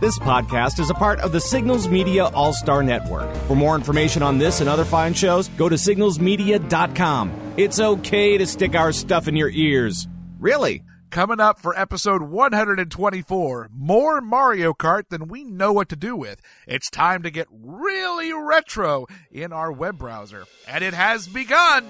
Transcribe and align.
This 0.00 0.18
podcast 0.18 0.80
is 0.80 0.88
a 0.88 0.94
part 0.94 1.20
of 1.20 1.30
the 1.30 1.42
Signals 1.42 1.86
Media 1.86 2.28
All 2.28 2.54
Star 2.54 2.82
Network. 2.82 3.30
For 3.46 3.54
more 3.54 3.74
information 3.74 4.22
on 4.22 4.38
this 4.38 4.60
and 4.60 4.68
other 4.68 4.86
fine 4.86 5.12
shows, 5.12 5.48
go 5.58 5.68
to 5.68 5.74
signalsmedia.com. 5.74 7.54
It's 7.58 7.78
okay 7.78 8.38
to 8.38 8.46
stick 8.46 8.74
our 8.74 8.92
stuff 8.92 9.28
in 9.28 9.36
your 9.36 9.50
ears. 9.50 10.08
Really. 10.38 10.84
Coming 11.10 11.38
up 11.38 11.58
for 11.58 11.78
episode 11.78 12.22
124, 12.22 13.70
more 13.76 14.20
Mario 14.22 14.72
Kart 14.72 15.10
than 15.10 15.28
we 15.28 15.44
know 15.44 15.70
what 15.74 15.90
to 15.90 15.96
do 15.96 16.16
with. 16.16 16.40
It's 16.66 16.88
time 16.88 17.22
to 17.24 17.30
get 17.30 17.48
really 17.50 18.32
retro 18.32 19.06
in 19.30 19.52
our 19.52 19.70
web 19.70 19.98
browser. 19.98 20.46
And 20.66 20.82
it 20.82 20.94
has 20.94 21.28
begun! 21.28 21.84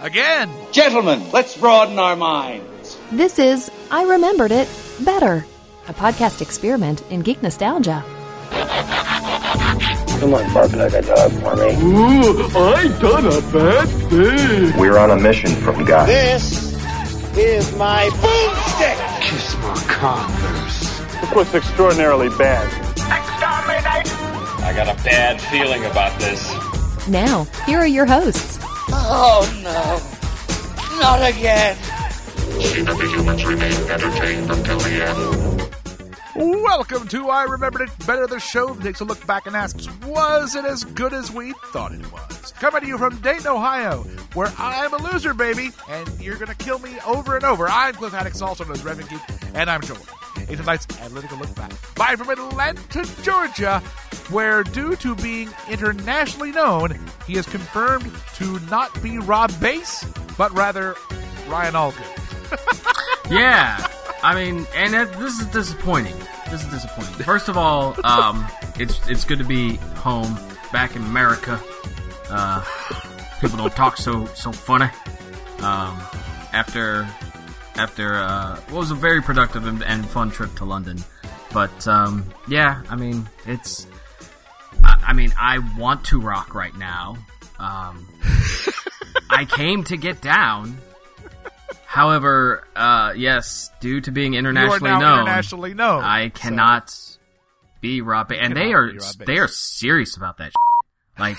Again! 0.00 0.50
Gentlemen, 0.72 1.30
let's 1.32 1.56
broaden 1.56 1.98
our 1.98 2.16
minds. 2.16 2.98
This 3.12 3.38
is 3.38 3.70
I 3.90 4.02
Remembered 4.02 4.52
It 4.52 4.68
Better, 5.06 5.46
a 5.90 5.92
podcast 5.92 6.40
experiment 6.40 7.02
in 7.10 7.20
geek 7.20 7.42
nostalgia. 7.42 8.04
Come 10.20 10.34
on, 10.34 10.54
bark 10.54 10.72
like 10.72 10.92
a 10.92 11.02
dog 11.02 11.32
for 11.32 11.56
me. 11.56 11.74
Ooh, 11.82 12.46
I 12.56 12.86
done 13.00 13.26
a 13.26 13.40
bad 13.52 13.88
thing. 14.08 14.78
We're 14.78 14.98
on 14.98 15.10
a 15.10 15.18
mission 15.18 15.50
from 15.50 15.84
God. 15.84 16.08
This 16.08 16.76
is 17.36 17.74
my 17.76 18.08
boomstick. 18.22 19.20
Kiss 19.20 19.56
my 19.56 19.74
converse. 19.88 21.00
This 21.20 21.32
was 21.34 21.54
extraordinarily 21.54 22.28
bad. 22.38 22.68
I 24.62 24.72
got 24.72 24.86
a 24.86 25.02
bad 25.02 25.40
feeling 25.40 25.84
about 25.86 26.16
this. 26.20 26.48
Now, 27.08 27.44
here 27.66 27.80
are 27.80 27.86
your 27.86 28.06
hosts. 28.06 28.60
Oh 28.92 29.42
no, 29.64 31.00
not 31.00 31.28
again. 31.28 31.76
Welcome 36.40 37.06
to 37.08 37.28
I 37.28 37.42
Remembered 37.42 37.82
It 37.82 38.06
Better, 38.06 38.26
the 38.26 38.40
show 38.40 38.72
that 38.72 38.82
takes 38.82 39.00
a 39.00 39.04
look 39.04 39.26
back 39.26 39.46
and 39.46 39.54
asks, 39.54 39.90
was 40.06 40.54
it 40.54 40.64
as 40.64 40.84
good 40.84 41.12
as 41.12 41.30
we 41.30 41.52
thought 41.66 41.92
it 41.92 42.10
was? 42.10 42.52
Coming 42.52 42.80
to 42.80 42.86
you 42.86 42.96
from 42.96 43.18
Dayton, 43.18 43.46
Ohio, 43.46 44.04
where 44.32 44.50
I'm 44.56 44.94
a 44.94 44.96
loser, 44.96 45.34
baby, 45.34 45.68
and 45.90 46.08
you're 46.18 46.36
going 46.36 46.48
to 46.48 46.54
kill 46.54 46.78
me 46.78 46.96
over 47.06 47.36
and 47.36 47.44
over. 47.44 47.68
I'm 47.68 47.92
Cliff 47.92 48.14
Haddix, 48.14 48.40
also 48.40 48.64
known 48.64 48.72
as 48.72 48.82
Reverend 48.82 49.10
Geek, 49.10 49.20
and 49.52 49.68
I'm 49.68 49.82
joined 49.82 50.00
in 50.48 50.56
tonight's 50.56 50.86
analytical 51.00 51.36
look 51.36 51.54
back 51.54 51.72
by 51.94 52.16
from 52.16 52.30
Atlanta, 52.30 53.06
Georgia, 53.22 53.80
where 54.30 54.62
due 54.62 54.96
to 54.96 55.14
being 55.16 55.50
internationally 55.68 56.52
known, 56.52 56.98
he 57.26 57.36
is 57.36 57.44
confirmed 57.44 58.10
to 58.36 58.58
not 58.70 59.02
be 59.02 59.18
Rob 59.18 59.52
Bass, 59.60 60.06
but 60.38 60.50
rather 60.52 60.96
Ryan 61.48 61.74
Allgood. 61.74 62.96
Yeah, 63.30 63.86
I 64.22 64.34
mean, 64.34 64.66
and 64.74 64.94
that, 64.94 65.12
this 65.14 65.40
is 65.40 65.46
disappointing. 65.46 66.16
This 66.50 66.64
is 66.64 66.70
disappointing. 66.70 67.14
First 67.24 67.48
of 67.48 67.56
all, 67.56 67.94
um, 68.04 68.46
it's 68.78 69.06
it's 69.08 69.24
good 69.24 69.38
to 69.38 69.44
be 69.44 69.76
home, 69.96 70.38
back 70.72 70.96
in 70.96 71.02
America. 71.02 71.60
Uh, 72.28 72.64
people 73.40 73.56
don't 73.56 73.74
talk 73.74 73.96
so 73.96 74.26
so 74.26 74.52
funny. 74.52 74.90
Um, 75.60 76.00
after 76.52 77.08
after 77.76 78.14
uh, 78.14 78.56
what 78.68 78.80
was 78.80 78.90
a 78.90 78.94
very 78.94 79.22
productive 79.22 79.66
and, 79.66 79.82
and 79.82 80.06
fun 80.06 80.30
trip 80.30 80.54
to 80.56 80.64
London, 80.64 80.98
but 81.52 81.86
um, 81.88 82.24
yeah, 82.48 82.82
I 82.88 82.96
mean, 82.96 83.28
it's. 83.46 83.86
I, 84.84 85.04
I 85.08 85.12
mean, 85.12 85.32
I 85.38 85.58
want 85.78 86.04
to 86.06 86.20
rock 86.20 86.54
right 86.54 86.76
now. 86.76 87.16
Um, 87.58 88.06
I 89.30 89.44
came 89.44 89.84
to 89.84 89.96
get 89.96 90.20
down. 90.20 90.78
However, 91.90 92.62
uh, 92.76 93.14
yes, 93.16 93.68
due 93.80 94.00
to 94.02 94.12
being 94.12 94.34
internationally 94.34 94.90
now 94.92 95.00
known, 95.00 95.20
internationally 95.22 95.74
known. 95.74 96.04
I 96.04 96.28
cannot 96.28 96.94
be 97.80 98.00
Rob. 98.00 98.28
Ba- 98.28 98.40
and 98.40 98.56
they 98.56 98.72
are 98.72 98.86
be 98.86 98.98
Rob 98.98 99.18
Bass. 99.18 99.26
they 99.26 99.38
are 99.38 99.48
serious 99.48 100.16
about 100.16 100.36
that. 100.36 100.52
Like, 101.18 101.38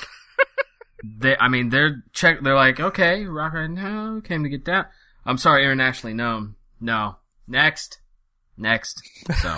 they. 1.06 1.38
I 1.38 1.48
mean, 1.48 1.70
they're 1.70 2.04
check. 2.12 2.42
They're 2.42 2.54
like, 2.54 2.82
okay, 2.82 3.24
rock 3.24 3.54
right 3.54 3.70
now 3.70 4.20
came 4.20 4.44
to 4.44 4.50
get 4.50 4.66
down. 4.66 4.88
I'm 5.26 5.38
sorry, 5.38 5.64
internationally 5.64 6.16
known. 6.16 6.56
No, 6.82 7.16
next, 7.48 8.02
next. 8.58 9.02
So, 9.42 9.58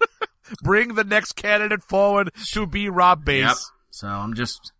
Bring 0.64 0.94
the 0.94 1.04
next 1.04 1.34
candidate 1.34 1.84
forward 1.84 2.32
to 2.54 2.66
be 2.66 2.88
Rob 2.88 3.24
Bass. 3.24 3.44
yep. 3.46 3.56
So 3.90 4.08
I'm 4.08 4.34
just 4.34 4.72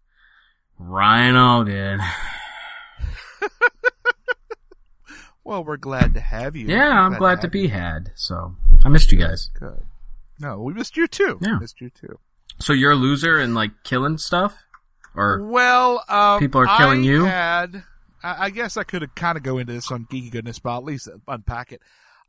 Ryan 0.81 1.37
Allgood. 1.37 2.01
Well, 5.45 5.63
we're 5.65 5.77
glad 5.77 6.15
to 6.15 6.21
have 6.21 6.57
you. 6.57 6.67
Yeah, 6.69 6.89
I'm 7.01 7.15
glad 7.15 7.37
to 7.37 7.43
have 7.43 7.53
be 7.53 7.63
you. 7.63 7.69
had. 7.69 8.13
So 8.15 8.57
I 8.85 8.89
missed 8.89 9.13
you 9.13 9.19
guys. 9.19 9.51
Good. 9.59 9.83
No, 10.41 10.59
we 10.61 10.73
missed 10.73 10.97
you 10.97 11.07
too. 11.07 11.39
Yeah. 11.41 11.59
missed 11.59 11.81
you 11.81 11.91
too. 11.91 12.19
So 12.61 12.73
you're 12.73 12.93
a 12.93 12.97
loser 12.97 13.39
and 13.39 13.55
like 13.55 13.71
killing 13.85 14.17
stuff, 14.19 14.65
or 15.15 15.43
Well, 15.47 16.03
um, 16.09 16.39
People 16.41 16.61
are 16.63 16.77
killing 16.79 17.01
I 17.01 17.05
you? 17.05 17.25
Had, 17.25 17.83
I 18.23 18.47
I 18.47 18.51
guess 18.51 18.77
I 18.77 18.85
could 18.85 19.15
kind 19.15 19.37
of 19.37 19.43
go 19.43 19.59
into 19.59 19.73
this 19.73 19.91
on 19.93 20.07
geeky 20.07 20.31
goodness, 20.31 20.59
but 20.59 20.77
at 20.79 20.85
least 20.85 21.09
unpack 21.29 21.73
it. 21.73 21.83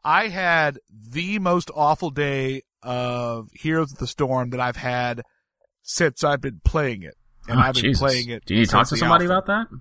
I 0.03 0.27
had 0.27 0.79
the 0.91 1.39
most 1.39 1.71
awful 1.73 2.09
day 2.11 2.63
of 2.83 3.49
Heroes 3.53 3.91
of 3.93 3.97
the 3.97 4.07
Storm 4.07 4.49
that 4.51 4.59
I've 4.59 4.75
had 4.75 5.23
since 5.83 6.23
I've 6.23 6.41
been 6.41 6.61
playing 6.63 7.01
it, 7.03 7.15
and 7.47 7.59
Oh, 7.59 7.63
I've 7.63 7.73
been 7.75 7.83
Jesus. 7.83 8.01
playing 8.01 8.29
it. 8.29 8.45
Do 8.45 8.55
you 8.55 8.65
talk 8.65 8.87
to 8.89 8.97
somebody 8.97 9.25
alpha. 9.25 9.33
about 9.37 9.45
that? 9.47 9.79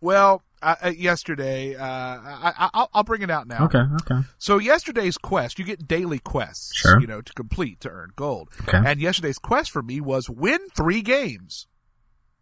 Well, 0.00 0.42
uh, 0.62 0.74
uh, 0.84 0.88
yesterday, 0.90 1.74
uh, 1.74 1.84
I, 1.84 2.52
I, 2.58 2.70
I'll, 2.74 2.90
I'll 2.94 3.02
bring 3.04 3.22
it 3.22 3.30
out 3.30 3.46
now. 3.46 3.64
Okay, 3.64 3.82
okay. 4.02 4.20
So 4.38 4.58
yesterday's 4.58 5.16
quest, 5.18 5.58
you 5.58 5.64
get 5.64 5.88
daily 5.88 6.18
quests, 6.18 6.74
Sure. 6.74 7.00
you 7.00 7.06
know, 7.06 7.20
to 7.22 7.32
complete 7.32 7.80
to 7.80 7.88
earn 7.88 8.10
gold. 8.16 8.50
Okay. 8.68 8.80
And 8.84 9.00
yesterday's 9.00 9.38
quest 9.38 9.70
for 9.70 9.82
me 9.82 10.00
was 10.00 10.28
win 10.28 10.58
three 10.76 11.02
games. 11.02 11.66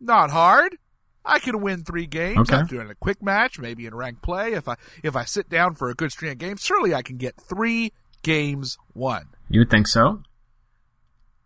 Not 0.01 0.31
hard. 0.31 0.77
I 1.25 1.39
can 1.41 1.61
win 1.61 1.85
three 1.85 2.07
games. 2.07 2.39
Okay. 2.39 2.57
I'm 2.57 2.67
doing 2.67 2.89
a 2.91 2.95
quick 2.95 3.23
match, 3.23 3.59
maybe 3.59 3.85
in 3.87 3.95
ranked 3.95 4.23
play. 4.23 4.53
If 4.53 4.67
I 4.69 4.77
if 5.03 5.15
I 5.15 5.25
sit 5.25 5.49
down 5.51 5.75
for 5.75 5.91
a 5.91 5.95
good 5.95 6.11
string 6.11 6.33
of 6.33 6.39
games, 6.39 6.63
surely 6.63 6.95
I 6.95 7.03
can 7.03 7.19
get 7.19 7.37
three 7.41 7.93
games 8.23 8.79
won. 8.95 9.27
You 9.51 9.61
would 9.61 9.71
think 9.71 9.89
so? 9.89 10.23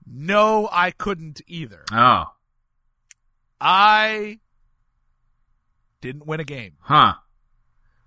No, 0.07 0.69
I 0.71 0.91
couldn't 0.93 1.41
either. 1.49 1.85
Oh, 1.93 2.25
I 3.61 4.39
didn't 6.03 6.27
win 6.27 6.41
a 6.41 6.45
game. 6.45 6.75
huh. 6.81 7.15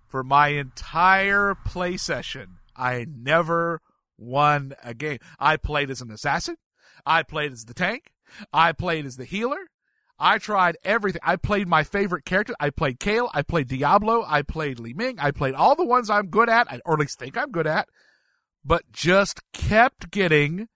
for 0.06 0.24
my 0.24 0.50
entire 0.50 1.56
play 1.66 1.98
session, 1.98 2.58
I 2.76 3.08
never 3.10 3.82
won 4.18 4.74
a 4.84 4.94
game. 4.94 5.18
I 5.40 5.58
played 5.58 5.90
as 5.90 6.02
an 6.02 6.12
assassin. 6.12 6.58
I 7.06 7.24
played 7.24 7.52
as 7.52 7.66
the 7.66 7.74
tank. 7.74 8.12
I 8.54 8.72
played 8.72 9.06
as 9.06 9.18
the 9.18 9.26
healer. 9.26 9.70
I 10.18 10.38
tried 10.38 10.78
everything. 10.84 11.22
I 11.24 11.36
played 11.36 11.68
my 11.68 11.84
favorite 11.84 12.24
character. 12.26 12.54
I 12.60 12.70
played 12.70 13.00
Kale. 13.00 13.30
I 13.34 13.42
played 13.42 13.68
Diablo. 13.68 14.24
I 14.26 14.44
played 14.44 14.80
Li 14.80 14.94
Ming. 14.94 15.20
I 15.20 15.32
played 15.32 15.56
all 15.56 15.76
the 15.76 15.86
ones 15.86 16.10
I'm 16.10 16.28
good 16.28 16.50
at, 16.50 16.68
or 16.86 16.94
at 16.94 17.00
least 17.00 17.20
think 17.20 17.38
I'm 17.38 17.52
good 17.52 17.68
at, 17.68 17.90
but 18.64 18.92
just 18.92 19.42
kept 19.52 20.12
getting 20.12 20.70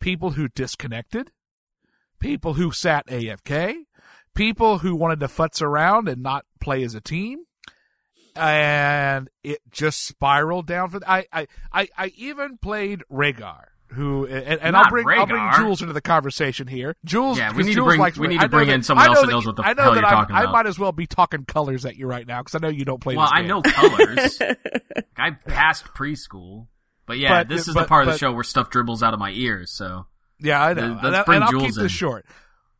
people 0.00 0.30
who 0.30 0.48
disconnected, 0.48 1.30
people 2.18 2.54
who 2.54 2.72
sat 2.72 3.06
AFK, 3.06 3.84
people 4.34 4.78
who 4.78 4.94
wanted 4.94 5.20
to 5.20 5.26
futz 5.28 5.60
around 5.62 6.08
and 6.08 6.22
not 6.22 6.44
play 6.60 6.82
as 6.82 6.94
a 6.94 7.00
team 7.00 7.40
and 8.36 9.28
it 9.42 9.58
just 9.70 10.06
spiraled 10.06 10.66
down 10.66 10.88
for 10.90 11.00
I 11.06 11.26
I 11.32 11.46
I, 11.72 11.88
I 11.96 12.12
even 12.16 12.58
played 12.58 13.02
Rhaegar 13.10 13.64
who 13.88 14.24
and, 14.24 14.60
and 14.60 14.76
I'll 14.76 14.84
Not 14.84 14.90
bring 14.90 15.08
I'll 15.08 15.26
bring 15.26 15.50
Jules 15.56 15.80
into 15.82 15.92
the 15.92 16.00
conversation 16.00 16.68
here. 16.68 16.94
Jules, 17.04 17.38
Yeah, 17.38 17.50
we 17.50 17.56
'cause 17.56 17.66
need 17.66 17.74
to 17.74 17.84
bring- 17.84 18.00
we 18.18 18.28
need 18.28 18.40
to 18.40 18.48
bring 18.48 18.68
that- 18.68 18.74
in 18.74 18.82
someone 18.84 19.04
else 19.08 19.16
know 19.16 19.22
that 19.22 19.32
knows 19.32 19.46
what 19.46 19.56
the 19.56 19.62
I 19.64 19.72
know 19.72 19.82
hell 19.82 19.94
that 19.94 20.00
you're 20.00 20.06
I'm- 20.06 20.16
talking 20.16 20.36
I 20.36 20.42
about. 20.42 20.52
might 20.52 20.66
as 20.66 20.78
well 20.78 20.92
be 20.92 21.06
talking 21.08 21.44
colors 21.44 21.84
at 21.84 21.96
you 21.96 22.06
right 22.06 22.24
now 22.24 22.38
because 22.40 22.54
I 22.54 22.58
know 22.58 22.68
you 22.68 22.84
don't 22.84 23.00
play. 23.00 23.16
Well, 23.16 23.26
this 23.26 23.32
I 23.34 23.40
game. 23.40 23.48
know 23.48 23.62
colors. 23.62 24.38
I 25.16 25.30
passed 25.32 25.86
preschool, 25.86 26.68
but 27.06 27.18
yeah, 27.18 27.40
But- 27.40 27.48
this 27.48 27.66
is 27.66 27.74
but- 27.74 27.82
the 27.82 27.86
part 27.88 28.06
of 28.06 28.12
the 28.12 28.18
show 28.18 28.32
where 28.32 28.44
stuff 28.44 28.70
dribbles 28.70 29.02
out 29.02 29.12
of 29.12 29.18
my 29.18 29.30
ears. 29.32 29.72
So 29.72 30.06
Yeah, 30.38 30.62
I 30.62 30.72
know. 30.72 30.92
Let's 30.92 31.04
and, 31.06 31.16
I- 31.16 31.22
bring 31.24 31.36
and 31.36 31.44
I'll 31.46 31.50
Jules 31.50 31.62
keep 31.64 31.76
in. 31.78 31.82
this 31.82 31.92
short. 31.92 32.26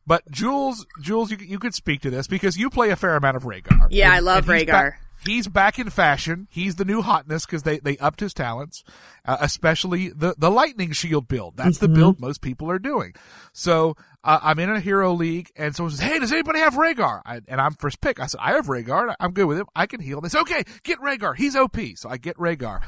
But 0.07 0.29
Jules, 0.31 0.85
Jules, 1.01 1.31
you 1.31 1.37
you 1.37 1.59
could 1.59 1.73
speak 1.75 2.01
to 2.01 2.09
this 2.09 2.27
because 2.27 2.57
you 2.57 2.69
play 2.69 2.89
a 2.89 2.95
fair 2.95 3.15
amount 3.15 3.37
of 3.37 3.43
Rhaegar. 3.43 3.87
Yeah, 3.91 4.05
And- 4.07 4.13
I 4.15 4.19
love 4.19 4.49
and 4.49 4.59
he's 4.59 4.67
Rhaegar. 4.67 4.71
back- 4.71 5.01
He's 5.23 5.47
back 5.47 5.77
in 5.77 5.91
fashion. 5.91 6.47
He's 6.49 6.77
the 6.77 6.83
new 6.83 7.03
hotness 7.03 7.45
because 7.45 7.61
they, 7.61 7.77
they 7.77 7.95
upped 7.99 8.21
his 8.21 8.33
talents, 8.33 8.83
uh, 9.23 9.37
especially 9.39 10.09
the, 10.09 10.33
the 10.35 10.49
lightning 10.49 10.93
shield 10.93 11.27
build. 11.27 11.57
That's 11.57 11.77
the 11.77 11.87
build 11.87 12.19
most 12.19 12.41
people 12.41 12.71
are 12.71 12.79
doing. 12.79 13.13
So 13.53 13.95
uh, 14.23 14.39
I'm 14.41 14.57
in 14.57 14.71
a 14.71 14.79
hero 14.79 15.13
league, 15.13 15.51
and 15.55 15.75
someone 15.75 15.91
says, 15.91 15.99
"Hey, 15.99 16.17
does 16.17 16.31
anybody 16.33 16.57
have 16.57 16.73
Rhaegar?" 16.73 17.21
I, 17.23 17.41
and 17.47 17.61
I'm 17.61 17.75
first 17.75 18.01
pick. 18.01 18.19
I 18.19 18.25
said, 18.25 18.39
"I 18.41 18.53
have 18.53 18.65
Rhaegar. 18.65 19.13
I'm 19.19 19.31
good 19.33 19.45
with 19.45 19.59
him. 19.59 19.67
I 19.75 19.85
can 19.85 19.99
heal." 19.99 20.21
They 20.21 20.29
say, 20.29 20.39
"Okay, 20.39 20.63
get 20.81 20.97
Rhaegar. 20.99 21.35
He's 21.35 21.55
OP." 21.55 21.77
So 21.97 22.09
I 22.09 22.17
get 22.17 22.35
Rhaegar, 22.37 22.81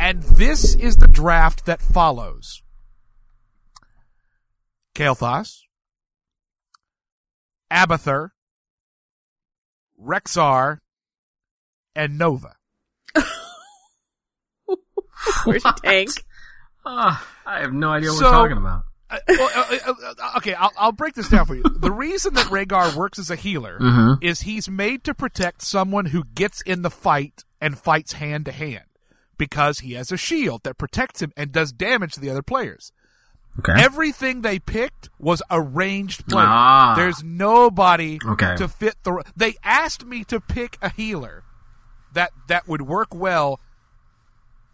and 0.00 0.22
this 0.22 0.74
is 0.74 0.96
the 0.96 1.06
draft 1.08 1.66
that 1.66 1.82
follows. 1.82 2.62
Kael'thas, 4.94 5.64
Abathur, 7.70 8.30
Rexar, 10.02 10.78
and 11.94 12.18
Nova. 12.18 12.54
Where's 15.44 15.64
your 15.64 15.72
tank? 15.82 16.10
Uh, 16.84 17.16
I 17.46 17.60
have 17.60 17.72
no 17.72 17.90
idea 17.90 18.10
what 18.10 18.18
So- 18.18 18.26
we're 18.26 18.30
talking 18.30 18.56
about. 18.58 18.84
Uh, 19.10 19.18
well, 19.26 19.50
uh, 19.56 19.78
uh, 19.86 19.92
uh, 20.18 20.32
okay, 20.36 20.52
I'll, 20.52 20.70
I'll 20.76 20.92
break 20.92 21.14
this 21.14 21.30
down 21.30 21.46
for 21.46 21.54
you. 21.54 21.62
The 21.62 21.90
reason 21.90 22.34
that 22.34 22.44
Rhaegar 22.48 22.94
works 22.94 23.18
as 23.18 23.30
a 23.30 23.36
healer 23.36 23.78
Mhm. 23.80 24.22
is 24.22 24.42
he's 24.42 24.68
made 24.68 25.02
to 25.04 25.14
protect 25.14 25.62
someone 25.62 26.06
who 26.06 26.24
gets 26.34 26.60
in 26.60 26.82
the 26.82 26.90
fight 26.90 27.42
and 27.58 27.78
fights 27.78 28.12
hand 28.12 28.44
to 28.44 28.52
hand 28.52 28.84
because 29.38 29.78
he 29.78 29.94
has 29.94 30.12
a 30.12 30.18
shield 30.18 30.62
that 30.64 30.76
protects 30.76 31.22
him 31.22 31.32
and 31.38 31.52
does 31.52 31.72
damage 31.72 32.12
to 32.14 32.20
the 32.20 32.28
other 32.28 32.42
players. 32.42 32.92
Okay. 33.60 33.74
Everything 33.82 34.42
they 34.42 34.58
picked 34.58 35.08
was 35.18 35.42
arranged 35.50 35.78
ranged 35.78 36.26
player. 36.28 36.46
Ah. 36.46 36.94
There's 36.96 37.22
nobody 37.24 38.18
Okay. 38.24 38.56
to 38.56 38.68
fit 38.68 38.94
the. 39.02 39.22
They 39.36 39.54
asked 39.64 40.04
me 40.04 40.24
to 40.24 40.40
pick 40.40 40.76
a 40.82 40.90
healer 40.90 41.42
that 42.12 42.30
that 42.48 42.68
would 42.68 42.82
work 42.82 43.14
well 43.14 43.60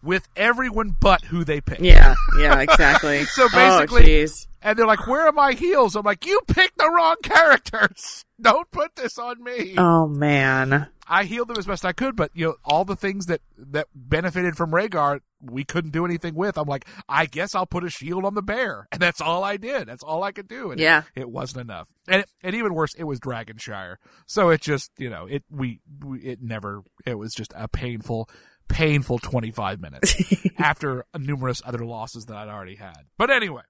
with 0.03 0.29
everyone 0.37 0.97
but 1.01 1.25
who 1.27 1.45
they 1.45 1.61
picked. 1.61 1.81
Yeah, 1.81 2.15
yeah, 2.39 2.61
exactly. 2.61 3.25
So 3.35 3.45
Oh, 3.45 3.49
basically, 3.81 4.03
jeez. 4.07 4.47
and 4.63 4.79
they're 4.79 4.87
like, 4.87 5.07
"Where 5.07 5.27
are 5.27 5.33
my 5.33 5.53
heels?" 5.53 5.97
I'm 5.97 6.05
like, 6.05 6.27
"You 6.27 6.41
picked 6.47 6.77
the 6.79 6.91
wrong 6.91 7.17
characters. 7.23 8.25
Don't 8.41 8.71
put 8.71 8.97
this 8.97 9.19
on 9.19 9.43
me." 9.43 9.75
Oh 9.79 10.07
man. 10.07 10.89
I 11.09 11.25
healed 11.25 11.49
them 11.49 11.59
as 11.59 11.67
best 11.67 11.85
I 11.85 11.93
could, 11.93 12.17
but 12.17 12.31
you 12.35 12.47
know, 12.47 12.55
all 12.65 12.85
the 12.85 12.97
things 12.97 13.27
that 13.27 13.41
that 13.59 13.89
benefited 13.95 14.57
from 14.57 14.71
Rhaegar, 14.71 15.21
we 15.41 15.65
couldn't 15.65 15.91
do 15.93 16.05
anything 16.05 16.35
with. 16.35 16.57
I'm 16.57 16.67
like, 16.69 16.87
I 17.09 17.27
guess 17.27 17.55
I'll 17.55 17.67
put 17.67 17.85
a 17.85 17.91
shield 17.91 18.25
on 18.25 18.35
the 18.35 18.43
bear, 18.43 18.89
and 18.93 19.01
that's 19.01 19.21
all 19.21 19.45
I 19.45 19.57
did. 19.57 19.87
That's 19.89 20.03
all 20.03 20.23
I 20.23 20.33
could 20.33 20.49
do. 20.49 20.71
And 20.71 20.81
Yeah. 20.81 21.03
it, 21.15 21.29
wasn't 21.31 21.61
enough. 21.63 21.89
And 22.09 22.23
it, 22.23 22.31
and 22.43 22.55
even 22.55 22.75
worse, 22.75 22.95
it 22.95 23.05
was 23.05 23.21
Dragonshire, 23.21 23.97
so 24.27 24.51
it 24.51 24.61
just 24.61 24.91
you 24.99 25.11
know 25.11 25.27
it 25.27 25.45
we, 25.51 25.81
we 26.05 26.21
it 26.21 26.41
never 26.43 26.83
it 27.07 27.15
was 27.15 27.35
just 27.35 27.53
a 27.57 27.69
painful. 27.69 28.29
Painful 28.67 29.19
25 29.19 29.79
minutes 29.79 30.17
after 30.59 31.05
numerous 31.19 31.61
other 31.67 31.85
losses 31.85 32.25
that 32.25 32.37
I'd 32.39 32.49
already 32.49 32.77
had. 32.77 32.97
But 33.19 33.31
anyway, 33.31 33.61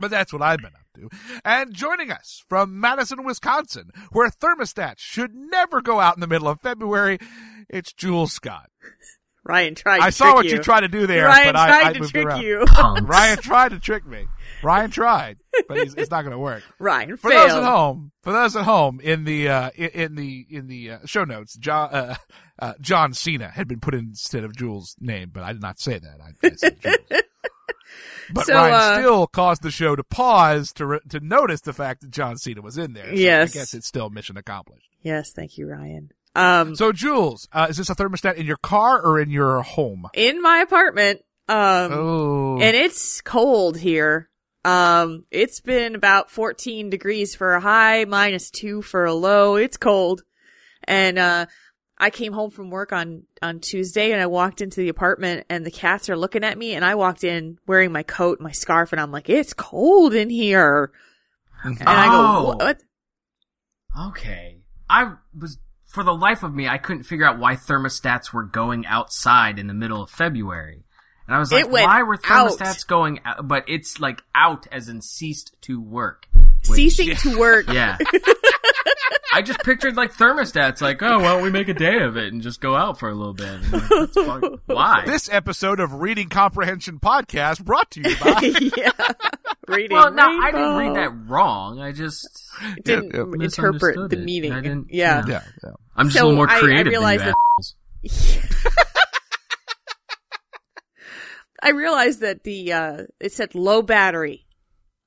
but 0.00 0.10
that's 0.10 0.32
what 0.32 0.42
I've 0.42 0.58
been 0.60 0.72
up 0.72 0.86
to. 0.96 1.08
And 1.44 1.72
joining 1.72 2.10
us 2.10 2.42
from 2.48 2.80
Madison, 2.80 3.22
Wisconsin, 3.24 3.90
where 4.10 4.28
thermostats 4.30 4.98
should 4.98 5.34
never 5.34 5.80
go 5.80 6.00
out 6.00 6.16
in 6.16 6.20
the 6.20 6.26
middle 6.26 6.48
of 6.48 6.60
February, 6.60 7.18
it's 7.68 7.92
Jules 7.92 8.32
Scott. 8.32 8.70
Ryan 9.42 9.74
tried. 9.74 9.98
To 9.98 10.04
I 10.04 10.10
saw 10.10 10.24
trick 10.26 10.34
what 10.34 10.44
you. 10.46 10.50
you 10.52 10.58
tried 10.58 10.80
to 10.80 10.88
do 10.88 11.06
there, 11.06 11.24
Ryan 11.24 11.46
but 11.46 11.56
I, 11.56 11.66
tried 11.68 11.86
I 11.86 11.92
to 11.94 12.00
moved 12.00 12.12
trick 12.12 12.26
around. 12.26 12.42
you. 12.42 12.64
Ryan 13.02 13.38
tried 13.38 13.68
to 13.70 13.78
trick 13.78 14.06
me. 14.06 14.26
Ryan 14.62 14.90
tried, 14.90 15.38
but 15.66 15.78
he's, 15.78 15.94
it's 15.94 16.10
not 16.10 16.22
going 16.22 16.32
to 16.32 16.38
work. 16.38 16.62
Ryan 16.78 17.16
For 17.16 17.30
failed. 17.30 17.48
those 17.50 17.56
at 17.56 17.64
home, 17.64 18.12
for 18.22 18.32
those 18.34 18.54
at 18.54 18.64
home, 18.64 19.00
in 19.02 19.24
the 19.24 19.48
uh, 19.48 19.70
in, 19.74 19.88
in 19.88 20.14
the 20.16 20.46
in 20.50 20.66
the 20.66 20.90
uh, 20.90 20.98
show 21.06 21.24
notes, 21.24 21.54
John 21.56 21.88
uh, 21.90 22.14
uh, 22.58 22.74
John 22.82 23.14
Cena 23.14 23.48
had 23.48 23.66
been 23.66 23.80
put 23.80 23.94
in 23.94 24.08
instead 24.10 24.44
of 24.44 24.54
Jules' 24.54 24.94
name, 25.00 25.30
but 25.32 25.42
I 25.42 25.54
did 25.54 25.62
not 25.62 25.80
say 25.80 25.98
that. 25.98 26.18
I, 26.22 26.46
I 26.46 26.50
said 26.56 26.78
Jules. 26.82 26.96
But 28.32 28.46
So, 28.46 28.54
Ryan 28.54 28.74
uh, 28.74 28.98
still 29.00 29.26
caused 29.26 29.62
the 29.62 29.70
show 29.70 29.96
to 29.96 30.04
pause 30.04 30.72
to 30.74 30.86
re- 30.86 31.00
to 31.08 31.20
notice 31.20 31.60
the 31.62 31.72
fact 31.72 32.00
that 32.02 32.10
John 32.10 32.36
Cena 32.36 32.60
was 32.62 32.78
in 32.78 32.92
there. 32.92 33.06
So 33.08 33.14
Yes. 33.20 33.54
I 33.54 33.58
guess 33.58 33.74
it's 33.74 33.86
still 33.88 34.10
mission 34.10 34.36
accomplished. 34.36 34.88
Yes, 35.02 35.32
thank 35.32 35.58
you, 35.58 35.66
Ryan. 35.68 36.10
Um, 36.34 36.76
So 36.76 36.92
Jules, 36.92 37.48
uh, 37.52 37.66
is 37.70 37.76
this 37.78 37.90
a 37.90 37.94
thermostat 37.94 38.34
in 38.36 38.46
your 38.46 38.58
car 38.58 39.00
or 39.02 39.18
in 39.20 39.30
your 39.30 39.62
home? 39.62 40.06
in 40.14 40.40
my 40.40 40.58
apartment, 40.58 41.20
um, 41.48 41.92
Oh, 41.92 42.58
and 42.60 42.76
it's 42.76 43.20
cold 43.20 43.78
here. 43.78 44.28
Um, 44.64 45.24
it's 45.30 45.60
been 45.60 45.94
about 45.94 46.30
14 46.30 46.90
degrees 46.90 47.34
for 47.34 47.54
a 47.54 47.60
high, 47.60 48.04
minus 48.04 48.50
two 48.50 48.82
for 48.82 49.06
a 49.06 49.14
low. 49.14 49.56
It's 49.56 49.76
cold. 49.78 50.22
And, 50.84 51.18
uh, 51.18 51.46
I 52.02 52.08
came 52.08 52.32
home 52.32 52.50
from 52.50 52.70
work 52.70 52.92
on, 52.92 53.24
on 53.42 53.60
Tuesday 53.60 54.10
and 54.10 54.22
I 54.22 54.26
walked 54.26 54.62
into 54.62 54.80
the 54.80 54.88
apartment 54.88 55.46
and 55.50 55.66
the 55.66 55.70
cats 55.70 56.08
are 56.08 56.16
looking 56.16 56.42
at 56.44 56.56
me 56.56 56.72
and 56.74 56.82
I 56.82 56.94
walked 56.94 57.24
in 57.24 57.58
wearing 57.66 57.92
my 57.92 58.02
coat, 58.02 58.38
and 58.38 58.44
my 58.44 58.52
scarf, 58.52 58.92
and 58.92 59.00
I'm 59.00 59.12
like, 59.12 59.28
it's 59.28 59.52
cold 59.52 60.14
in 60.14 60.30
here. 60.30 60.92
And 61.62 61.78
I 61.82 62.08
Oh. 62.08 62.52
go, 62.58 62.64
what? 62.64 62.82
Okay. 64.08 64.62
I 64.88 65.12
was, 65.38 65.58
for 65.86 66.02
the 66.02 66.14
life 66.14 66.42
of 66.42 66.54
me, 66.54 66.66
I 66.66 66.78
couldn't 66.78 67.04
figure 67.04 67.26
out 67.26 67.38
why 67.38 67.54
thermostats 67.54 68.32
were 68.32 68.44
going 68.44 68.86
outside 68.86 69.58
in 69.58 69.66
the 69.66 69.74
middle 69.74 70.02
of 70.02 70.10
February. 70.10 70.84
And 71.30 71.36
I 71.36 71.38
was 71.38 71.52
like, 71.52 71.66
It 71.66 71.70
went 71.70 71.86
why 71.86 72.02
were 72.02 72.14
out. 72.28 72.50
thermostats 72.58 72.84
going 72.84 73.20
out? 73.24 73.46
But 73.46 73.66
it's 73.68 74.00
like 74.00 74.20
out 74.34 74.66
as 74.72 74.88
in 74.88 75.00
ceased 75.00 75.54
to 75.62 75.80
work. 75.80 76.26
which- 76.68 76.76
Ceasing 76.76 77.14
to 77.16 77.38
work. 77.38 77.68
Yeah. 77.68 77.96
I 79.32 79.42
just 79.42 79.60
pictured 79.60 79.94
like 79.96 80.12
thermostats, 80.12 80.80
like, 80.80 81.00
oh, 81.04 81.18
why 81.20 81.34
don't 81.34 81.42
we 81.44 81.50
make 81.52 81.68
a 81.68 81.74
day 81.74 81.98
of 82.00 82.16
it 82.16 82.32
and 82.32 82.42
just 82.42 82.60
go 82.60 82.74
out 82.74 82.98
for 82.98 83.08
a 83.08 83.14
little 83.14 83.32
bit? 83.32 83.60
Like, 83.70 83.88
that's. 83.88 84.16
Why? 84.66 85.04
this 85.06 85.28
episode 85.30 85.78
of 85.78 85.94
Reading 85.94 86.28
Comprehension 86.28 86.98
Podcast 86.98 87.64
brought 87.64 87.92
to 87.92 88.00
you 88.00 88.16
by. 88.16 88.40
yeah. 88.76 88.90
Reading. 89.68 89.96
well, 89.96 90.10
no, 90.10 90.24
I 90.26 90.50
didn't 90.50 90.76
read 90.78 90.96
that 90.96 91.12
wrong. 91.30 91.78
I 91.78 91.92
just 91.92 92.26
Didn't 92.82 93.14
Yeah, 93.14 93.24
yeah. 93.38 93.44
interpret 93.44 94.10
the 94.10 94.16
meaning. 94.16 94.50
I 94.52 94.62
didn't- 94.62 94.92
yeah. 94.92 95.22
yeah, 95.28 95.42
yeah. 95.62 95.70
I'm 95.94 96.08
just 96.08 96.18
So 96.18 96.24
a 96.24 96.26
little 96.26 96.36
more 96.38 96.50
I- 96.50 96.56
I 96.56 96.60
creative 96.60 96.92
than 96.92 97.00
you 97.02 97.18
that- 97.18 97.34
assholes. 97.62 97.76
I 101.62 101.70
realized 101.70 102.20
that 102.20 102.44
the 102.44 102.72
uh 102.72 103.02
it 103.20 103.32
said 103.32 103.54
low 103.54 103.82
battery 103.82 104.46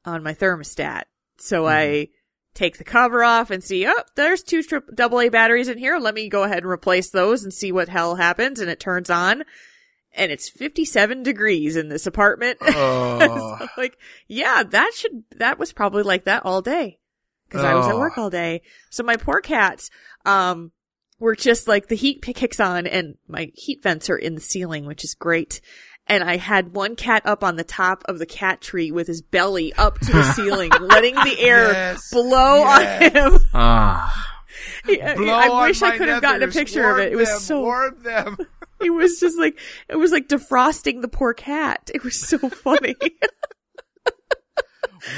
on 0.05 0.23
my 0.23 0.33
thermostat. 0.33 1.03
So 1.37 1.67
I 1.67 2.09
take 2.53 2.77
the 2.77 2.83
cover 2.83 3.23
off 3.23 3.49
and 3.49 3.63
see, 3.63 3.87
oh, 3.87 4.03
there's 4.15 4.43
two 4.43 4.61
tri- 4.63 4.79
double 4.93 5.19
A 5.21 5.29
batteries 5.29 5.67
in 5.67 5.77
here. 5.77 5.97
Let 5.97 6.13
me 6.13 6.29
go 6.29 6.43
ahead 6.43 6.59
and 6.63 6.71
replace 6.71 7.09
those 7.09 7.43
and 7.43 7.51
see 7.53 7.71
what 7.71 7.89
hell 7.89 8.15
happens. 8.15 8.59
And 8.59 8.69
it 8.69 8.79
turns 8.79 9.09
on 9.09 9.43
and 10.15 10.31
it's 10.31 10.49
57 10.49 11.23
degrees 11.23 11.75
in 11.75 11.89
this 11.89 12.05
apartment. 12.05 12.59
Oh. 12.67 13.57
So, 13.59 13.67
like, 13.77 13.97
yeah, 14.27 14.61
that 14.63 14.91
should, 14.95 15.23
that 15.37 15.57
was 15.57 15.73
probably 15.73 16.03
like 16.03 16.25
that 16.25 16.45
all 16.45 16.61
day. 16.61 16.99
Cause 17.49 17.63
I 17.63 17.73
was 17.75 17.87
at 17.87 17.93
Oh. 17.93 17.99
work 17.99 18.17
all 18.17 18.29
day. 18.29 18.61
So 18.91 19.03
my 19.03 19.15
poor 19.15 19.39
cats, 19.41 19.89
um, 20.25 20.71
were 21.19 21.35
just 21.35 21.67
like 21.67 21.87
the 21.87 21.95
heat 21.95 22.21
kicks 22.21 22.59
on 22.59 22.85
and 22.85 23.15
my 23.27 23.51
heat 23.55 23.81
vents 23.81 24.09
are 24.09 24.17
in 24.17 24.35
the 24.35 24.41
ceiling, 24.41 24.85
which 24.85 25.03
is 25.03 25.13
great. 25.15 25.61
And 26.07 26.23
I 26.23 26.37
had 26.37 26.73
one 26.73 26.95
cat 26.95 27.21
up 27.25 27.43
on 27.43 27.55
the 27.55 27.63
top 27.63 28.03
of 28.05 28.19
the 28.19 28.25
cat 28.25 28.59
tree 28.61 28.91
with 28.91 29.07
his 29.07 29.21
belly 29.21 29.71
up 29.73 29.99
to 29.99 30.11
the 30.11 30.23
ceiling, 30.35 30.69
letting 30.81 31.15
the 31.15 31.35
air 31.39 31.71
Yes. 31.71 32.09
blow 32.11 32.57
Yes. 32.57 33.13
on 33.13 33.33
him. 33.33 33.39
Ah. 33.53 34.29
Blow 34.85 35.33
I 35.33 35.67
wish 35.67 35.81
I 35.81 35.97
could 35.97 36.09
have 36.09 36.21
gotten 36.21 36.43
a 36.43 36.47
nethers. 36.47 36.53
picture 36.53 36.89
of 36.91 36.99
it. 36.99 37.13
It 37.13 37.15
was 37.15 37.29
them, 37.29 37.39
so, 37.39 37.61
warm 37.61 38.03
them. 38.03 38.37
it 38.81 38.89
was 38.89 39.17
just 39.19 39.39
like, 39.39 39.57
it 39.89 39.95
was 39.95 40.11
like 40.11 40.27
defrosting 40.27 41.01
the 41.01 41.07
poor 41.07 41.33
cat. 41.33 41.89
It 41.93 42.03
was 42.03 42.19
so 42.19 42.37
funny. 42.49 42.95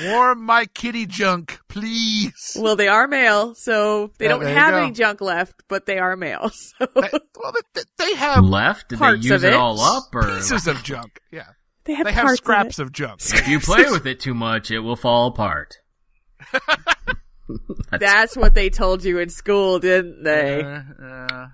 Warm 0.06 0.44
my 0.44 0.66
kitty 0.66 1.06
junk, 1.06 1.60
please. 1.68 2.58
well, 2.60 2.76
they 2.76 2.88
are 2.88 3.08
male, 3.08 3.54
so 3.56 4.12
they 4.18 4.26
Yeah, 4.26 4.32
don't 4.32 4.46
have 4.48 4.74
any 4.74 4.92
junk 4.92 5.22
left, 5.22 5.64
but 5.68 5.86
they 5.86 6.00
are 6.00 6.16
male. 6.16 6.50
So 6.80 6.88
They- 6.96 7.10
well, 7.40 7.54
they, 7.74 7.82
they 7.98 8.16
have 8.16 8.44
Left? 8.44 8.90
Did 8.90 9.00
they 9.00 9.12
use 9.16 9.32
of 9.32 9.44
it 9.44 9.50
it. 9.50 9.54
all 9.54 9.80
up? 9.80 10.14
Or 10.16 10.24
pieces 10.24 10.68
of 10.68 10.84
junk. 10.84 11.20
Yeah, 11.32 11.44
they 11.84 11.94
have 11.94 12.06
they 12.08 12.12
have 12.14 12.30
scraps 12.32 12.80
of 12.80 12.88
of, 12.88 12.94
junk. 12.94 13.20
if 13.24 13.48
you 13.48 13.60
play 13.60 13.84
with 13.92 14.08
it 14.08 14.20
too 14.20 14.34
much, 14.34 14.72
it 14.72 14.80
will 14.80 14.96
fall 14.96 15.28
apart. 15.28 15.76
it. 16.54 18.00
That's 18.00 18.36
what 18.36 18.56
they 18.56 18.70
told 18.70 19.04
you 19.04 19.20
in 19.20 19.30
school, 19.30 19.80
didn't 19.80 20.24
they? 20.24 20.64
Uh, 20.64 20.82
uh, 21.04 21.48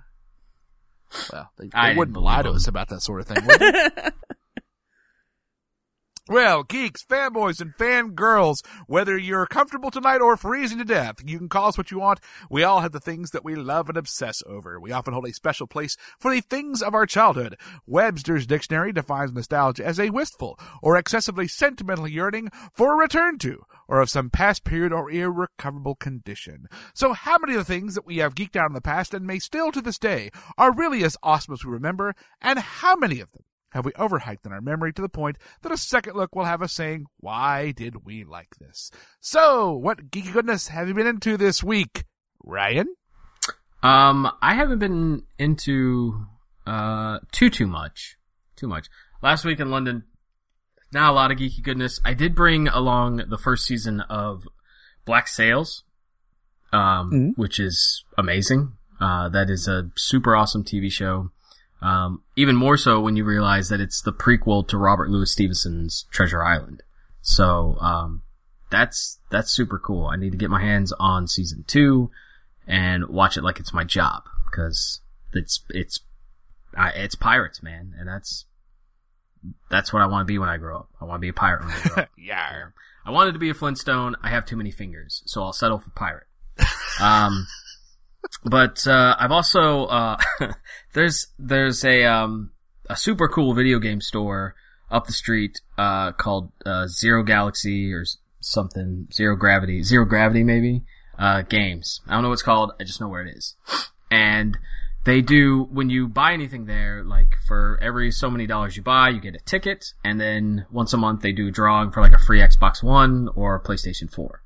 well, 1.32 1.50
they, 1.58 1.68
I 1.74 1.82
they 1.82 1.88
didn't 1.88 1.98
wouldn't 1.98 2.16
lie 2.16 2.38
to 2.38 2.42
believe 2.44 2.56
us 2.56 2.68
about 2.68 2.88
that 2.88 3.02
sort 3.02 3.20
of 3.20 3.26
thing. 3.26 3.44
would 3.46 3.60
they? 3.60 3.88
Well, 6.32 6.62
geeks, 6.62 7.04
fanboys, 7.04 7.60
and 7.60 7.74
fangirls, 7.76 8.64
whether 8.86 9.18
you're 9.18 9.44
comfortable 9.44 9.90
tonight 9.90 10.22
or 10.22 10.34
freezing 10.34 10.78
to 10.78 10.84
death, 10.84 11.16
you 11.26 11.36
can 11.36 11.50
call 11.50 11.68
us 11.68 11.76
what 11.76 11.90
you 11.90 11.98
want. 11.98 12.20
We 12.48 12.64
all 12.64 12.80
have 12.80 12.92
the 12.92 13.00
things 13.00 13.32
that 13.32 13.44
we 13.44 13.54
love 13.54 13.90
and 13.90 13.98
obsess 13.98 14.42
over. 14.46 14.80
We 14.80 14.92
often 14.92 15.12
hold 15.12 15.26
a 15.26 15.34
special 15.34 15.66
place 15.66 15.94
for 16.18 16.32
the 16.32 16.40
things 16.40 16.80
of 16.80 16.94
our 16.94 17.04
childhood. 17.04 17.58
Webster's 17.86 18.46
Dictionary 18.46 18.94
defines 18.94 19.30
nostalgia 19.30 19.84
as 19.84 20.00
a 20.00 20.08
wistful 20.08 20.58
or 20.80 20.96
excessively 20.96 21.48
sentimental 21.48 22.08
yearning 22.08 22.48
for 22.72 22.94
a 22.94 22.96
return 22.96 23.36
to, 23.40 23.64
or 23.86 24.00
of 24.00 24.08
some 24.08 24.30
past 24.30 24.64
period 24.64 24.90
or 24.90 25.10
irrecoverable 25.10 25.96
condition. 25.96 26.64
So 26.94 27.12
how 27.12 27.36
many 27.36 27.52
of 27.52 27.66
the 27.66 27.72
things 27.72 27.94
that 27.94 28.06
we 28.06 28.16
have 28.18 28.34
geeked 28.34 28.56
out 28.56 28.70
in 28.70 28.74
the 28.74 28.80
past 28.80 29.12
and 29.12 29.26
may 29.26 29.38
still 29.38 29.70
to 29.70 29.82
this 29.82 29.98
day 29.98 30.30
are 30.56 30.74
really 30.74 31.04
as 31.04 31.18
awesome 31.22 31.52
as 31.52 31.62
we 31.62 31.70
remember, 31.70 32.14
and 32.40 32.58
how 32.58 32.96
many 32.96 33.20
of 33.20 33.30
them 33.32 33.42
have 33.72 33.84
we 33.84 33.92
overhyped 33.92 34.44
in 34.44 34.52
our 34.52 34.60
memory 34.60 34.92
to 34.92 35.02
the 35.02 35.08
point 35.08 35.38
that 35.62 35.72
a 35.72 35.76
second 35.76 36.16
look 36.16 36.34
will 36.34 36.44
have 36.44 36.62
us 36.62 36.72
saying, 36.72 37.06
why 37.18 37.72
did 37.72 38.04
we 38.04 38.24
like 38.24 38.56
this? 38.60 38.90
So, 39.20 39.72
what 39.72 40.10
geeky 40.10 40.32
goodness 40.32 40.68
have 40.68 40.88
you 40.88 40.94
been 40.94 41.06
into 41.06 41.36
this 41.36 41.62
week, 41.62 42.04
Ryan? 42.44 42.94
Um, 43.82 44.30
I 44.40 44.54
haven't 44.54 44.78
been 44.78 45.24
into 45.38 46.26
uh 46.64 47.18
too 47.32 47.50
too 47.50 47.66
much, 47.66 48.16
too 48.54 48.68
much. 48.68 48.86
Last 49.22 49.44
week 49.44 49.58
in 49.58 49.70
London, 49.70 50.04
not 50.92 51.10
a 51.10 51.14
lot 51.14 51.30
of 51.30 51.38
geeky 51.38 51.62
goodness. 51.62 52.00
I 52.04 52.14
did 52.14 52.34
bring 52.34 52.68
along 52.68 53.24
the 53.28 53.38
first 53.38 53.64
season 53.64 54.00
of 54.02 54.44
Black 55.04 55.26
Sails, 55.26 55.84
um, 56.72 57.32
which 57.36 57.58
is 57.58 58.04
amazing. 58.16 58.74
Uh, 59.00 59.28
that 59.30 59.50
is 59.50 59.66
a 59.66 59.90
super 59.96 60.36
awesome 60.36 60.62
TV 60.62 60.90
show. 60.90 61.30
Um, 61.82 62.22
even 62.36 62.54
more 62.54 62.76
so 62.76 63.00
when 63.00 63.16
you 63.16 63.24
realize 63.24 63.68
that 63.68 63.80
it's 63.80 64.00
the 64.00 64.12
prequel 64.12 64.66
to 64.68 64.78
Robert 64.78 65.10
Louis 65.10 65.30
Stevenson's 65.30 66.06
Treasure 66.10 66.42
Island. 66.42 66.82
So, 67.20 67.76
um, 67.80 68.22
that's, 68.70 69.18
that's 69.30 69.50
super 69.50 69.78
cool. 69.78 70.06
I 70.06 70.16
need 70.16 70.30
to 70.30 70.38
get 70.38 70.48
my 70.48 70.62
hands 70.62 70.92
on 70.98 71.26
season 71.26 71.64
two 71.66 72.10
and 72.66 73.08
watch 73.08 73.36
it 73.36 73.42
like 73.42 73.58
it's 73.58 73.74
my 73.74 73.84
job 73.84 74.22
because 74.50 75.00
it's, 75.32 75.60
it's, 75.70 76.00
I, 76.76 76.90
it's 76.90 77.16
pirates, 77.16 77.62
man. 77.62 77.94
And 77.98 78.08
that's, 78.08 78.46
that's 79.68 79.92
what 79.92 80.02
I 80.02 80.06
want 80.06 80.26
to 80.26 80.32
be 80.32 80.38
when 80.38 80.48
I 80.48 80.56
grow 80.56 80.78
up. 80.78 80.88
I 81.00 81.04
want 81.04 81.18
to 81.18 81.22
be 81.22 81.28
a 81.28 81.34
pirate 81.34 81.64
when 81.64 81.70
I 81.70 81.82
grow 81.82 82.02
up. 82.04 82.08
yeah. 82.16 82.66
I 83.04 83.10
wanted 83.10 83.32
to 83.32 83.38
be 83.38 83.50
a 83.50 83.54
Flintstone. 83.54 84.14
I 84.22 84.30
have 84.30 84.46
too 84.46 84.56
many 84.56 84.70
fingers, 84.70 85.22
so 85.26 85.42
I'll 85.42 85.52
settle 85.52 85.78
for 85.78 85.90
pirate. 85.90 86.28
Um, 87.00 87.46
but 88.44 88.86
uh, 88.86 89.16
I've 89.18 89.32
also 89.32 89.86
uh, 89.86 90.16
there's 90.92 91.28
there's 91.38 91.84
a 91.84 92.04
um, 92.04 92.50
a 92.88 92.96
super 92.96 93.28
cool 93.28 93.54
video 93.54 93.78
game 93.78 94.00
store 94.00 94.54
up 94.90 95.06
the 95.06 95.12
street 95.12 95.60
uh, 95.78 96.12
called 96.12 96.52
uh, 96.66 96.86
Zero 96.86 97.22
Galaxy 97.22 97.92
or 97.92 98.04
something 98.40 99.08
Zero 99.12 99.36
Gravity 99.36 99.82
Zero 99.82 100.04
Gravity 100.04 100.44
maybe 100.44 100.82
uh, 101.18 101.42
games. 101.42 102.00
I 102.06 102.14
don't 102.14 102.22
know 102.22 102.28
what 102.28 102.34
it's 102.34 102.42
called. 102.42 102.72
I 102.80 102.84
just 102.84 103.00
know 103.00 103.08
where 103.08 103.26
it 103.26 103.36
is, 103.36 103.56
and 104.10 104.56
they 105.04 105.20
do 105.20 105.64
when 105.64 105.90
you 105.90 106.06
buy 106.06 106.32
anything 106.32 106.66
there 106.66 107.02
like 107.02 107.36
for 107.46 107.78
every 107.82 108.10
so 108.10 108.30
many 108.30 108.46
dollars 108.46 108.76
you 108.76 108.82
buy 108.82 109.08
you 109.08 109.20
get 109.20 109.34
a 109.34 109.40
ticket 109.40 109.92
and 110.04 110.20
then 110.20 110.66
once 110.70 110.92
a 110.92 110.96
month 110.96 111.22
they 111.22 111.32
do 111.32 111.48
a 111.48 111.50
drawing 111.50 111.90
for 111.90 112.00
like 112.00 112.12
a 112.12 112.18
free 112.18 112.40
xbox 112.40 112.82
one 112.82 113.28
or 113.34 113.60
playstation 113.60 114.08
4 114.12 114.42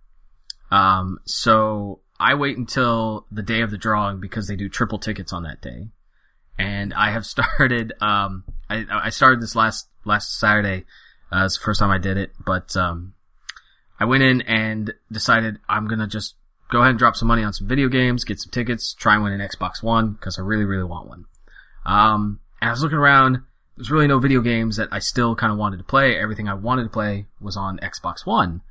um, 0.71 1.19
so 1.25 2.01
i 2.19 2.35
wait 2.35 2.57
until 2.57 3.27
the 3.31 3.43
day 3.43 3.61
of 3.61 3.71
the 3.71 3.79
drawing 3.79 4.19
because 4.19 4.49
they 4.49 4.57
do 4.57 4.69
triple 4.69 4.99
tickets 4.99 5.33
on 5.33 5.43
that 5.43 5.61
day 5.61 5.89
and 6.59 6.93
i 6.95 7.11
have 7.11 7.27
started 7.35 7.93
um, 8.01 8.45
I, 8.69 8.85
I 8.91 9.11
started 9.11 9.41
this 9.41 9.55
last 9.55 9.89
last 10.05 10.39
saturday 10.39 10.85
uh, 11.33 11.45
it's 11.45 11.59
the 11.59 11.65
first 11.65 11.81
time 11.81 11.91
i 11.91 11.99
did 11.99 12.17
it 12.17 12.33
but 12.45 12.77
um, 12.77 13.15
i 13.99 14.05
went 14.05 14.23
in 14.23 14.43
and 14.43 14.95
decided 15.11 15.59
i'm 15.69 15.89
gonna 15.89 16.07
just 16.07 16.35
go 16.71 16.81
ahead 16.81 16.91
and 16.91 16.99
drop 16.99 17.17
some 17.17 17.29
money 17.29 17.43
on 17.43 17.53
some 17.53 17.69
video 17.69 17.89
games, 17.89 18.25
get 18.25 18.41
some 18.41 18.51
tickets, 18.51 18.95
try 18.95 19.15
and 19.15 19.23
win 19.23 19.33
an 19.33 19.47
Xbox 19.47 19.83
One 19.83 20.13
because 20.13 20.39
I 20.39 20.43
really, 20.43 20.65
really 20.65 20.85
want 20.85 21.09
one. 21.09 21.25
Um, 21.85 22.41
and 22.61 22.69
I 22.69 22.73
was 22.73 22.83
looking 22.83 22.99
around. 22.99 23.43
There's 23.77 23.91
really 23.91 24.07
no 24.07 24.19
video 24.19 24.41
games 24.41 24.77
that 24.79 24.89
I 24.91 25.01
still 25.01 25.37
kind 25.37 25.53
of 25.53 25.59
wanted 25.59 25.77
to 25.79 25.85
play. 25.85 26.17
Everything 26.17 26.49
I 26.49 26.55
wanted 26.55 26.85
to 26.85 26.89
play 26.89 27.27
was 27.41 27.57
on 27.57 27.79
Xbox 27.79 28.25
One. 28.25 28.63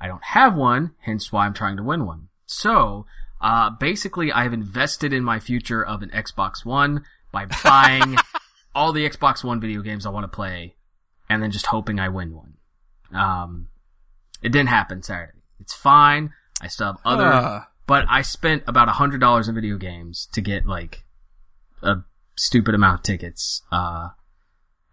I 0.00 0.06
don't 0.06 0.22
have 0.22 0.54
one, 0.54 0.92
hence 1.00 1.32
why 1.32 1.44
I'm 1.44 1.54
trying 1.54 1.76
to 1.76 1.82
win 1.82 2.06
one. 2.06 2.28
So, 2.46 3.04
uh, 3.40 3.70
basically 3.70 4.32
I 4.32 4.42
have 4.44 4.52
invested 4.52 5.12
in 5.12 5.24
my 5.24 5.38
future 5.40 5.84
of 5.84 6.02
an 6.02 6.10
Xbox 6.10 6.64
One 6.64 7.04
by 7.32 7.46
buying 7.64 8.16
all 8.74 8.92
the 8.92 9.08
Xbox 9.08 9.44
One 9.44 9.60
video 9.60 9.82
games 9.82 10.06
I 10.06 10.10
want 10.10 10.24
to 10.24 10.28
play 10.34 10.76
and 11.28 11.42
then 11.42 11.50
just 11.50 11.66
hoping 11.66 11.98
I 12.00 12.08
win 12.08 12.34
one. 12.34 12.54
Um, 13.12 13.68
it 14.42 14.50
didn't 14.50 14.68
happen 14.70 15.02
Saturday. 15.02 15.32
It's 15.60 15.74
fine. 15.74 16.32
I 16.60 16.68
still 16.68 16.86
have 16.88 16.98
other, 17.04 17.26
Uh. 17.26 17.60
but 17.86 18.04
I 18.08 18.22
spent 18.22 18.64
about 18.66 18.88
a 18.88 18.92
hundred 18.92 19.20
dollars 19.20 19.48
in 19.48 19.54
video 19.54 19.76
games 19.76 20.28
to 20.32 20.40
get 20.40 20.66
like 20.66 21.04
a 21.82 21.96
stupid 22.36 22.74
amount 22.74 23.00
of 23.00 23.02
tickets. 23.04 23.62
Uh, 23.70 24.08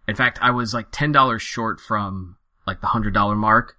in 0.06 0.14
fact, 0.14 0.38
I 0.40 0.50
was 0.52 0.72
like 0.74 0.88
ten 0.92 1.10
dollars 1.12 1.42
short 1.42 1.80
from 1.80 2.36
like 2.66 2.80
the 2.80 2.86
hundred 2.88 3.14
dollar 3.14 3.34
mark. 3.34 3.76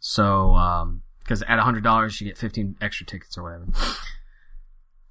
So, 0.00 0.54
um, 0.54 1.02
because 1.24 1.42
at 1.42 1.58
hundred 1.58 1.82
dollars 1.82 2.20
you 2.20 2.26
get 2.26 2.38
fifteen 2.38 2.76
extra 2.80 3.06
tickets 3.06 3.36
or 3.36 3.42
whatever. 3.42 3.66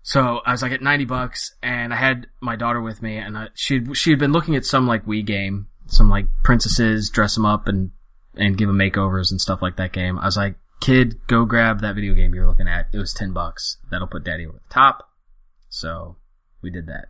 So 0.05 0.41
I 0.45 0.51
was 0.51 0.61
like 0.61 0.71
at 0.71 0.81
ninety 0.81 1.05
bucks, 1.05 1.55
and 1.61 1.93
I 1.93 1.97
had 1.97 2.27
my 2.41 2.55
daughter 2.55 2.81
with 2.81 3.01
me, 3.01 3.17
and 3.17 3.37
I, 3.37 3.47
she 3.55 3.81
she 3.93 4.09
had 4.09 4.19
been 4.19 4.31
looking 4.31 4.55
at 4.55 4.65
some 4.65 4.85
like 4.85 5.05
Wii 5.05 5.25
game, 5.25 5.67
some 5.87 6.09
like 6.09 6.27
princesses, 6.43 7.09
dress 7.09 7.35
them 7.35 7.45
up 7.45 7.67
and 7.67 7.91
and 8.35 8.57
give 8.57 8.67
them 8.67 8.77
makeovers 8.77 9.31
and 9.31 9.39
stuff 9.39 9.61
like 9.61 9.77
that 9.77 9.93
game. 9.93 10.17
I 10.17 10.25
was 10.25 10.37
like, 10.37 10.55
kid, 10.83 11.25
go 11.27 11.45
grab 11.45 11.81
that 11.81 11.95
video 11.95 12.13
game 12.13 12.33
you're 12.33 12.47
looking 12.47 12.67
at. 12.67 12.87
It 12.93 12.97
was 12.97 13.13
10 13.13 13.31
bucks. 13.31 13.77
That'll 13.89 14.07
put 14.07 14.23
daddy 14.23 14.45
over 14.45 14.57
the 14.57 14.73
top. 14.73 15.09
So 15.69 16.17
we 16.61 16.69
did 16.69 16.87
that. 16.87 17.05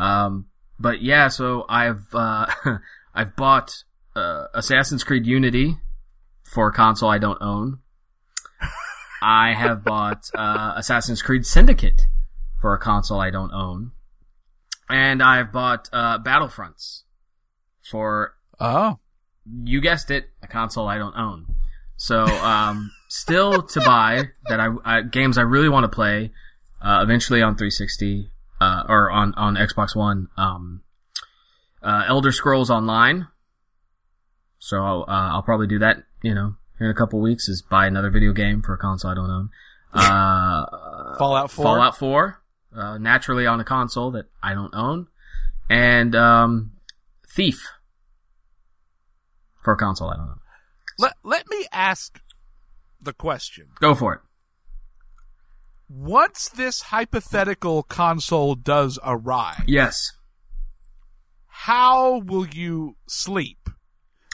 Um, 0.00 0.46
but 0.78 1.02
yeah, 1.02 1.28
so 1.28 1.64
I've, 1.68 2.06
uh, 2.12 2.46
I've 3.14 3.36
bought, 3.36 3.84
uh, 4.14 4.46
Assassin's 4.54 5.04
Creed 5.04 5.26
Unity 5.26 5.76
for 6.42 6.68
a 6.68 6.72
console 6.72 7.10
I 7.10 7.18
don't 7.18 7.40
own. 7.40 7.78
I 9.22 9.52
have 9.54 9.84
bought, 9.84 10.30
uh, 10.34 10.74
Assassin's 10.76 11.22
Creed 11.22 11.46
Syndicate 11.46 12.06
for 12.60 12.74
a 12.74 12.78
console 12.78 13.20
I 13.20 13.30
don't 13.30 13.52
own. 13.52 13.92
And 14.88 15.22
I've 15.22 15.52
bought, 15.52 15.88
uh, 15.92 16.18
Battlefronts 16.18 17.02
for, 17.90 18.34
Oh. 18.60 18.98
you 19.64 19.80
guessed 19.80 20.10
it, 20.10 20.30
a 20.42 20.46
console 20.46 20.88
I 20.88 20.98
don't 20.98 21.16
own. 21.16 21.46
So, 21.96 22.24
um, 22.24 22.90
still 23.08 23.62
to 23.62 23.80
buy 23.80 24.30
that 24.48 24.60
I, 24.60 24.68
I 24.84 25.02
games 25.02 25.38
I 25.38 25.42
really 25.42 25.68
want 25.68 25.84
to 25.84 25.88
play, 25.88 26.32
uh, 26.82 27.00
eventually 27.02 27.42
on 27.42 27.56
360, 27.56 28.30
uh, 28.60 28.84
or 28.88 29.10
on, 29.10 29.32
on 29.34 29.54
Xbox 29.56 29.96
One, 29.96 30.28
um, 30.36 30.82
uh, 31.82 32.04
Elder 32.06 32.32
Scrolls 32.32 32.70
Online. 32.70 33.28
So, 34.58 35.02
uh, 35.02 35.04
I'll 35.32 35.42
probably 35.42 35.66
do 35.68 35.78
that, 35.80 36.04
you 36.22 36.34
know, 36.34 36.56
in 36.80 36.86
a 36.86 36.94
couple 36.94 37.20
weeks 37.20 37.48
is 37.48 37.62
buy 37.62 37.86
another 37.86 38.10
video 38.10 38.32
game 38.32 38.62
for 38.62 38.74
a 38.74 38.78
console 38.78 39.10
I 39.10 39.14
don't 39.14 39.30
own. 39.30 39.50
Uh, 39.92 41.16
Fallout 41.18 41.50
4. 41.50 41.64
Fallout 41.64 41.96
4, 41.96 42.42
uh, 42.76 42.98
naturally 42.98 43.46
on 43.46 43.60
a 43.60 43.64
console 43.64 44.10
that 44.12 44.26
I 44.42 44.54
don't 44.54 44.74
own. 44.74 45.06
And, 45.70 46.14
um, 46.14 46.72
Thief 47.28 47.60
for 49.62 49.72
a 49.74 49.76
console 49.76 50.10
I 50.10 50.16
don't 50.16 50.28
own. 50.28 50.40
Let, 50.98 51.14
let 51.22 51.48
me 51.50 51.66
ask 51.72 52.20
the 53.00 53.12
question. 53.12 53.68
Go 53.80 53.94
for 53.94 54.14
it. 54.14 54.20
Once 55.88 56.48
this 56.48 56.82
hypothetical 56.82 57.82
console 57.82 58.54
does 58.54 58.98
arrive, 59.04 59.64
Yes. 59.66 60.12
how 61.46 62.18
will 62.20 62.46
you 62.46 62.96
sleep? 63.06 63.68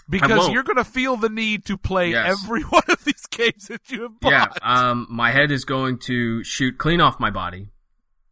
Because 0.09 0.49
you're 0.50 0.62
going 0.64 0.76
to 0.76 0.85
feel 0.85 1.16
the 1.16 1.28
need 1.28 1.64
to 1.66 1.76
play 1.78 2.11
Yes. 2.11 2.42
every 2.44 2.62
one 2.68 2.82
of 2.88 3.04
these 3.04 3.26
games 3.30 3.68
that 3.68 3.90
you 3.90 4.02
have 4.02 4.21
bought. 4.21 4.30
Yeah. 4.32 4.49
Um, 4.90 5.06
my 5.11 5.30
head 5.30 5.50
is 5.50 5.64
going 5.64 5.99
to 6.06 6.42
shoot 6.44 6.76
clean 6.78 7.00
off 7.00 7.18
my 7.21 7.30
body. 7.30 7.68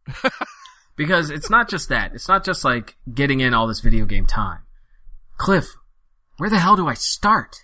because 0.95 1.29
it's 1.29 1.49
not 1.49 1.69
just 1.69 1.89
that. 1.89 2.13
It's 2.13 2.27
not 2.27 2.43
just 2.43 2.63
like 2.65 2.95
getting 3.13 3.39
in 3.39 3.53
all 3.53 3.67
this 3.67 3.79
video 3.79 4.05
game 4.05 4.25
time. 4.25 4.59
Cliff, 5.37 5.65
where 6.37 6.49
the 6.49 6.59
hell 6.59 6.75
do 6.75 6.87
I 6.87 6.93
start? 6.93 7.55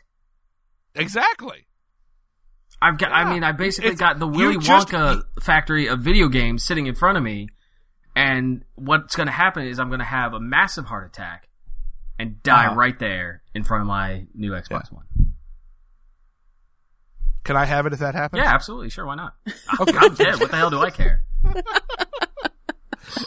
exactly. 0.96 1.68
I've 2.82 2.98
got, 2.98 3.12
I 3.12 3.32
mean, 3.32 3.44
I 3.44 3.52
basically 3.52 3.90
It's- 3.92 4.00
got 4.00 4.20
the 4.20 4.28
Willy 4.28 4.58
just- 4.58 4.90
Wonka 4.90 5.22
factory 5.42 5.88
of 5.88 6.00
video 6.00 6.28
games 6.28 6.64
sitting 6.64 6.86
in 6.88 6.96
front 6.96 7.18
of 7.18 7.24
me. 7.24 7.50
And 8.16 8.64
what's 8.76 9.16
going 9.16 9.28
to 9.28 9.34
happen 9.34 9.66
is 9.68 9.80
I'm 9.80 9.90
going 9.90 10.00
to 10.00 10.06
have 10.06 10.34
a 10.34 10.40
massive 10.40 10.86
heart 10.86 11.06
attack 11.08 11.50
and 12.18 12.42
die 12.42 12.66
Uh-huh. 12.68 12.76
right 12.76 12.98
there 12.98 13.44
in 13.58 13.64
front 13.66 13.82
of 13.82 13.88
my 13.88 14.26
new 14.34 14.52
Xbox 14.52 14.92
One. 14.92 15.04
Can 17.44 17.56
I 17.58 17.66
have 17.66 17.86
it 17.86 17.94
if 17.94 18.00
that 18.00 18.14
happens? 18.16 18.42
Yeah, 18.44 18.54
absolutely. 18.54 18.90
Sure. 18.90 19.06
Why 19.06 19.16
not? 19.16 19.34
I'm 19.80 20.14
dead. 20.16 20.40
What 20.40 20.52
the 20.52 20.58
hell 20.58 20.70
do 20.70 20.80
I 20.80 20.90
care? 20.90 21.24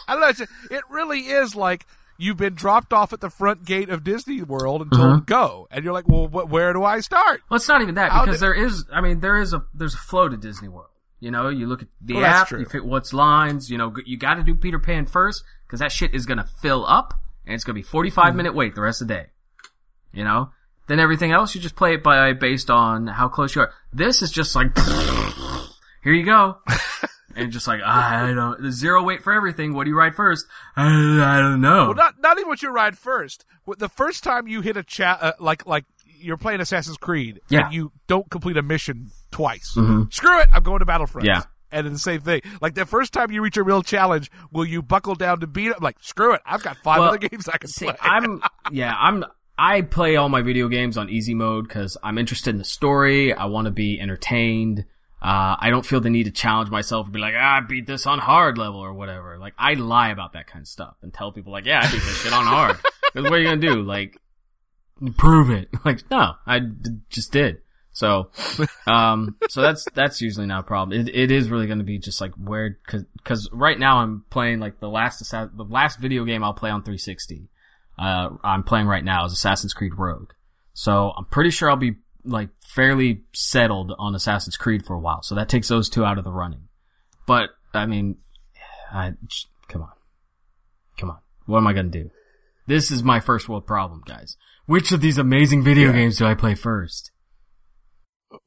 I 0.07 0.13
don't 0.13 0.21
know. 0.21 0.27
It's, 0.29 0.41
it 0.41 0.83
really 0.89 1.19
is 1.21 1.55
like 1.55 1.85
you've 2.17 2.37
been 2.37 2.53
dropped 2.53 2.93
off 2.93 3.13
at 3.13 3.19
the 3.19 3.29
front 3.31 3.65
gate 3.65 3.89
of 3.89 4.03
Disney 4.03 4.41
World 4.43 4.81
and 4.83 4.91
told 4.91 5.17
to 5.17 5.23
go, 5.25 5.67
and 5.71 5.83
you're 5.83 5.93
like, 5.93 6.07
"Well, 6.07 6.27
wh- 6.27 6.49
where 6.51 6.71
do 6.73 6.83
I 6.83 6.99
start?" 6.99 7.41
Well, 7.49 7.55
it's 7.57 7.67
not 7.67 7.81
even 7.81 7.95
that 7.95 8.11
How 8.11 8.23
because 8.25 8.37
did- 8.39 8.43
there 8.45 8.53
is. 8.53 8.85
I 8.93 9.01
mean, 9.01 9.19
there 9.21 9.37
is 9.39 9.53
a 9.53 9.63
there's 9.73 9.95
a 9.95 9.97
flow 9.97 10.29
to 10.29 10.37
Disney 10.37 10.67
World. 10.67 10.89
You 11.19 11.31
know, 11.31 11.49
you 11.49 11.65
look 11.67 11.81
at 11.81 11.87
the 12.01 12.15
Well, 12.15 12.25
app, 12.25 12.51
you 12.51 12.65
fit 12.65 12.85
what's 12.85 13.13
lines. 13.13 13.69
You 13.69 13.77
know, 13.79 13.93
you 14.05 14.17
got 14.17 14.35
to 14.35 14.43
do 14.43 14.53
Peter 14.55 14.79
Pan 14.79 15.05
first 15.07 15.43
because 15.67 15.79
that 15.79 15.91
shit 15.91 16.13
is 16.13 16.25
gonna 16.27 16.47
fill 16.61 16.85
up 16.85 17.13
and 17.45 17.55
it's 17.55 17.63
gonna 17.63 17.75
be 17.75 17.81
45 17.83 18.31
Hmm. 18.31 18.37
minute 18.37 18.53
wait 18.55 18.75
the 18.75 18.81
rest 18.81 19.01
of 19.01 19.07
the 19.07 19.13
day. 19.15 19.25
You 20.13 20.23
know, 20.23 20.49
then 20.87 20.99
everything 20.99 21.31
else 21.31 21.55
you 21.55 21.61
just 21.61 21.75
play 21.75 21.93
it 21.93 22.03
by 22.03 22.33
based 22.33 22.69
on 22.69 23.07
how 23.07 23.27
close 23.29 23.55
you 23.55 23.61
are. 23.61 23.73
This 23.93 24.21
is 24.21 24.31
just 24.31 24.55
like, 24.55 24.77
here 26.03 26.13
you 26.13 26.23
go. 26.25 26.57
And 27.33 27.49
just 27.49 27.65
like 27.65 27.79
I 27.81 28.33
don't, 28.33 28.61
there's 28.61 28.75
zero 28.75 29.01
wait 29.03 29.23
for 29.23 29.31
everything. 29.31 29.73
What 29.73 29.85
do 29.85 29.89
you 29.89 29.95
write 29.97 30.15
first? 30.15 30.45
I, 30.75 30.83
I 30.85 31.39
don't 31.39 31.61
know. 31.61 31.85
Well, 31.85 31.93
not 31.93 32.15
not 32.19 32.37
even 32.37 32.49
what 32.49 32.61
you 32.61 32.69
ride 32.71 32.97
first. 32.97 33.45
The 33.77 33.87
first 33.87 34.21
time 34.21 34.49
you 34.49 34.59
hit 34.59 34.75
a 34.75 34.83
chat, 34.83 35.19
uh, 35.23 35.31
like 35.39 35.65
like 35.65 35.85
you're 36.05 36.35
playing 36.35 36.59
Assassin's 36.59 36.97
Creed, 36.97 37.39
Yeah. 37.47 37.67
and 37.67 37.73
you 37.73 37.93
don't 38.07 38.29
complete 38.29 38.57
a 38.57 38.61
mission 38.61 39.11
twice. 39.31 39.75
Mhm. 39.77 40.13
Screw 40.13 40.41
it, 40.41 40.49
I'm 40.53 40.61
going 40.61 40.79
to 40.79 40.85
Battlefront. 40.85 41.25
Yeah. 41.25 41.43
And 41.71 41.87
the 41.87 41.97
same 41.99 42.19
thing. 42.19 42.41
Like 42.59 42.75
the 42.75 42.85
first 42.85 43.13
time 43.13 43.31
you 43.31 43.41
reach 43.41 43.55
a 43.55 43.63
real 43.63 43.81
challenge, 43.81 44.29
will 44.51 44.65
you 44.65 44.81
buckle 44.81 45.15
down 45.15 45.39
to 45.39 45.47
beat 45.47 45.69
it? 45.71 45.81
Like, 45.81 45.95
screw 46.01 46.33
it, 46.33 46.41
I've 46.45 46.63
got 46.63 46.75
five 46.83 46.99
Well, 46.99 47.07
other 47.07 47.17
games 47.29 47.47
I 47.47 47.57
can 47.59 47.69
See, 47.69 47.85
play. 47.85 47.95
I'm 48.01 48.41
yeah, 48.73 48.93
I'm 48.99 49.23
I 49.57 49.81
play 49.81 50.15
all 50.15 50.29
my 50.29 50.41
video 50.41 50.67
games 50.67 50.97
on 50.97 51.09
easy 51.09 51.33
mode 51.33 51.67
because 51.67 51.97
I'm 52.01 52.17
interested 52.17 52.51
in 52.51 52.57
the 52.57 52.63
story. 52.63 53.33
I 53.33 53.45
want 53.45 53.65
to 53.65 53.71
be 53.71 53.99
entertained. 53.99 54.85
Uh, 55.21 55.55
I 55.59 55.69
don't 55.69 55.85
feel 55.85 56.01
the 56.01 56.09
need 56.09 56.23
to 56.23 56.31
challenge 56.31 56.71
myself 56.71 57.05
and 57.05 57.13
be 57.13 57.19
like, 57.19 57.35
ah, 57.37 57.57
I 57.57 57.59
beat 57.59 57.85
this 57.85 58.07
on 58.07 58.17
hard 58.17 58.57
level 58.57 58.79
or 58.79 58.93
whatever. 58.93 59.37
Like, 59.37 59.53
I 59.57 59.75
lie 59.75 60.09
about 60.09 60.33
that 60.33 60.47
kind 60.47 60.63
of 60.63 60.67
stuff 60.67 60.95
and 61.03 61.13
tell 61.13 61.31
people 61.31 61.51
like, 61.51 61.65
yeah, 61.65 61.81
I 61.83 61.91
beat 61.91 62.01
this 62.01 62.21
shit 62.23 62.33
on 62.33 62.45
hard. 62.45 62.77
what 63.13 63.31
are 63.31 63.37
you 63.37 63.45
gonna 63.45 63.61
do? 63.61 63.83
Like, 63.83 64.17
prove 65.17 65.49
it. 65.49 65.69
Like, 65.85 66.09
no, 66.11 66.33
I 66.45 66.59
d- 66.59 66.99
just 67.09 67.31
did. 67.31 67.57
So, 67.91 68.29
um, 68.87 69.35
so 69.49 69.61
that's, 69.61 69.85
that's 69.93 70.21
usually 70.21 70.45
not 70.45 70.61
a 70.61 70.63
problem. 70.63 70.99
It, 70.99 71.13
it 71.13 71.31
is 71.31 71.49
really 71.49 71.67
going 71.67 71.79
to 71.79 71.83
be 71.83 71.97
just 71.97 72.21
like 72.21 72.33
where, 72.35 72.77
cause, 72.87 73.03
cause 73.23 73.49
right 73.51 73.77
now 73.77 73.97
I'm 73.97 74.23
playing 74.29 74.59
like 74.59 74.79
the 74.79 74.87
last, 74.87 75.19
the 75.29 75.65
last 75.67 75.99
video 75.99 76.23
game 76.23 76.43
I'll 76.43 76.53
play 76.53 76.69
on 76.69 76.83
360, 76.83 77.49
uh, 78.01 78.29
I'm 78.43 78.63
playing 78.63 78.87
right 78.87 79.03
now 79.03 79.25
is 79.25 79.33
Assassin's 79.33 79.73
Creed 79.73 79.93
Rogue. 79.95 80.31
So 80.73 81.13
I'm 81.15 81.25
pretty 81.25 81.51
sure 81.51 81.69
I'll 81.69 81.75
be 81.75 81.97
like 82.25 82.49
fairly 82.67 83.21
settled 83.33 83.93
on 83.99 84.15
Assassin's 84.15 84.57
Creed 84.57 84.85
for 84.85 84.95
a 84.95 84.99
while. 84.99 85.21
So 85.21 85.35
that 85.35 85.49
takes 85.49 85.67
those 85.67 85.87
two 85.87 86.03
out 86.03 86.17
of 86.17 86.23
the 86.23 86.31
running. 86.31 86.67
But, 87.27 87.49
I 87.73 87.85
mean, 87.85 88.17
I, 88.91 89.13
come 89.67 89.83
on. 89.83 89.91
Come 90.97 91.11
on. 91.11 91.19
What 91.45 91.59
am 91.59 91.67
I 91.67 91.73
going 91.73 91.91
to 91.91 92.03
do? 92.03 92.09
This 92.65 92.89
is 92.89 93.03
my 93.03 93.19
first 93.19 93.47
world 93.47 93.67
problem, 93.67 94.01
guys. 94.05 94.35
Which 94.65 94.91
of 94.91 95.01
these 95.01 95.17
amazing 95.17 95.63
video 95.63 95.91
games 95.91 96.17
do 96.17 96.25
I 96.25 96.33
play 96.33 96.55
first? 96.55 97.11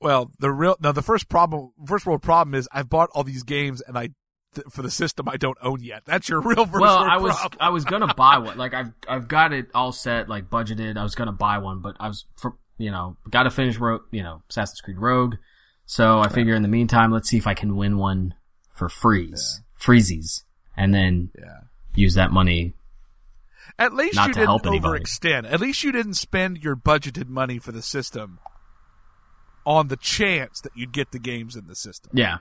Well, 0.01 0.33
the 0.39 0.51
real 0.51 0.77
now 0.81 0.93
the 0.93 1.03
first 1.03 1.29
problem, 1.29 1.73
first 1.87 2.07
world 2.07 2.23
problem 2.23 2.55
is 2.55 2.69
I've 2.73 2.89
bought 2.89 3.11
all 3.13 3.23
these 3.23 3.43
games 3.43 3.83
and 3.87 3.99
I 3.99 4.11
th- 4.55 4.67
for 4.71 4.83
the 4.83 4.91
system 4.91 5.29
I 5.29 5.37
don't 5.37 5.59
own 5.63 5.83
yet. 5.83 6.03
That's 6.05 6.29
your 6.29 6.41
real 6.41 6.67
first 6.67 6.81
well, 6.81 6.99
I 6.99 7.17
was 7.19 7.35
problem. 7.37 7.59
I 7.61 7.69
was 7.71 7.85
gonna 7.85 8.15
buy 8.15 8.39
one. 8.39 8.57
Like 8.65 8.75
I've 8.75 8.93
I've 9.09 9.29
got 9.29 9.53
it 9.53 9.67
all 9.75 9.93
set, 9.93 10.29
like 10.29 10.49
budgeted. 10.51 10.97
I 10.97 11.03
was 11.03 11.15
gonna 11.15 11.33
buy 11.33 11.59
one, 11.59 11.81
but 11.81 11.97
I 12.01 12.09
was 12.09 12.25
for 12.37 12.57
you 12.79 12.91
know 12.91 13.17
got 13.31 13.45
to 13.45 13.51
finish 13.51 13.77
Rogue, 13.79 14.03
you 14.11 14.23
know 14.23 14.43
Assassin's 14.51 14.81
Creed 14.81 14.99
Rogue. 14.99 15.35
So 15.87 16.21
I 16.21 16.29
figure 16.29 16.55
in 16.55 16.63
the 16.63 16.69
meantime, 16.69 17.13
let's 17.13 17.29
see 17.29 17.37
if 17.37 17.47
I 17.47 17.55
can 17.55 17.77
win 17.77 17.99
one 17.99 18.35
for 18.73 18.89
freeze, 18.89 19.61
freezies, 19.81 20.45
and 20.77 20.95
then 20.95 21.31
Yeah. 21.39 21.61
use 21.95 22.15
that 22.15 22.33
money. 22.33 22.75
At 23.79 23.93
least 23.95 24.15
Not 24.17 24.29
you 24.29 24.35
to 24.35 24.39
didn't 24.41 24.49
help 24.49 24.67
anybody. 24.67 25.01
overextend. 25.05 25.51
At 25.53 25.61
least 25.61 25.83
you 25.85 25.91
didn't 25.93 26.15
spend 26.15 26.59
your 26.65 26.75
budgeted 26.77 27.29
money 27.29 27.59
for 27.59 27.73
the 27.73 27.83
system 27.83 28.39
on 29.67 29.89
the 29.89 29.97
chance 29.97 30.61
that 30.61 30.73
you'd 30.77 30.93
get 30.93 31.11
the 31.13 31.19
games 31.19 31.57
in 31.57 31.67
the 31.67 31.75
system. 31.75 32.13
Yeah, 32.15 32.39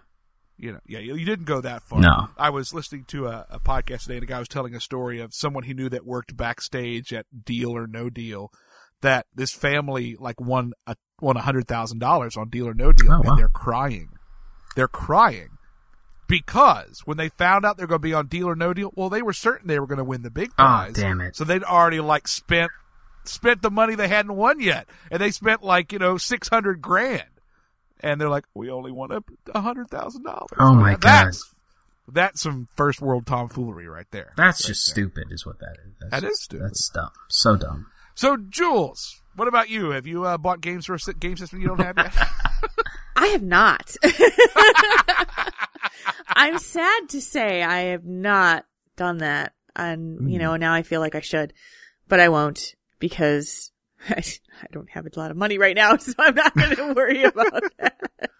You 0.58 0.74
know, 0.74 0.80
yeah, 0.88 1.00
you, 1.00 1.26
didn't 1.26 1.46
go 1.46 1.62
that 1.62 1.82
far. 1.84 2.00
No. 2.00 2.30
I 2.38 2.50
was 2.52 2.74
listening 2.74 3.06
to 3.10 3.28
a, 3.28 3.46
a 3.50 3.60
podcast 3.60 4.04
today, 4.04 4.16
and 4.16 4.24
a 4.24 4.28
guy 4.28 4.40
was 4.40 4.48
telling 4.48 4.76
a 4.76 4.80
story 4.80 5.20
of 5.20 5.34
someone 5.34 5.64
he 5.64 5.74
knew 5.74 5.90
that 5.90 6.06
worked 6.06 6.38
backstage 6.38 7.12
at 7.12 7.26
Deal 7.46 7.72
or 7.72 7.88
No 7.88 8.10
Deal. 8.10 8.52
That 9.02 9.26
this 9.36 9.52
family 9.52 10.16
like 10.20 10.40
won 10.40 10.74
a 10.88 10.96
won 11.20 11.36
a 11.38 11.42
hundred 11.42 11.68
thousand 11.68 12.00
dollars 12.00 12.38
on 12.38 12.50
Deal 12.50 12.68
or 12.68 12.74
No 12.74 12.92
Deal, 12.94 13.12
Oh, 13.12 13.20
wow. 13.22 13.32
and 13.32 13.38
they're 13.40 13.50
crying. 13.50 14.10
They're 14.76 14.88
crying 14.88 15.50
because 16.28 17.02
when 17.06 17.18
they 17.18 17.30
found 17.30 17.66
out 17.66 17.78
they're 17.78 17.88
going 17.88 18.00
to 18.02 18.08
be 18.08 18.14
on 18.14 18.28
Deal 18.28 18.48
or 18.48 18.56
No 18.56 18.74
Deal, 18.74 18.92
well, 18.96 19.10
they 19.10 19.22
were 19.22 19.34
certain 19.34 19.68
they 19.68 19.80
were 19.80 19.88
going 19.88 19.98
to 19.98 20.04
win 20.04 20.22
the 20.22 20.32
big 20.32 20.50
Oh, 20.52 20.64
prize. 20.64 20.94
damn 20.94 21.22
it. 21.22 21.36
So 21.36 21.44
they'd 21.44 21.64
already 21.64 22.00
like 22.00 22.28
spent 22.28 22.72
spent 23.26 23.62
the 23.62 23.72
money 23.72 23.96
they 23.96 24.08
hadn't 24.08 24.36
won 24.36 24.60
yet, 24.60 24.88
and 25.12 25.22
they 25.22 25.32
spent 25.32 25.64
like 25.64 25.92
you 25.92 26.00
know 26.00 26.18
six 26.18 26.48
hundred 26.50 26.82
grand, 26.82 27.24
and 28.04 28.22
they're 28.22 28.30
like, 28.30 28.46
we 28.54 28.70
only 28.70 28.92
won 28.92 29.12
a 29.12 29.22
a 29.56 29.62
hundred 29.62 29.90
thousand 29.90 30.24
dollars. 30.24 30.50
Oh, 30.60 30.76
my 30.76 30.96
That's 30.98 31.44
that's 32.08 32.42
some 32.42 32.68
first 32.76 33.02
world 33.02 33.26
tomfoolery 33.26 33.88
right 33.88 34.06
there. 34.12 34.34
that's 34.38 34.62
Right 34.64 34.68
just 34.68 34.94
there. 34.96 35.06
stupid, 35.06 35.28
is 35.32 35.46
what 35.46 35.60
that 35.60 35.78
is. 35.86 35.94
That's 36.00 36.12
That 36.12 36.22
just- 36.22 36.34
is 36.34 36.42
stupid. 36.44 36.66
That's 36.66 36.90
dumb. 36.90 37.10
So 37.30 37.56
dumb. 37.56 37.88
So, 38.16 38.38
Jules, 38.38 39.22
what 39.36 39.48
about 39.48 39.70
you? 39.70 39.90
Have 39.92 40.06
you 40.06 40.26
uh, 40.26 40.38
bought 40.38 40.62
games 40.62 40.86
for 40.86 40.94
a 40.96 41.14
game 41.14 41.36
system 41.38 41.62
you 41.62 41.68
don't 41.68 41.80
have 41.80 41.98
yet? 41.98 42.14
I 43.16 43.28
have 43.28 43.42
not. 43.42 43.96
I'm 46.28 46.58
sad 46.60 47.10
to 47.10 47.22
say 47.22 47.64
I 47.64 47.80
have 47.92 48.06
not 48.06 48.66
done 48.98 49.20
that. 49.20 49.54
And, 49.76 50.32
you 50.32 50.38
know, 50.40 50.56
now 50.56 50.74
I 50.74 50.84
feel 50.84 51.00
like 51.00 51.16
I 51.16 51.22
should, 51.22 51.54
but 52.08 52.20
I 52.20 52.30
won't 52.30 52.76
because 53.00 53.72
I, 54.10 54.24
I 54.62 54.68
don't 54.72 54.90
have 54.90 55.06
a 55.06 55.20
lot 55.20 55.32
of 55.32 55.38
money 55.38 55.58
right 55.58 55.76
now, 55.76 55.98
so 55.98 56.14
I'm 56.18 56.36
not 56.36 56.56
going 56.56 56.76
to 56.76 56.94
worry 56.94 57.24
about 57.24 57.64
that. 57.80 58.32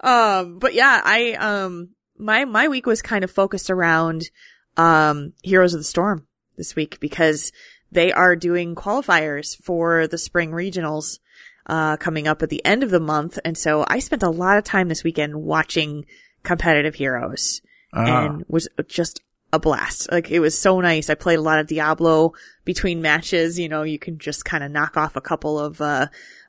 Um, 0.00 0.58
but 0.58 0.74
yeah, 0.74 1.00
I, 1.04 1.32
um, 1.34 1.90
my, 2.16 2.44
my 2.44 2.68
week 2.68 2.86
was 2.86 3.02
kind 3.02 3.24
of 3.24 3.30
focused 3.30 3.70
around, 3.70 4.30
um, 4.76 5.34
Heroes 5.42 5.74
of 5.74 5.80
the 5.80 5.84
Storm 5.84 6.26
this 6.56 6.74
week 6.74 6.98
because 7.00 7.52
they 7.90 8.12
are 8.12 8.34
doing 8.36 8.74
qualifiers 8.74 9.56
for 9.62 10.06
the 10.06 10.18
spring 10.18 10.50
regionals 10.50 11.18
uh, 11.66 11.96
coming 11.98 12.26
up 12.26 12.42
at 12.42 12.48
the 12.48 12.64
end 12.64 12.82
of 12.82 12.90
the 12.90 13.00
month. 13.00 13.38
And 13.44 13.56
so 13.56 13.84
I 13.86 13.98
spent 13.98 14.22
a 14.22 14.30
lot 14.30 14.58
of 14.58 14.64
time 14.64 14.88
this 14.88 15.04
weekend 15.04 15.36
watching 15.36 16.06
competitive 16.42 16.94
heroes 16.94 17.60
and 17.92 18.44
was 18.48 18.68
just 18.88 19.20
a 19.52 19.58
blast. 19.58 20.10
Like 20.10 20.30
it 20.30 20.40
was 20.40 20.58
so 20.58 20.80
nice. 20.80 21.10
I 21.10 21.14
played 21.14 21.38
a 21.38 21.42
lot 21.42 21.58
of 21.58 21.66
Diablo 21.66 22.32
between 22.64 23.02
matches. 23.02 23.58
You 23.58 23.68
know, 23.68 23.82
you 23.82 23.98
can 23.98 24.18
just 24.18 24.44
kind 24.44 24.64
of 24.64 24.70
knock 24.70 24.96
off 24.96 25.14
a 25.14 25.20
couple 25.20 25.58
of, 25.58 25.80
uh, 25.80 26.06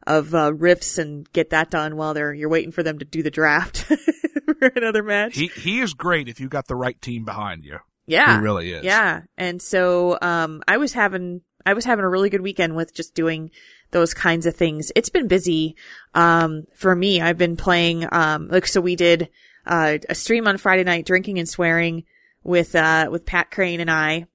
of, 0.07 0.33
uh, 0.33 0.51
riffs 0.51 0.97
and 0.97 1.31
get 1.33 1.49
that 1.49 1.69
done 1.69 1.97
while 1.97 2.13
they're, 2.13 2.33
you're 2.33 2.49
waiting 2.49 2.71
for 2.71 2.83
them 2.83 2.99
to 2.99 3.05
do 3.05 3.21
the 3.21 3.31
draft 3.31 3.77
for 4.59 4.67
another 4.75 5.03
match. 5.03 5.35
he 5.35 5.47
he 5.47 5.79
is 5.79 5.93
great 5.93 6.29
if 6.29 6.39
you 6.39 6.47
got 6.47 6.67
the 6.67 6.75
right 6.75 7.01
team 7.01 7.25
behind 7.25 7.63
you. 7.63 7.79
Yeah. 8.05 8.37
He 8.37 8.43
really 8.43 8.71
is. 8.71 8.83
Yeah. 8.83 9.21
And 9.37 9.61
so, 9.61 10.17
um, 10.21 10.61
I 10.67 10.77
was 10.77 10.93
having, 10.93 11.41
I 11.65 11.73
was 11.73 11.85
having 11.85 12.03
a 12.03 12.09
really 12.09 12.29
good 12.29 12.41
weekend 12.41 12.75
with 12.75 12.93
just 12.93 13.15
doing 13.15 13.51
those 13.91 14.13
kinds 14.13 14.45
of 14.45 14.55
things. 14.55 14.91
It's 14.95 15.09
been 15.09 15.27
busy. 15.27 15.75
Um, 16.13 16.65
for 16.73 16.95
me, 16.95 17.21
I've 17.21 17.37
been 17.37 17.55
playing, 17.55 18.05
um, 18.11 18.49
like, 18.49 18.67
so 18.67 18.81
we 18.81 18.95
did, 18.95 19.29
uh, 19.65 19.99
a 20.09 20.15
stream 20.15 20.47
on 20.47 20.57
Friday 20.57 20.83
night, 20.83 21.05
drinking 21.05 21.39
and 21.39 21.47
swearing 21.47 22.03
with, 22.43 22.75
uh, 22.75 23.09
with 23.11 23.25
Pat 23.25 23.51
Crane 23.51 23.79
and 23.79 23.91
I. 23.91 24.27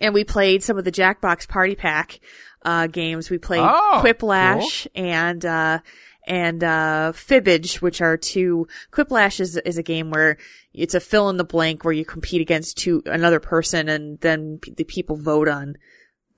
And 0.00 0.12
we 0.12 0.24
played 0.24 0.62
some 0.62 0.76
of 0.78 0.84
the 0.84 0.92
Jackbox 0.92 1.48
Party 1.48 1.74
Pack, 1.74 2.20
uh, 2.64 2.86
games. 2.86 3.30
We 3.30 3.38
played 3.38 3.62
Oh, 3.62 4.02
Quiplash 4.04 4.86
and, 4.94 5.44
uh, 5.44 5.78
and, 6.26 6.62
uh, 6.62 7.12
Fibbage, 7.14 7.80
which 7.80 8.00
are 8.00 8.16
two, 8.16 8.66
Quiplash 8.92 9.40
is, 9.40 9.56
is 9.56 9.78
a 9.78 9.82
game 9.82 10.10
where 10.10 10.36
it's 10.74 10.94
a 10.94 11.00
fill 11.00 11.30
in 11.30 11.36
the 11.38 11.44
blank 11.44 11.84
where 11.84 11.94
you 11.94 12.04
compete 12.04 12.40
against 12.42 12.76
two, 12.76 13.02
another 13.06 13.40
person 13.40 13.88
and 13.88 14.20
then 14.20 14.58
p- 14.60 14.72
the 14.72 14.84
people 14.84 15.16
vote 15.16 15.48
on 15.48 15.76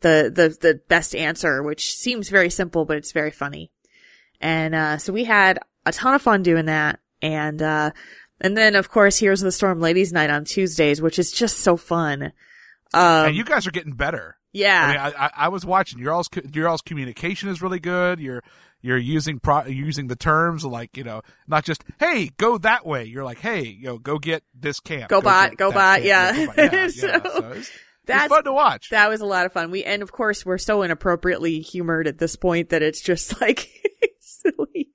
the, 0.01 0.31
the, 0.33 0.57
the 0.61 0.81
best 0.89 1.17
answer, 1.17 1.63
which 1.63 1.95
seems 1.97 2.29
very 2.29 2.51
simple, 2.51 2.85
but 2.85 2.97
it's 2.99 3.13
very 3.13 3.33
funny. 3.33 3.73
And, 4.41 4.75
uh, 4.75 4.99
so 4.99 5.13
we 5.13 5.25
had 5.25 5.59
a 5.85 5.91
ton 5.91 6.15
of 6.15 6.23
fun 6.23 6.43
doing 6.45 6.67
that. 6.67 7.01
And, 7.23 7.61
uh, 7.61 7.91
and 8.41 8.57
then 8.57 8.75
of 8.77 8.89
course, 8.91 9.19
Heroes 9.19 9.43
of 9.43 9.47
the 9.47 9.53
Storm 9.53 9.81
Ladies 9.81 10.13
Night 10.13 10.31
on 10.31 10.45
Tuesdays, 10.45 11.01
which 11.03 11.19
is 11.19 11.33
just 11.33 11.59
so 11.59 11.77
fun. 11.77 12.33
Um, 12.95 13.27
and 13.27 13.37
you 13.37 13.45
guys 13.45 13.67
are 13.67 13.71
getting 13.71 13.93
better. 13.93 14.37
yeah. 14.53 14.83
I 14.83 14.89
mean, 14.89 14.97
I, 15.19 15.25
I, 15.27 15.31
I 15.37 15.49
was 15.49 15.65
watching. 15.67 15.99
Your 15.99 16.13
all's 16.13 16.29
your 16.53 16.69
all's 16.69 16.81
communication 16.83 17.49
is 17.49 17.61
really 17.61 17.81
good. 17.81 18.19
You're 18.21 18.43
you're 18.81 18.97
using 18.97 19.41
pro, 19.41 19.67
using 19.67 20.07
the 20.07 20.17
terms 20.17 20.65
like 20.65 20.97
you 20.97 21.05
know 21.05 21.21
not 21.47 21.65
just 21.65 21.85
hey 22.01 22.31
go 22.39 22.59
that 22.59 22.87
way. 22.87 23.05
You're 23.05 23.25
like 23.25 23.41
hey 23.41 23.63
you 23.67 23.87
know 23.87 23.99
go 23.99 24.19
get 24.19 24.43
this 24.55 24.81
camp. 24.81 25.09
Go 25.11 25.21
bot, 25.21 25.57
go 25.57 25.71
bot, 25.73 26.03
camp. 26.03 26.05
yeah. 26.07 26.33
go 26.37 26.47
bot. 26.47 26.57
yeah, 26.57 26.71
yeah. 26.73 26.89
So, 26.89 27.09
So 27.09 27.53
it's, 27.57 27.71
that's- 28.07 28.25
it's 28.27 28.35
fun 28.35 28.45
to 28.45 28.53
watch. 28.55 28.89
That 28.91 29.11
was 29.11 29.21
a 29.21 29.27
lot 29.27 29.45
of 29.45 29.53
fun. 29.53 29.71
We, 29.71 29.85
and 29.85 30.01
of 30.03 30.13
course, 30.13 30.47
we're 30.47 30.57
so 30.59 30.81
inappropriately 30.83 31.61
humored 31.61 32.07
at 32.07 32.17
this 32.19 32.37
point 32.37 32.71
that 32.71 32.83
it's 32.83 33.03
just 33.03 33.39
like 33.41 33.69
silly. 34.21 34.88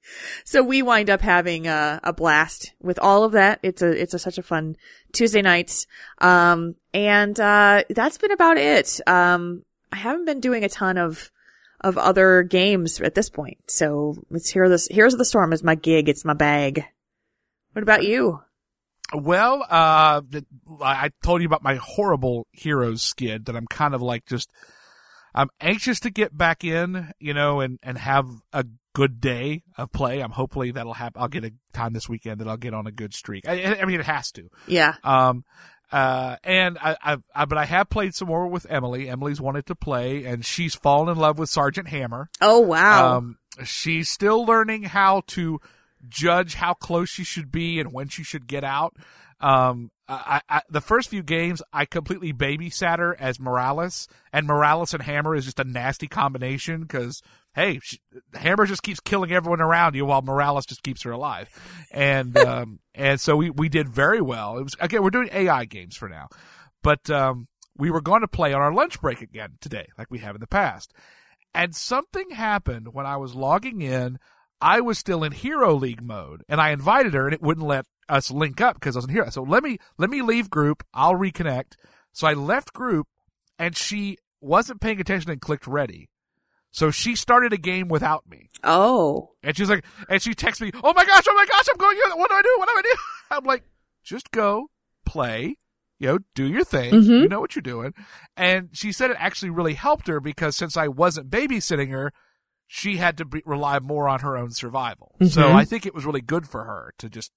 So 0.44 0.64
we 0.64 0.82
wind 0.82 1.10
up 1.10 1.22
having 1.22 1.68
a, 1.68 2.00
a 2.04 2.14
blast 2.14 2.74
with 2.82 3.00
all 3.00 3.24
of 3.24 3.34
that. 3.34 3.60
It's 3.64 3.82
a, 3.82 3.90
it's 3.90 4.14
a, 4.14 4.20
such 4.20 4.38
a 4.38 4.44
fun 4.44 4.76
Tuesday 5.12 5.42
nights. 5.42 5.88
Um, 6.20 6.76
and, 6.94 7.40
uh, 7.40 7.84
that's 7.90 8.18
been 8.18 8.32
about 8.32 8.58
it. 8.58 9.00
Um, 9.08 9.64
I 9.92 9.98
haven't 9.98 10.26
been 10.26 10.40
doing 10.40 10.64
a 10.64 10.70
ton 10.70 10.98
of, 10.98 11.32
of 11.82 11.98
other 11.98 12.44
games 12.44 13.02
at 13.02 13.16
this 13.16 13.30
point. 13.30 13.58
So 13.68 14.16
it's 14.32 14.50
here, 14.50 14.70
this, 14.70 14.88
Heroes 14.88 15.14
of 15.14 15.20
the 15.20 15.26
Storm 15.26 15.54
is 15.54 15.64
my 15.64 15.76
gig. 15.76 16.10
It's 16.10 16.26
my 16.26 16.34
bag. 16.34 16.86
What 17.74 17.84
about 17.84 18.04
you? 18.04 18.42
Well, 19.14 19.66
uh, 19.70 20.22
I 20.82 21.12
told 21.24 21.42
you 21.42 21.48
about 21.48 21.62
my 21.62 21.76
horrible 21.76 22.48
heroes 22.52 23.02
skid 23.02 23.46
that 23.46 23.56
I'm 23.56 23.68
kind 23.68 23.94
of 23.94 24.02
like 24.02 24.26
just, 24.26 24.50
I'm 25.34 25.50
anxious 25.60 26.00
to 26.02 26.10
get 26.10 26.38
back 26.38 26.64
in, 26.64 27.12
you 27.20 27.34
know, 27.34 27.60
and, 27.60 27.80
and 27.82 27.98
have 27.98 28.28
a 28.52 28.66
good 28.94 29.20
day 29.20 29.64
of 29.78 29.92
play. 29.92 30.22
I'm 30.22 30.32
hopefully 30.32 30.72
that'll 30.72 30.94
happen. 30.94 31.22
I'll 31.22 31.28
get 31.28 31.44
a 31.44 31.54
time 31.74 31.94
this 31.94 32.08
weekend 32.08 32.40
that 32.40 32.48
I'll 32.48 32.58
get 32.58 32.74
on 32.74 32.88
a 32.88 32.92
good 32.92 33.14
streak. 33.14 33.48
I, 33.48 33.78
I 33.82 33.86
mean, 33.86 34.00
it 34.00 34.06
has 34.06 34.32
to. 34.34 34.50
Yeah. 34.68 34.96
Um, 35.04 35.44
uh, 35.92 36.38
and 36.44 36.78
I, 36.80 36.98
I, 37.04 37.18
I, 37.36 37.46
but 37.46 37.58
I 37.58 37.66
have 37.66 37.90
played 37.90 38.16
some 38.16 38.28
more 38.28 38.48
with 38.48 38.66
Emily. 38.70 39.10
Emily's 39.10 39.42
wanted 39.42 39.66
to 39.68 39.76
play 39.76 40.26
and 40.26 40.46
she's 40.46 40.76
fallen 40.76 41.10
in 41.10 41.18
love 41.18 41.38
with 41.38 41.50
Sergeant 41.50 41.88
Hammer. 41.88 42.30
Oh, 42.42 42.60
wow. 42.60 43.18
Um, 43.18 43.38
she's 43.64 44.10
still 44.10 44.46
learning 44.46 44.84
how 44.84 45.22
to 45.28 45.60
judge 46.08 46.56
how 46.56 46.74
close 46.74 47.10
she 47.10 47.24
should 47.24 47.52
be 47.52 47.80
and 47.80 47.94
when 47.94 48.08
she 48.08 48.24
should 48.24 48.48
get 48.48 48.64
out. 48.64 48.96
Um, 49.40 49.92
I, 50.08 50.42
I, 50.50 50.62
the 50.70 50.82
first 50.82 51.10
few 51.10 51.24
games, 51.24 51.62
I 51.72 51.86
completely 51.86 52.34
babysat 52.34 53.00
her 53.00 53.16
as 53.20 53.40
Morales, 53.40 54.08
and 54.34 54.46
Morales 54.46 54.94
and 54.94 55.04
Hammer 55.04 55.34
is 55.34 55.46
just 55.46 55.60
a 55.60 55.64
nasty 55.64 56.08
combination 56.08 56.82
because 56.82 57.22
hey, 57.54 57.80
she, 57.84 58.00
Hammer 58.34 58.66
just 58.66 58.84
keeps 58.84 59.00
killing 59.00 59.32
everyone 59.32 59.62
around 59.62 59.96
you 59.96 60.06
while 60.06 60.22
Morales 60.22 60.66
just 60.66 60.84
keeps 60.84 61.04
her 61.04 61.12
alive. 61.12 61.50
And, 61.92 62.36
um, 62.38 62.80
and 62.94 63.20
so 63.20 63.36
we, 63.36 63.50
we 63.50 63.70
did 63.70 63.88
very 63.88 64.22
well. 64.22 64.58
It 64.58 64.64
was, 64.64 64.76
again, 64.80 65.04
we're 65.04 65.10
doing 65.10 65.30
AI 65.32 65.66
games 65.66 65.96
for 65.96 66.10
now, 66.10 66.30
but, 66.82 67.10
um, 67.10 67.48
we 67.76 67.90
were 67.90 68.02
going 68.02 68.22
to 68.22 68.28
play 68.28 68.54
on 68.54 68.62
our 68.62 68.74
lunch 68.74 69.02
break 69.02 69.22
again 69.22 69.58
today, 69.60 69.88
like 69.98 70.12
we 70.12 70.20
have 70.20 70.36
in 70.36 70.42
the 70.42 70.48
past. 70.48 70.94
And 71.56 71.76
something 71.76 72.30
happened 72.30 72.94
when 72.94 73.08
I 73.08 73.18
was 73.18 73.34
logging 73.34 73.82
in. 73.82 74.20
I 74.64 74.80
was 74.82 74.98
still 74.98 75.24
in 75.24 75.34
Hero 75.34 75.74
League 75.74 76.02
mode 76.02 76.44
and 76.48 76.62
I 76.62 76.70
invited 76.70 77.14
her 77.14 77.26
and 77.26 77.34
it 77.34 77.42
wouldn't 77.42 77.68
let 77.68 77.86
us 78.08 78.32
link 78.32 78.62
up 78.62 78.76
because 78.76 78.96
I 78.96 79.00
was 79.00 79.06
in 79.06 79.12
Hero. 79.12 79.30
So 79.30 79.44
let 79.44 79.62
me, 79.62 79.78
let 79.98 80.10
me 80.10 80.22
leave 80.22 80.50
group. 80.50 80.84
I'll 80.94 81.16
reconnect. 81.16 81.74
So 82.14 82.28
I 82.28 82.34
left 82.34 82.72
group 82.74 83.08
and 83.60 83.76
she 83.76 84.18
wasn't 84.40 84.80
paying 84.82 85.02
attention 85.02 85.32
and 85.32 85.42
clicked 85.42 85.68
ready. 85.68 86.10
So 86.72 86.92
she 86.92 87.16
started 87.16 87.54
a 87.54 87.58
game 87.58 87.88
without 87.88 88.28
me. 88.28 88.50
Oh. 88.64 89.32
And 89.44 89.56
she's 89.56 89.70
like, 89.70 89.86
and 90.10 90.22
she 90.22 90.34
texts 90.34 90.62
me, 90.62 90.72
oh 90.84 90.94
my 90.94 91.06
gosh, 91.06 91.26
oh 91.28 91.34
my 91.36 91.46
gosh, 91.46 91.66
I'm 91.70 91.78
going, 91.78 91.98
what 92.16 92.30
do 92.30 92.36
I 92.36 92.42
do? 92.42 92.56
What 92.58 92.68
do 92.68 92.74
I 92.76 92.82
do? 92.82 92.96
I'm 93.32 93.44
like, 93.44 93.64
just 94.04 94.32
go 94.32 94.70
play, 95.06 95.58
you 96.00 96.08
know, 96.08 96.20
do 96.36 96.46
your 96.46 96.64
thing. 96.64 96.94
Mhm. 96.94 97.22
You 97.22 97.28
know 97.28 97.40
what 97.42 97.56
you're 97.56 97.62
doing. 97.62 97.94
And 98.38 98.70
she 98.72 98.92
said 98.92 99.12
it 99.12 99.18
actually 99.20 99.52
really 99.52 99.74
helped 99.76 100.08
her 100.08 100.20
because 100.20 100.56
since 100.56 100.76
I 100.78 100.88
wasn't 100.88 101.30
babysitting 101.30 101.92
her, 101.92 102.12
she 102.76 102.98
had 102.98 103.18
to 103.20 103.26
be, 103.26 103.44
rely 103.46 103.78
more 103.78 104.10
on 104.10 104.22
her 104.22 104.36
own 104.36 104.50
survival. 104.50 105.16
So 105.30 105.44
Mhm. 105.44 105.54
I 105.54 105.64
think 105.64 105.86
it 105.86 105.94
was 105.94 106.06
really 106.08 106.22
good 106.22 106.48
for 106.48 106.64
her 106.64 106.92
to 106.98 107.08
just 107.08 107.32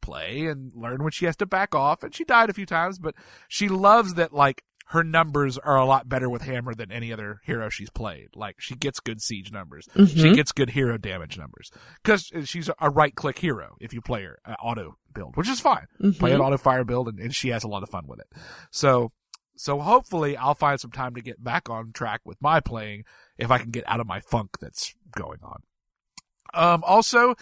play 0.00 0.46
and 0.46 0.72
learn 0.74 1.04
when 1.04 1.12
she 1.12 1.26
has 1.26 1.36
to 1.36 1.46
back 1.46 1.72
off. 1.72 2.02
And 2.02 2.12
she 2.12 2.24
died 2.24 2.50
a 2.50 2.52
few 2.52 2.66
times, 2.66 2.98
but 2.98 3.14
she 3.46 3.68
loves 3.68 4.14
that 4.14 4.32
like 4.32 4.64
her 4.86 5.04
numbers 5.04 5.56
are 5.58 5.76
a 5.78 5.84
lot 5.86 6.08
better 6.08 6.28
with 6.28 6.42
Hammer 6.42 6.74
than 6.74 6.90
any 6.90 7.12
other 7.12 7.38
hero 7.44 7.68
she's 7.68 7.90
played. 7.90 8.30
Like 8.34 8.56
she 8.58 8.74
gets 8.74 8.98
good 8.98 9.22
siege 9.22 9.52
numbers. 9.52 9.88
She 9.94 10.00
Mhm. 10.00 10.34
gets 10.34 10.50
good 10.50 10.70
hero 10.70 10.98
damage 10.98 11.38
numbers 11.38 11.70
because 12.02 12.32
she's 12.44 12.68
a 12.80 12.90
right 12.90 13.14
click 13.14 13.38
hero 13.38 13.76
if 13.80 13.92
you 13.92 14.00
play 14.02 14.24
her 14.24 14.38
uh, 14.44 14.56
auto 14.60 14.96
build, 15.14 15.36
which 15.36 15.48
is 15.48 15.60
fine. 15.60 15.86
Play 16.18 16.32
an 16.32 16.40
Mhm. 16.40 16.44
auto 16.46 16.58
fire 16.58 16.84
build 16.84 17.06
and, 17.06 17.20
and 17.20 17.32
she 17.32 17.50
has 17.50 17.62
a 17.62 17.68
lot 17.68 17.84
of 17.84 17.88
fun 17.88 18.08
with 18.08 18.18
it. 18.18 18.26
So, 18.72 19.12
so 19.62 19.78
hopefully 19.78 20.36
I'll 20.36 20.56
find 20.56 20.80
some 20.80 20.90
time 20.90 21.14
to 21.14 21.20
get 21.20 21.42
back 21.42 21.70
on 21.70 21.92
track 21.92 22.20
with 22.24 22.42
my 22.42 22.58
playing 22.58 23.04
if 23.38 23.50
I 23.50 23.58
can 23.58 23.70
get 23.70 23.84
out 23.86 24.00
of 24.00 24.08
my 24.08 24.18
funk 24.18 24.58
that's 24.60 24.94
going 25.16 25.38
on. 25.42 25.62
Um, 26.52 26.82
also, 26.84 27.34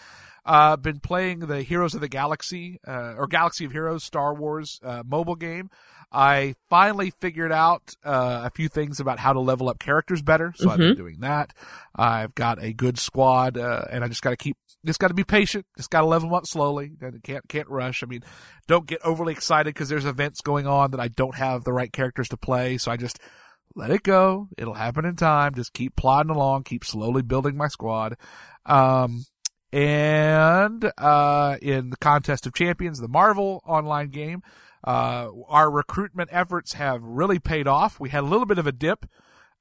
uh, 0.45 0.77
been 0.77 1.01
playing 1.01 1.41
the 1.41 1.63
Heroes 1.63 1.95
of 1.95 2.03
the 2.03 2.09
Galaxy, 2.09 2.79
uh, 2.87 3.15
or 3.17 3.27
Galaxy 3.27 3.65
of 3.65 3.73
Heroes 3.73 4.05
Star 4.05 4.35
Wars, 4.35 4.79
uh, 4.85 5.03
mobile 5.07 5.35
game. 5.35 5.71
I 6.13 6.55
finally 6.69 7.11
figured 7.11 7.53
out, 7.53 7.95
uh, 8.05 8.43
a 8.45 8.51
few 8.51 8.69
things 8.69 9.01
about 9.01 9.19
how 9.19 9.33
to 9.33 9.41
level 9.41 9.69
up 9.69 9.79
characters 9.79 10.23
better. 10.23 10.53
So 10.57 10.69
I've 10.71 10.79
been 10.79 10.93
Mhm. 10.93 10.97
doing 10.97 11.21
that. 11.21 11.55
I've 11.95 12.35
got 12.35 12.63
a 12.63 12.73
good 12.73 12.99
squad, 12.99 13.57
uh, 13.57 13.85
and 13.91 14.05
I 14.05 14.09
just 14.09 14.23
gotta 14.23 14.37
keep, 14.37 14.57
just 14.85 14.99
gotta 14.99 15.15
be 15.15 15.25
patient. 15.25 15.67
Just 15.77 15.91
gotta 15.91 16.07
level 16.07 16.29
them 16.29 16.37
up 16.37 16.47
slowly. 16.47 16.93
Can't, 17.23 17.49
can't 17.49 17.69
rush. 17.69 18.03
I 18.03 18.07
mean, 18.07 18.23
don't 18.67 18.87
get 18.87 19.01
overly 19.05 19.33
excited 19.33 19.75
because 19.75 19.89
there's 19.89 20.07
events 20.07 20.41
going 20.41 20.67
on 20.67 20.93
that 20.93 21.01
I 21.01 21.09
don't 21.09 21.37
have 21.37 21.65
the 21.65 21.73
right 21.73 21.93
characters 21.93 22.29
to 22.29 22.37
play. 22.37 22.79
So 22.79 22.91
I 22.91 22.97
just, 22.97 23.19
let 23.75 23.91
it 23.91 24.03
go. 24.03 24.49
It'll 24.59 24.75
happen 24.75 25.05
in 25.05 25.17
time. 25.17 25.55
Just 25.55 25.73
keep 25.73 25.97
plodding 25.97 26.31
along, 26.35 26.65
keep 26.65 26.85
slowly 26.85 27.23
building 27.23 27.57
my 27.57 27.69
squad. 27.69 28.17
Um, 28.67 29.25
and, 29.73 30.91
uh, 30.99 31.57
in 31.63 31.91
the 31.91 31.97
Contest 31.97 32.47
of 32.47 32.55
Champions, 32.55 32.99
the 32.99 33.09
Marvel 33.09 33.63
online 33.65 34.09
game, 34.09 34.43
uh, 34.83 35.29
our 35.49 35.71
recruitment 35.71 36.31
efforts 36.33 36.73
have 36.75 37.03
really 37.05 37.39
paid 37.39 37.69
off. 37.69 38.01
We 38.01 38.09
had 38.11 38.25
a 38.25 38.27
little 38.27 38.47
bit 38.47 38.59
of 38.59 38.67
a 38.67 38.73
dip. 38.73 39.07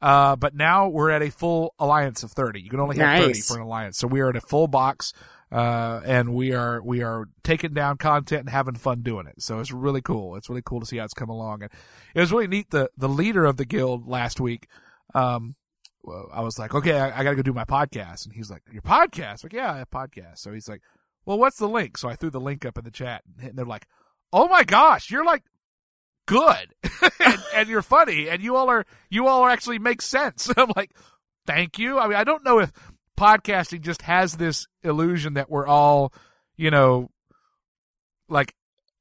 Uh, 0.01 0.35
but 0.35 0.55
now 0.55 0.87
we're 0.87 1.09
at 1.09 1.21
a 1.21 1.29
full 1.29 1.73
alliance 1.77 2.23
of 2.23 2.31
30. 2.31 2.61
You 2.61 2.69
can 2.69 2.79
only 2.79 2.97
have 2.97 3.05
30 3.21 3.33
for 3.47 3.55
an 3.57 3.63
alliance. 3.63 3.97
So 3.97 4.07
we 4.07 4.21
are 4.21 4.29
at 4.29 4.35
a 4.35 4.41
full 4.41 4.67
box, 4.67 5.11
uh, 5.51 5.99
and 6.05 6.33
we 6.33 6.53
are, 6.53 6.81
we 6.81 7.03
are 7.03 7.25
taking 7.43 7.73
down 7.73 7.97
content 7.97 8.41
and 8.41 8.49
having 8.49 8.75
fun 8.75 9.01
doing 9.01 9.27
it. 9.27 9.41
So 9.41 9.59
it's 9.59 9.71
really 9.71 10.01
cool. 10.01 10.35
It's 10.35 10.49
really 10.49 10.61
cool 10.65 10.79
to 10.79 10.85
see 10.85 10.97
how 10.97 11.05
it's 11.05 11.13
come 11.13 11.29
along. 11.29 11.63
And 11.63 11.71
it 12.15 12.19
was 12.19 12.31
really 12.31 12.47
neat. 12.47 12.69
The, 12.69 12.89
the 12.97 13.09
leader 13.09 13.45
of 13.45 13.57
the 13.57 13.65
guild 13.65 14.07
last 14.07 14.39
week, 14.39 14.67
um, 15.13 15.55
I 16.31 16.41
was 16.41 16.57
like, 16.57 16.73
okay, 16.73 16.97
I, 16.97 17.19
I 17.19 17.23
gotta 17.23 17.35
go 17.35 17.41
do 17.41 17.53
my 17.53 17.65
podcast. 17.65 18.25
And 18.25 18.33
he's 18.33 18.49
like, 18.49 18.63
your 18.71 18.81
podcast? 18.81 19.43
Like, 19.43 19.53
yeah, 19.53 19.73
I 19.73 19.77
have 19.79 19.89
podcast. 19.89 20.37
So 20.37 20.53
he's 20.53 20.69
like, 20.69 20.81
well, 21.25 21.37
what's 21.37 21.57
the 21.57 21.67
link? 21.67 21.97
So 21.97 22.07
I 22.09 22.15
threw 22.15 22.29
the 22.29 22.39
link 22.39 22.65
up 22.65 22.77
in 22.77 22.85
the 22.85 22.91
chat 22.91 23.23
and 23.41 23.57
they're 23.57 23.65
like, 23.65 23.85
oh 24.31 24.47
my 24.47 24.63
gosh, 24.63 25.11
you're 25.11 25.25
like 25.25 25.43
good 26.29 26.73
and, 27.19 27.41
and 27.55 27.69
you're 27.69 27.81
funny 27.81 28.29
and 28.29 28.41
you 28.41 28.55
all 28.55 28.69
are, 28.69 28.85
you 29.09 29.27
all 29.27 29.43
are 29.43 29.49
actually 29.49 29.79
make 29.79 30.01
sense. 30.01 30.49
I'm 30.57 30.71
like, 30.75 30.91
thank 31.45 31.79
you. 31.79 31.99
I 31.99 32.07
mean, 32.07 32.17
I 32.17 32.23
don't 32.23 32.45
know 32.45 32.59
if 32.59 32.71
podcasting 33.17 33.81
just 33.81 34.03
has 34.03 34.37
this 34.37 34.67
illusion 34.83 35.33
that 35.33 35.49
we're 35.49 35.67
all, 35.67 36.13
you 36.55 36.71
know, 36.71 37.09
like 38.29 38.53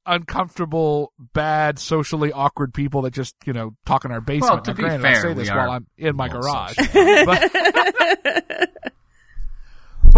uncomfortable, 0.05 1.13
bad, 1.19 1.77
socially 1.77 2.31
awkward 2.31 2.73
people 2.73 3.03
that 3.03 3.13
just, 3.13 3.35
you 3.45 3.53
know, 3.53 3.75
talk 3.85 4.05
in 4.05 4.11
our 4.11 4.21
basement. 4.21 4.53
Well, 4.53 4.61
to 4.61 4.71
Now, 4.71 4.77
be 4.77 4.83
granted, 4.83 5.05
I 5.05 5.13
say 5.21 5.33
this 5.33 5.49
while 5.49 5.69
I'm 5.69 5.87
in 5.97 6.15
my 6.15 6.27
garage. 6.27 6.75
but, 6.77 7.51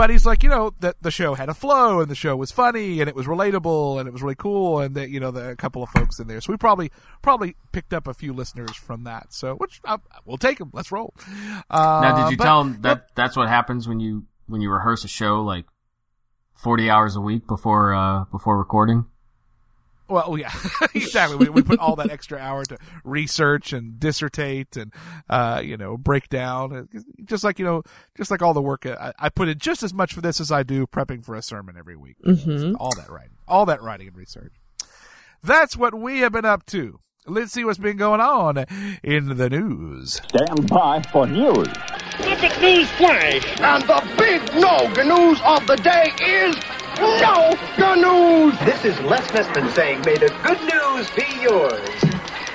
but 0.02 0.10
he's 0.10 0.26
like, 0.26 0.42
you 0.42 0.50
know, 0.50 0.74
that 0.80 0.96
the 1.04 1.12
show 1.12 1.36
had 1.36 1.48
a 1.48 1.54
flow 1.54 2.00
and 2.00 2.10
the 2.10 2.16
show 2.16 2.36
was 2.36 2.52
funny 2.52 3.02
and 3.02 3.08
it 3.08 3.14
was 3.16 3.28
relatable 3.28 4.00
and 4.00 4.08
it 4.08 4.12
was 4.12 4.24
really 4.24 4.34
cool 4.34 4.80
and 4.80 4.96
that, 4.96 5.12
you 5.12 5.20
know, 5.20 5.30
the, 5.30 5.50
a 5.50 5.56
couple 5.56 5.84
of 5.84 5.90
folks 5.92 6.18
in 6.18 6.28
there. 6.28 6.42
So 6.42 6.52
we 6.52 6.58
probably, 6.58 6.92
probably 7.22 7.56
picked 7.72 7.94
up 7.94 8.08
a 8.08 8.16
few 8.16 8.34
listeners 8.34 8.76
from 8.76 9.04
that. 9.04 9.32
So, 9.32 9.54
which 9.58 9.80
I, 9.86 9.98
we'll 10.26 10.40
take 10.40 10.58
them. 10.58 10.72
Let's 10.74 10.92
roll. 10.92 11.14
Uh, 11.70 12.00
now, 12.02 12.24
did 12.24 12.32
you 12.32 12.38
but- 12.38 12.44
tell 12.44 12.62
him 12.62 12.82
that 12.82 13.10
that's 13.14 13.38
what 13.38 13.48
happens 13.48 13.88
when 13.88 14.00
you 14.00 14.26
when 14.48 14.60
you 14.60 14.72
rehearse 14.72 15.04
a 15.04 15.08
show 15.08 15.44
like 15.44 15.66
forty 16.56 16.90
hours 16.90 17.16
a 17.16 17.22
week 17.22 17.46
before 17.46 17.94
uh 17.94 18.24
before 18.32 18.58
recording? 18.58 19.06
Well, 20.12 20.38
yeah, 20.38 20.52
exactly. 20.94 21.38
We, 21.38 21.50
we 21.50 21.62
put 21.64 21.80
all 21.80 21.96
that 21.96 22.12
extra 22.12 22.38
hour 22.38 22.66
to 22.66 22.78
research 23.06 23.72
and 23.72 23.98
dissertate 24.00 24.76
and, 24.76 24.94
uh, 25.30 25.62
you 25.64 25.78
know, 25.78 25.98
break 25.98 26.28
down. 26.28 26.90
Just 27.24 27.44
like, 27.46 27.58
you 27.60 27.66
know, 27.66 27.84
just 28.18 28.30
like 28.30 28.42
all 28.42 28.54
the 28.54 28.62
work 28.62 28.86
I, 28.86 29.14
I 29.18 29.30
put 29.30 29.48
in 29.48 29.58
just 29.58 29.84
as 29.84 29.94
much 29.94 30.14
for 30.14 30.20
this 30.22 30.42
as 30.42 30.52
I 30.52 30.64
do 30.64 30.86
prepping 30.86 31.24
for 31.24 31.36
a 31.36 31.42
sermon 31.42 31.78
every 31.78 31.96
week. 31.96 32.18
Mhm. 32.26 32.76
All 32.80 32.94
that 32.98 33.10
writing, 33.10 33.38
all 33.48 33.66
that 33.68 33.82
writing 33.82 34.08
and 34.10 34.18
research. 34.18 34.54
That's 35.42 35.78
what 35.78 35.94
we 35.94 36.20
have 36.20 36.34
been 36.34 36.46
up 36.46 36.66
to. 36.68 37.00
Let's 37.28 37.52
see 37.52 37.64
what's 37.64 37.78
been 37.78 37.98
going 37.98 38.20
on 38.20 38.66
in 39.04 39.38
the 39.38 39.50
news. 39.50 40.14
Stand 40.28 40.68
by 40.68 41.02
for 41.12 41.28
news. 41.28 41.68
Epic 42.20 42.60
news 42.60 42.90
flash. 42.92 43.60
And 43.62 43.84
the 43.84 44.04
big 44.18 44.42
no 44.56 44.88
news 45.04 45.40
of 45.46 45.66
the 45.68 45.76
day 45.78 46.12
is 46.20 46.56
no 47.02 47.56
Good 47.78 48.00
news. 48.00 48.60
This 48.60 48.86
is 48.86 49.00
Les 49.02 49.26
Nessman 49.32 49.74
saying, 49.74 50.02
may 50.06 50.16
the 50.18 50.30
good 50.44 50.62
news 50.62 51.10
be 51.12 51.42
yours. 51.42 51.90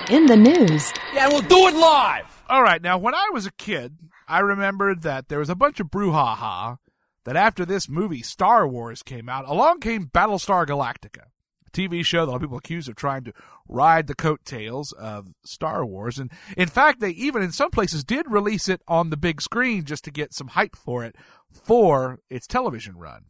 In 0.09 0.27
the 0.27 0.37
news, 0.37 0.93
Yeah, 1.13 1.29
we'll 1.29 1.41
do 1.43 1.67
it 1.67 1.75
live. 1.75 2.43
All 2.49 2.63
right. 2.63 2.81
Now, 2.81 2.97
when 2.97 3.15
I 3.15 3.29
was 3.33 3.47
a 3.47 3.53
kid, 3.53 3.97
I 4.29 4.39
remembered 4.39 5.03
that 5.03 5.29
there 5.29 5.41
was 5.41 5.51
a 5.51 5.57
bunch 5.57 5.81
of 5.81 5.89
brouhaha 5.89 6.79
that 7.25 7.37
after 7.37 7.65
this 7.65 7.89
movie 7.89 8.23
Star 8.23 8.69
Wars 8.69 9.03
came 9.03 9.29
out, 9.29 9.49
along 9.49 9.81
came 9.81 10.07
Battlestar 10.07 10.65
Galactica, 10.65 11.25
TV 11.73 12.05
show 12.05 12.25
that 12.25 12.31
a 12.31 12.31
lot 12.31 12.37
of 12.37 12.43
people 12.43 12.59
accused 12.59 12.89
of 12.89 12.95
trying 12.95 13.25
to 13.25 13.33
ride 13.69 14.07
the 14.07 14.15
coattails 14.15 14.93
of 14.93 15.29
Star 15.45 15.85
Wars. 15.85 16.19
And 16.19 16.31
in 16.57 16.69
fact, 16.69 17.01
they 17.01 17.11
even 17.11 17.43
in 17.43 17.51
some 17.51 17.71
places 17.73 18.05
did 18.05 18.31
release 18.31 18.69
it 18.69 18.81
on 18.87 19.11
the 19.11 19.17
big 19.17 19.43
screen 19.43 19.85
just 19.85 20.05
to 20.05 20.13
get 20.13 20.33
some 20.33 20.49
hype 20.49 20.77
for 20.77 21.05
it 21.05 21.17
for 21.51 22.21
its 22.31 22.47
television 22.47 22.97
run. 22.97 23.25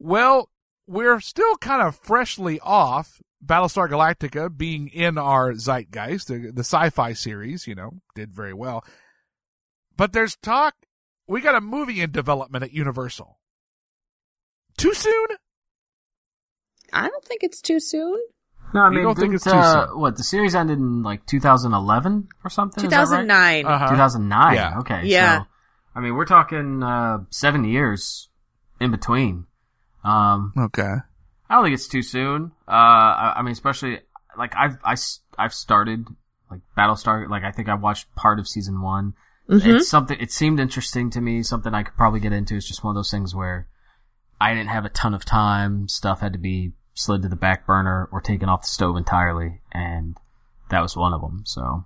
Well, 0.00 0.48
we're 0.86 1.20
still 1.20 1.56
kind 1.56 1.82
of 1.82 1.94
freshly 1.94 2.58
off 2.60 3.20
Battlestar 3.44 3.88
Galactica 3.88 4.54
being 4.56 4.88
in 4.88 5.18
our 5.18 5.52
zeitgeist. 5.52 6.26
The, 6.28 6.50
the 6.52 6.60
sci-fi 6.64 7.12
series, 7.12 7.66
you 7.66 7.74
know, 7.74 8.00
did 8.14 8.34
very 8.34 8.54
well. 8.54 8.82
But 9.96 10.12
there's 10.12 10.36
talk, 10.36 10.74
we 11.28 11.40
got 11.42 11.54
a 11.54 11.60
movie 11.60 12.00
in 12.00 12.10
development 12.10 12.64
at 12.64 12.72
Universal. 12.72 13.38
Too 14.78 14.94
soon? 14.94 15.26
I 16.92 17.08
don't 17.08 17.24
think 17.24 17.42
it's 17.42 17.60
too 17.60 17.78
soon. 17.78 18.18
No, 18.72 18.80
I 18.80 18.88
You 18.88 18.94
mean, 18.94 19.04
don't 19.04 19.18
think 19.18 19.34
it's 19.34 19.44
too 19.44 19.50
uh, 19.50 19.86
soon? 19.88 20.00
what 20.00 20.16
the 20.16 20.24
series 20.24 20.54
ended 20.54 20.78
in 20.78 21.02
like 21.02 21.26
2011 21.26 22.28
or 22.44 22.50
something? 22.50 22.84
Is 22.84 22.90
that 22.90 23.08
right? 23.08 23.22
2009. 23.22 23.66
Uh-huh. 23.66 23.90
2009. 23.90 24.54
Yeah. 24.54 24.78
Okay. 24.78 25.00
Yeah. 25.04 25.40
So, 25.40 25.46
I 25.94 26.00
mean, 26.00 26.14
we're 26.14 26.24
talking 26.24 26.82
uh, 26.82 27.18
seven 27.30 27.64
years 27.64 28.28
in 28.80 28.90
between. 28.90 29.46
Um, 30.04 30.52
Okay. 30.56 30.94
I 31.48 31.54
don't 31.54 31.64
think 31.64 31.74
it's 31.74 31.88
too 31.88 32.02
soon. 32.02 32.52
Uh, 32.66 32.70
I, 32.70 33.34
I 33.38 33.42
mean, 33.42 33.52
especially 33.52 34.00
like 34.38 34.54
I've 34.56 34.78
I, 34.84 34.96
have 35.38 35.52
started 35.52 36.06
like 36.50 36.60
Battlestar. 36.78 37.28
Like 37.28 37.42
I 37.42 37.50
think 37.50 37.68
I 37.68 37.74
watched 37.74 38.14
part 38.14 38.38
of 38.38 38.46
season 38.48 38.80
one. 38.82 39.14
Mhm. 39.48 39.78
It's 39.78 39.88
something. 39.88 40.16
It 40.20 40.30
seemed 40.30 40.60
interesting 40.60 41.10
to 41.10 41.20
me. 41.20 41.42
Something 41.42 41.74
I 41.74 41.82
could 41.82 41.96
probably 41.96 42.20
get 42.20 42.32
into. 42.32 42.54
It's 42.54 42.68
just 42.68 42.84
one 42.84 42.92
of 42.92 42.94
those 42.94 43.10
things 43.10 43.34
where 43.34 43.66
I 44.40 44.54
didn't 44.54 44.70
have 44.70 44.84
a 44.84 44.90
ton 44.90 45.12
of 45.12 45.24
time. 45.24 45.88
Stuff 45.88 46.20
had 46.20 46.32
to 46.34 46.38
be 46.38 46.72
slid 46.94 47.22
to 47.22 47.28
the 47.28 47.36
back 47.36 47.66
burner 47.66 48.08
or 48.12 48.20
taken 48.20 48.48
off 48.48 48.62
the 48.62 48.68
stove 48.68 48.96
entirely, 48.96 49.60
and 49.72 50.16
that 50.70 50.80
was 50.82 50.96
one 50.96 51.12
of 51.12 51.20
them. 51.20 51.42
So 51.46 51.84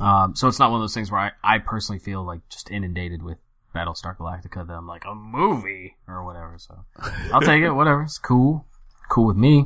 Um, 0.00 0.34
so 0.34 0.48
it's 0.48 0.58
not 0.58 0.70
one 0.72 0.80
of 0.80 0.82
those 0.82 0.94
things 0.94 1.12
where 1.12 1.20
I, 1.20 1.30
I 1.44 1.58
personally 1.58 2.00
feel 2.00 2.24
like 2.24 2.40
just 2.48 2.70
inundated 2.72 3.22
with 3.22 3.38
Battlestar 3.74 4.16
Galactica 4.16 4.66
that 4.66 4.72
I'm 4.72 4.86
like 4.86 5.04
a 5.04 5.14
movie 5.14 5.96
or 6.06 6.24
whatever. 6.24 6.54
So 6.58 6.84
I'll 7.32 7.40
take 7.40 7.62
it. 7.62 7.72
Whatever. 7.72 8.02
It's 8.02 8.18
cool. 8.18 8.66
Cool 9.08 9.26
with 9.26 9.36
me. 9.36 9.64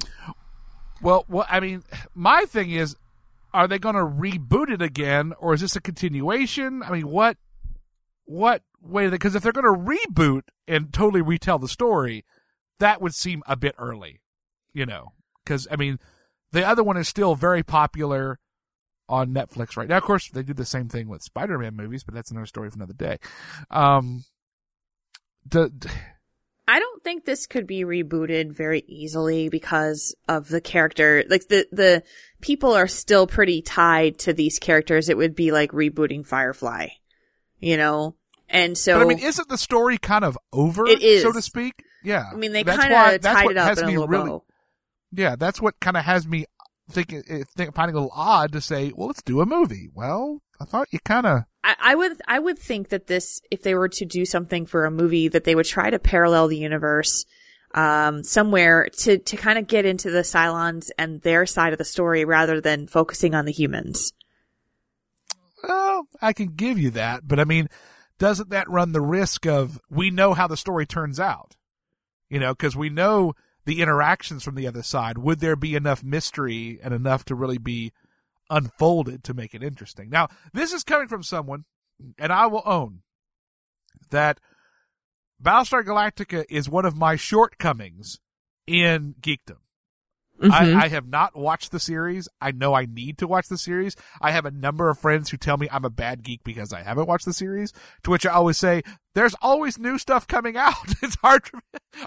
Well, 1.00 1.24
well, 1.28 1.46
I 1.48 1.60
mean, 1.60 1.84
my 2.14 2.44
thing 2.44 2.70
is, 2.70 2.96
are 3.54 3.68
they 3.68 3.78
going 3.78 3.94
to 3.94 4.02
reboot 4.02 4.70
it 4.70 4.82
again, 4.82 5.32
or 5.38 5.54
is 5.54 5.60
this 5.60 5.76
a 5.76 5.80
continuation? 5.80 6.82
I 6.82 6.90
mean, 6.90 7.08
what, 7.08 7.36
what 8.24 8.62
way? 8.82 9.08
Because 9.08 9.34
if 9.34 9.42
they're 9.42 9.52
going 9.52 9.64
to 9.64 9.80
reboot 9.80 10.42
and 10.66 10.92
totally 10.92 11.22
retell 11.22 11.58
the 11.58 11.68
story, 11.68 12.24
that 12.78 13.00
would 13.00 13.14
seem 13.14 13.42
a 13.46 13.56
bit 13.56 13.74
early, 13.78 14.20
you 14.72 14.86
know. 14.86 15.12
Because 15.44 15.68
I 15.70 15.76
mean, 15.76 15.98
the 16.52 16.66
other 16.66 16.82
one 16.82 16.96
is 16.96 17.08
still 17.08 17.34
very 17.34 17.62
popular 17.62 18.38
on 19.08 19.32
Netflix 19.32 19.76
right 19.76 19.88
now. 19.88 19.96
Of 19.96 20.02
course, 20.04 20.28
they 20.30 20.42
did 20.42 20.56
the 20.56 20.64
same 20.64 20.88
thing 20.88 21.08
with 21.08 21.22
Spider-Man 21.22 21.74
movies, 21.74 22.04
but 22.04 22.14
that's 22.14 22.30
another 22.30 22.46
story 22.46 22.70
for 22.70 22.76
another 22.76 22.94
day. 22.94 23.18
Um, 23.70 24.24
the, 25.48 25.72
I 26.66 26.78
don't 26.78 27.02
think 27.02 27.24
this 27.24 27.46
could 27.46 27.66
be 27.66 27.84
rebooted 27.84 28.52
very 28.52 28.84
easily 28.86 29.48
because 29.48 30.14
of 30.28 30.48
the 30.48 30.60
character. 30.60 31.24
Like 31.28 31.48
the 31.48 31.66
the 31.72 32.02
people 32.40 32.74
are 32.74 32.86
still 32.86 33.26
pretty 33.26 33.62
tied 33.62 34.18
to 34.20 34.32
these 34.32 34.58
characters. 34.58 35.08
It 35.08 35.16
would 35.16 35.34
be 35.34 35.50
like 35.50 35.72
rebooting 35.72 36.26
Firefly, 36.26 36.88
you 37.58 37.76
know. 37.76 38.16
And 38.50 38.76
so, 38.76 38.98
but 38.98 39.04
I 39.04 39.08
mean, 39.08 39.18
isn't 39.18 39.48
the 39.48 39.58
story 39.58 39.98
kind 39.98 40.24
of 40.24 40.38
over? 40.52 40.86
It 40.86 41.02
is, 41.02 41.22
so 41.22 41.32
to 41.32 41.42
speak. 41.42 41.82
Yeah. 42.04 42.24
I 42.32 42.36
mean, 42.36 42.52
they 42.52 42.64
kind 42.64 42.80
of 42.80 43.20
tied 43.22 43.50
it 43.50 43.56
up 43.56 43.78
in 43.78 43.84
a 43.84 43.88
little 43.88 44.06
really- 44.06 44.28
bow. 44.28 44.44
Yeah, 45.10 45.36
that's 45.36 45.60
what 45.60 45.80
kind 45.80 45.96
of 45.96 46.04
has 46.04 46.26
me 46.26 46.44
thinking, 46.90 47.22
eh, 47.28 47.44
think, 47.56 47.74
finding 47.74 47.96
a 47.96 48.00
little 48.00 48.12
odd 48.14 48.52
to 48.52 48.60
say, 48.60 48.92
well, 48.94 49.08
let's 49.08 49.22
do 49.22 49.40
a 49.40 49.46
movie. 49.46 49.88
Well, 49.94 50.42
I 50.60 50.64
thought 50.64 50.88
you 50.90 50.98
kind 51.04 51.26
of, 51.26 51.42
I, 51.62 51.76
I 51.80 51.94
would 51.94 52.20
I 52.26 52.38
would 52.38 52.58
think 52.58 52.88
that 52.88 53.06
this, 53.06 53.40
if 53.50 53.62
they 53.62 53.74
were 53.74 53.88
to 53.88 54.04
do 54.04 54.24
something 54.24 54.66
for 54.66 54.84
a 54.84 54.90
movie, 54.90 55.28
that 55.28 55.44
they 55.44 55.54
would 55.54 55.66
try 55.66 55.90
to 55.90 55.98
parallel 55.98 56.48
the 56.48 56.56
universe 56.58 57.24
um, 57.74 58.24
somewhere 58.24 58.88
to 58.98 59.18
to 59.18 59.36
kind 59.36 59.58
of 59.58 59.66
get 59.66 59.84
into 59.84 60.10
the 60.10 60.22
Cylons 60.22 60.90
and 60.98 61.20
their 61.22 61.46
side 61.46 61.72
of 61.72 61.78
the 61.78 61.84
story 61.84 62.24
rather 62.24 62.60
than 62.60 62.86
focusing 62.86 63.34
on 63.34 63.44
the 63.44 63.52
humans. 63.52 64.12
well, 65.62 66.08
I 66.22 66.32
can 66.32 66.54
give 66.54 66.78
you 66.78 66.90
that, 66.90 67.26
but 67.26 67.38
I 67.38 67.44
mean, 67.44 67.68
doesn't 68.18 68.50
that 68.50 68.68
run 68.70 68.92
the 68.92 69.00
risk 69.00 69.46
of 69.46 69.80
we 69.90 70.10
know 70.10 70.34
how 70.34 70.46
the 70.46 70.56
story 70.56 70.86
turns 70.86 71.20
out? 71.20 71.56
You 72.28 72.40
know, 72.40 72.54
because 72.54 72.76
we 72.76 72.90
know 72.90 73.34
the 73.68 73.82
interactions 73.82 74.42
from 74.42 74.54
the 74.54 74.66
other 74.66 74.82
side. 74.82 75.18
Would 75.18 75.40
there 75.40 75.54
be 75.54 75.76
enough 75.76 76.02
mystery 76.02 76.80
and 76.82 76.94
enough 76.94 77.26
to 77.26 77.34
really 77.34 77.58
be 77.58 77.92
unfolded 78.48 79.22
to 79.24 79.34
make 79.34 79.54
it 79.54 79.62
interesting? 79.62 80.08
Now, 80.08 80.28
this 80.54 80.72
is 80.72 80.82
coming 80.82 81.06
from 81.06 81.22
someone, 81.22 81.66
and 82.18 82.32
I 82.32 82.46
will 82.46 82.62
own 82.64 83.02
that 84.08 84.40
Battlestar 85.40 85.84
Galactica 85.84 86.46
is 86.48 86.70
one 86.70 86.86
of 86.86 86.96
my 86.96 87.14
shortcomings 87.16 88.20
in 88.66 89.16
geekdom. 89.20 89.58
Mhm. 90.40 90.52
I, 90.52 90.84
I 90.84 90.88
have 90.88 91.08
not 91.08 91.36
watched 91.36 91.72
the 91.72 91.80
series. 91.80 92.28
I 92.40 92.52
know 92.52 92.74
I 92.74 92.86
need 92.86 93.18
to 93.18 93.26
watch 93.26 93.48
the 93.48 93.58
series. 93.58 93.96
I 94.20 94.30
have 94.30 94.46
a 94.46 94.50
number 94.50 94.88
of 94.88 94.98
friends 94.98 95.30
who 95.30 95.36
tell 95.36 95.56
me 95.56 95.68
I'm 95.70 95.84
a 95.84 95.90
bad 95.90 96.22
geek 96.22 96.44
because 96.44 96.72
I 96.72 96.82
haven't 96.82 97.08
watched 97.08 97.24
the 97.24 97.32
series. 97.32 97.72
To 98.04 98.10
which 98.10 98.24
I 98.24 98.30
always 98.32 98.58
say, 98.58 98.82
"There's 99.14 99.34
always 99.42 99.78
new 99.78 99.98
stuff 99.98 100.26
coming 100.26 100.56
out. 100.56 100.74
it's 101.02 101.16
hard. 101.16 101.44
To, 101.46 101.60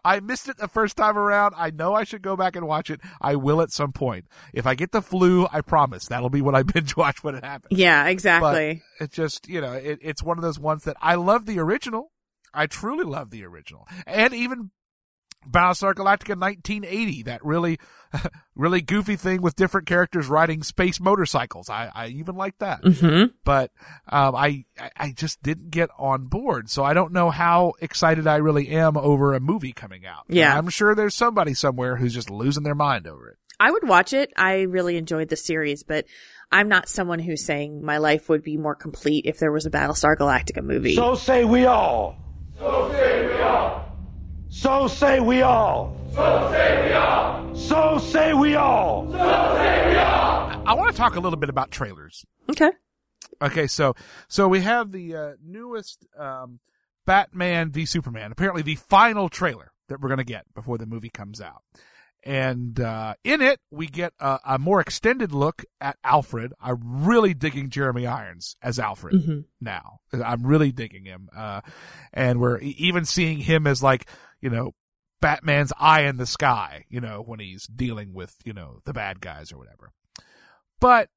I 0.06 0.20
missed 0.22 0.48
it 0.48 0.58
the 0.58 0.68
first 0.68 0.96
time 0.96 1.18
around. 1.18 1.56
I 1.58 1.72
know 1.72 1.94
I 1.94 2.04
should 2.04 2.22
go 2.22 2.36
back 2.38 2.56
and 2.56 2.66
watch 2.68 2.90
it. 2.90 3.02
I 3.20 3.36
will 3.36 3.62
at 3.62 3.72
some 3.72 3.92
point. 3.92 4.26
If 4.54 4.66
I 4.66 4.76
get 4.76 4.92
the 4.92 5.02
flu, 5.02 5.48
I 5.52 5.62
promise 5.62 6.06
that'll 6.06 6.30
be 6.30 6.42
what 6.42 6.56
I 6.56 6.64
binge 6.64 6.96
watch 6.96 7.24
when 7.24 7.36
it 7.36 7.44
happens. 7.44 7.78
Yeah, 7.78 8.08
exactly. 8.08 8.82
But 8.98 9.04
it 9.06 9.12
just, 9.12 9.48
you 9.50 9.62
know, 9.62 9.74
it, 9.74 10.00
it's 10.02 10.24
one 10.24 10.38
of 10.38 10.44
those 10.44 10.60
ones 10.60 10.84
that 10.86 10.98
I 11.02 11.16
love 11.16 11.46
the 11.46 11.60
original. 11.60 12.12
I 12.54 12.68
truly 12.68 13.06
love 13.06 13.30
the 13.30 13.46
original. 13.46 13.88
And 14.06 14.34
even 14.34 14.72
Battlestar 15.50 15.94
Galactica 15.94 16.38
1980, 16.40 17.24
that 17.24 17.44
really, 17.44 17.80
really 18.56 18.82
goofy 18.82 19.16
thing 19.16 19.42
with 19.42 19.56
different 19.56 19.88
characters 19.88 20.28
riding 20.28 20.64
space 20.64 21.00
motorcycles. 21.00 21.70
I, 21.70 21.92
I 21.94 22.08
even 22.08 22.36
like 22.36 22.58
that. 22.60 22.82
Mhm. 22.84 23.34
But, 23.44 23.72
um, 24.08 24.36
I, 24.36 24.66
I- 24.80 24.92
I 24.98 25.12
just 25.16 25.42
didn't 25.42 25.72
get 25.72 25.90
on 25.98 26.26
board. 26.28 26.70
So 26.70 26.84
I 26.84 26.94
don't 26.94 27.12
know 27.14 27.30
how 27.32 27.74
excited 27.82 28.28
I 28.28 28.38
really 28.38 28.70
am 28.70 28.98
over 28.98 29.34
a 29.34 29.40
movie 29.40 29.74
coming 29.74 30.06
out. 30.06 30.24
Yeah. 30.28 30.56
I'm 30.58 30.70
sure 30.70 30.94
there's 30.96 31.16
somebody 31.16 31.54
somewhere 31.54 31.96
who's 31.98 32.14
just 32.14 32.30
losing 32.30 32.64
their 32.64 32.76
mind 32.76 33.08
over 33.08 33.30
it. 33.30 33.38
I 33.60 33.70
would 33.72 33.88
watch 33.88 34.14
it. 34.14 34.32
I 34.36 34.62
really 34.62 34.98
enjoyed 34.98 35.30
the 35.30 35.36
series, 35.36 35.84
but 35.84 36.06
I'm 36.52 36.68
not 36.68 36.90
someone 36.90 37.20
who's 37.20 37.46
saying 37.46 37.84
my 37.84 37.98
life 38.00 38.28
would 38.28 38.44
be 38.44 38.58
more 38.58 38.76
complete 38.76 39.26
if 39.28 39.38
there 39.40 39.52
was 39.52 39.66
a 39.66 39.70
Battlestar 39.72 40.16
Galactica 40.18 40.64
movie. 40.64 40.96
So 40.96 41.14
say 41.16 41.46
we 41.46 41.66
all. 41.66 42.18
So 42.58 42.92
say 42.92 43.28
we 43.28 43.42
all. 43.42 43.81
So 44.54 44.88
say 44.88 45.20
we 45.22 45.42
all. 45.42 45.96
So 46.14 46.50
say 46.52 46.88
we 46.90 46.94
all. 46.94 47.56
So 47.56 47.98
say 48.00 48.34
we 48.34 48.56
all. 48.56 49.10
So 49.12 49.18
say 49.56 49.90
we 49.90 49.96
all. 49.98 50.64
I 50.68 50.74
want 50.74 50.92
to 50.92 50.98
talk 50.98 51.16
a 51.16 51.20
little 51.22 51.40
bit 51.40 51.50
about 51.50 51.72
trailers. 51.72 52.26
okay. 52.50 52.72
Okay, 53.42 53.66
so 53.66 53.96
so 54.28 54.48
we 54.48 54.60
have 54.62 54.92
the 54.92 55.16
uh, 55.16 55.32
newest 55.44 56.06
um, 56.20 56.60
Batman 57.08 57.72
v 57.72 57.86
Superman. 57.86 58.32
Apparently, 58.32 58.62
the 58.62 58.76
final 58.76 59.30
trailer 59.30 59.72
that 59.88 60.00
we're 60.00 60.10
going 60.10 60.20
to 60.20 60.24
get 60.24 60.46
before 60.54 60.78
the 60.78 60.86
movie 60.86 61.10
comes 61.10 61.42
out, 61.42 61.64
and 62.24 62.80
uh, 62.80 63.16
in 63.24 63.42
it 63.42 63.60
we 63.72 63.88
get 63.88 64.14
a, 64.20 64.38
a 64.46 64.60
more 64.60 64.80
extended 64.80 65.32
look 65.32 65.64
at 65.80 65.98
Alfred. 66.04 66.54
I'm 66.62 67.06
really 67.06 67.34
digging 67.34 67.70
Jeremy 67.72 68.06
Irons 68.06 68.58
as 68.62 68.78
Alfred 68.78 69.16
Mhm. 69.16 69.46
now. 69.60 70.02
I'm 70.14 70.46
really 70.46 70.72
digging 70.72 71.06
him, 71.06 71.30
uh, 71.36 71.62
and 72.14 72.40
we're 72.40 72.60
e- 72.60 72.76
even 72.78 73.06
seeing 73.06 73.40
him 73.40 73.66
as 73.66 73.82
like 73.82 74.08
you 74.42 74.50
know 74.50 74.72
Batman's 75.22 75.74
eye 75.80 76.02
in 76.02 76.18
the 76.18 76.26
sky. 76.26 76.86
You 76.90 77.02
know 77.02 77.22
when 77.26 77.40
he's 77.40 77.68
dealing 77.68 78.14
with 78.14 78.36
you 78.44 78.54
know 78.54 78.80
the 78.86 78.94
bad 78.94 79.22
guys 79.22 79.52
or 79.52 79.58
whatever. 79.58 79.92
But 80.80 81.10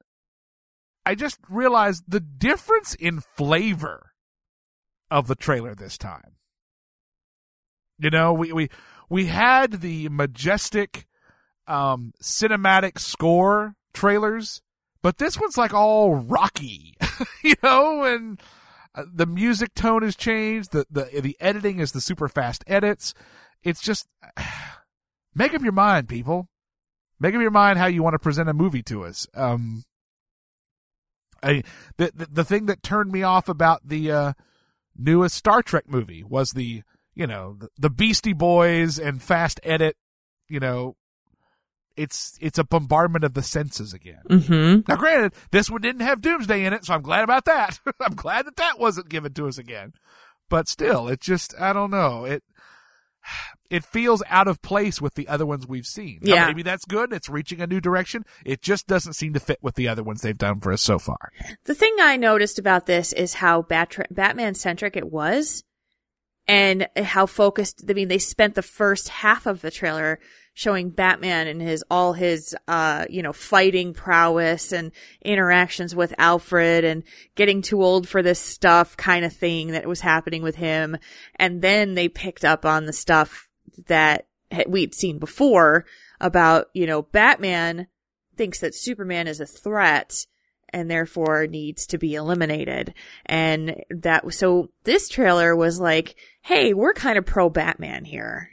I 1.06 1.14
just 1.14 1.38
realized 1.48 2.04
the 2.08 2.20
difference 2.20 2.94
in 2.94 3.20
flavor 3.20 4.12
of 5.10 5.26
the 5.26 5.34
trailer 5.34 5.74
this 5.74 5.98
time. 5.98 6.36
You 7.98 8.10
know, 8.10 8.32
we 8.32 8.52
we 8.52 8.70
we 9.08 9.26
had 9.26 9.80
the 9.80 10.08
majestic 10.08 11.06
um 11.66 12.12
cinematic 12.22 12.98
score 12.98 13.74
trailers, 13.92 14.60
but 15.02 15.18
this 15.18 15.38
one's 15.38 15.56
like 15.56 15.72
all 15.72 16.14
rocky, 16.14 16.96
you 17.42 17.54
know, 17.62 18.04
and 18.04 18.40
uh, 18.94 19.04
the 19.12 19.26
music 19.26 19.74
tone 19.74 20.02
has 20.02 20.16
changed, 20.16 20.72
the 20.72 20.86
the 20.90 21.20
the 21.20 21.36
editing 21.40 21.80
is 21.80 21.92
the 21.92 22.00
super 22.00 22.28
fast 22.28 22.64
edits. 22.66 23.14
It's 23.62 23.80
just 23.80 24.06
make 25.34 25.54
up 25.54 25.62
your 25.62 25.72
mind, 25.72 26.08
people. 26.08 26.48
Make 27.20 27.34
up 27.34 27.40
your 27.40 27.50
mind 27.50 27.78
how 27.78 27.86
you 27.86 28.02
want 28.02 28.14
to 28.14 28.18
present 28.18 28.48
a 28.48 28.54
movie 28.54 28.82
to 28.84 29.04
us. 29.04 29.26
Um 29.34 29.84
I, 31.44 31.62
the, 31.98 32.10
the 32.14 32.26
the 32.26 32.44
thing 32.44 32.66
that 32.66 32.82
turned 32.82 33.12
me 33.12 33.22
off 33.22 33.48
about 33.48 33.86
the 33.86 34.10
uh, 34.10 34.32
newest 34.96 35.36
Star 35.36 35.62
Trek 35.62 35.84
movie 35.86 36.24
was 36.24 36.52
the 36.52 36.82
you 37.14 37.26
know 37.26 37.56
the, 37.58 37.68
the 37.78 37.90
Beastie 37.90 38.32
Boys 38.32 38.98
and 38.98 39.22
fast 39.22 39.60
edit. 39.62 39.96
You 40.48 40.60
know, 40.60 40.96
it's 41.96 42.36
it's 42.40 42.58
a 42.58 42.64
bombardment 42.64 43.24
of 43.24 43.34
the 43.34 43.42
senses 43.42 43.92
again. 43.92 44.22
Mm-hmm. 44.28 44.80
Now, 44.88 44.96
granted, 44.96 45.34
this 45.50 45.70
one 45.70 45.80
didn't 45.82 46.02
have 46.02 46.20
Doomsday 46.22 46.64
in 46.64 46.72
it, 46.72 46.84
so 46.84 46.94
I'm 46.94 47.02
glad 47.02 47.24
about 47.24 47.44
that. 47.44 47.80
I'm 48.00 48.14
glad 48.14 48.46
that 48.46 48.56
that 48.56 48.78
wasn't 48.78 49.08
given 49.08 49.32
to 49.34 49.46
us 49.48 49.58
again. 49.58 49.92
But 50.48 50.68
still, 50.68 51.08
it 51.08 51.20
just 51.20 51.54
I 51.60 51.72
don't 51.72 51.90
know 51.90 52.24
it. 52.24 52.42
It 53.70 53.82
feels 53.84 54.22
out 54.28 54.46
of 54.46 54.62
place 54.62 55.00
with 55.00 55.14
the 55.14 55.26
other 55.26 55.44
ones 55.46 55.66
we've 55.66 55.86
seen. 55.86 56.20
Now, 56.22 56.34
Yeah. 56.34 56.46
maybe 56.46 56.62
that's 56.62 56.84
good. 56.84 57.12
It's 57.12 57.28
reaching 57.30 57.60
a 57.60 57.66
new 57.66 57.80
direction. 57.80 58.24
It 58.44 58.62
just 58.62 58.86
doesn't 58.86 59.14
seem 59.14 59.32
to 59.32 59.40
fit 59.40 59.58
with 59.62 59.74
the 59.74 59.88
other 59.88 60.02
ones 60.04 60.20
they've 60.20 60.36
done 60.38 60.60
for 60.60 60.70
us 60.70 60.82
so 60.82 60.98
far. 61.00 61.32
The 61.64 61.74
thing 61.74 61.96
I 61.98 62.16
noticed 62.16 62.58
about 62.60 62.86
this 62.86 63.12
is 63.14 63.34
how 63.34 63.62
Bat- 63.62 64.06
Batman 64.12 64.54
centric 64.54 64.96
it 64.96 65.10
was 65.10 65.64
and 66.46 66.86
how 66.96 67.26
focused, 67.26 67.82
I 67.88 67.94
mean, 67.94 68.08
they 68.08 68.18
spent 68.18 68.54
the 68.54 68.62
first 68.62 69.08
half 69.08 69.46
of 69.46 69.60
the 69.62 69.70
trailer 69.72 70.20
showing 70.54 70.88
Batman 70.88 71.48
and 71.48 71.60
his, 71.60 71.84
all 71.90 72.12
his, 72.12 72.56
uh, 72.68 73.04
you 73.10 73.22
know, 73.22 73.32
fighting 73.32 73.92
prowess 73.92 74.72
and 74.72 74.92
interactions 75.22 75.94
with 75.94 76.14
Alfred 76.16 76.84
and 76.84 77.02
getting 77.34 77.60
too 77.60 77.82
old 77.82 78.08
for 78.08 78.22
this 78.22 78.38
stuff 78.38 78.96
kind 78.96 79.24
of 79.24 79.32
thing 79.32 79.72
that 79.72 79.86
was 79.86 80.00
happening 80.00 80.42
with 80.42 80.54
him. 80.54 80.96
And 81.36 81.60
then 81.60 81.94
they 81.94 82.08
picked 82.08 82.44
up 82.44 82.64
on 82.64 82.86
the 82.86 82.92
stuff 82.92 83.48
that 83.88 84.26
we'd 84.68 84.94
seen 84.94 85.18
before 85.18 85.84
about, 86.20 86.68
you 86.72 86.86
know, 86.86 87.02
Batman 87.02 87.88
thinks 88.36 88.60
that 88.60 88.76
Superman 88.76 89.26
is 89.26 89.40
a 89.40 89.46
threat 89.46 90.24
and 90.68 90.88
therefore 90.88 91.48
needs 91.48 91.86
to 91.88 91.98
be 91.98 92.14
eliminated. 92.14 92.94
And 93.26 93.82
that, 93.90 94.32
so 94.32 94.70
this 94.84 95.08
trailer 95.08 95.56
was 95.56 95.80
like, 95.80 96.14
hey, 96.42 96.74
we're 96.74 96.94
kind 96.94 97.18
of 97.18 97.26
pro 97.26 97.50
Batman 97.50 98.04
here. 98.04 98.50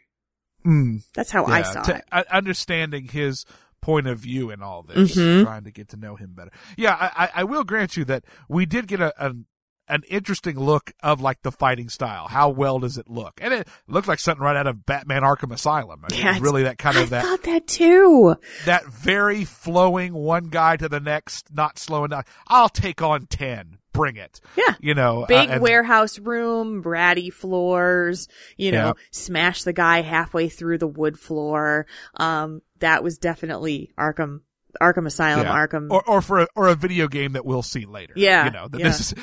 Mm. 0.65 1.03
That's 1.13 1.31
how 1.31 1.45
I 1.45 1.61
saw 1.63 1.81
to- 1.83 1.95
it. 1.97 2.27
understanding 2.31 3.07
his 3.07 3.45
point 3.81 4.05
of 4.07 4.19
view 4.19 4.51
in 4.51 4.61
all 4.61 4.83
this, 4.83 5.15
Mhm. 5.15 5.43
trying 5.43 5.63
to 5.63 5.71
get 5.71 5.89
to 5.89 5.97
know 5.97 6.15
him 6.15 6.33
better. 6.35 6.51
Yeah, 6.77 6.95
I, 6.99 7.25
I, 7.25 7.29
I 7.41 7.43
will 7.45 7.63
grant 7.63 7.97
you 7.97 8.05
that 8.05 8.23
we 8.47 8.65
did 8.65 8.87
get 8.87 8.99
a, 9.01 9.13
an 9.23 9.45
an 9.87 10.03
interesting 10.07 10.57
look 10.57 10.93
of 11.03 11.19
like 11.19 11.41
the 11.41 11.51
fighting 11.51 11.89
style. 11.89 12.29
How 12.29 12.47
well 12.49 12.79
does 12.79 12.97
it 12.97 13.09
look? 13.09 13.39
And 13.41 13.53
it 13.53 13.67
looked 13.89 14.07
like 14.07 14.19
something 14.19 14.41
right 14.41 14.55
out 14.55 14.65
of 14.67 14.85
Batman 14.85 15.23
Arkham 15.23 15.51
Asylum. 15.51 16.05
I 16.07 16.13
mean, 16.13 16.21
Yeah, 16.23 16.37
really 16.39 16.63
that 16.63 16.77
kind 16.77 16.97
I 16.97 17.01
of 17.01 17.09
that 17.09 17.25
thought 17.25 17.43
that 17.43 17.67
too. 17.67 18.35
that 18.65 18.85
very 18.85 19.43
flowing 19.43 20.13
one 20.13 20.45
guy 20.45 20.77
to 20.77 20.87
the 20.87 21.01
next, 21.01 21.47
not 21.53 21.77
slowing 21.77 22.11
down. 22.11 22.23
I'll 22.47 22.69
take 22.69 23.01
on 23.01 23.25
ten. 23.25 23.79
Bring 23.93 24.15
it. 24.15 24.39
Yeah. 24.55 24.75
You 24.79 24.93
know, 24.95 25.23
uh, 25.23 25.25
Big 25.27 25.49
and- 25.49 25.61
warehouse 25.61 26.17
room, 26.17 26.81
bratty 26.83 27.31
floors, 27.31 28.27
you 28.57 28.71
know, 28.71 28.87
Yeah. 28.87 28.93
smash 29.11 29.63
the 29.63 29.73
guy 29.73 30.01
halfway 30.01 30.47
through 30.49 30.77
the 30.77 30.87
wood 30.87 31.19
floor. 31.19 31.85
Um, 32.15 32.61
that 32.79 33.03
was 33.03 33.17
definitely 33.17 33.91
Arkham, 33.99 34.41
Arkham 34.81 35.05
Asylum, 35.05 35.45
Yeah. 35.45 35.53
Arkham. 35.67 35.91
or 35.91 36.01
or 36.09 36.21
for 36.21 36.39
a, 36.39 36.47
or 36.55 36.67
a 36.69 36.75
video 36.75 37.07
game 37.09 37.33
that 37.33 37.45
we'll 37.45 37.61
see 37.63 37.85
later. 37.85 38.13
Yeah, 38.15 38.45
you 38.45 38.51
know, 38.51 38.69
yeah. 38.73 38.87
this 38.87 38.99
is 39.11 39.15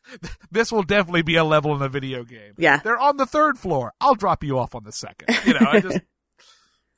this 0.50 0.72
will 0.72 0.82
definitely 0.82 1.22
be 1.22 1.36
a 1.36 1.44
level 1.44 1.74
in 1.76 1.82
a 1.82 1.88
video 1.88 2.24
game. 2.24 2.54
Yeah. 2.58 2.78
they're 2.78 2.98
on 2.98 3.16
the 3.16 3.26
third 3.26 3.58
floor. 3.58 3.92
I'll 4.00 4.16
drop 4.16 4.42
you 4.42 4.58
off 4.58 4.74
on 4.74 4.82
the 4.84 4.92
second. 4.92 5.28
You 5.46 5.54
know, 5.54 5.66
I 5.70 5.80
just. 5.80 6.00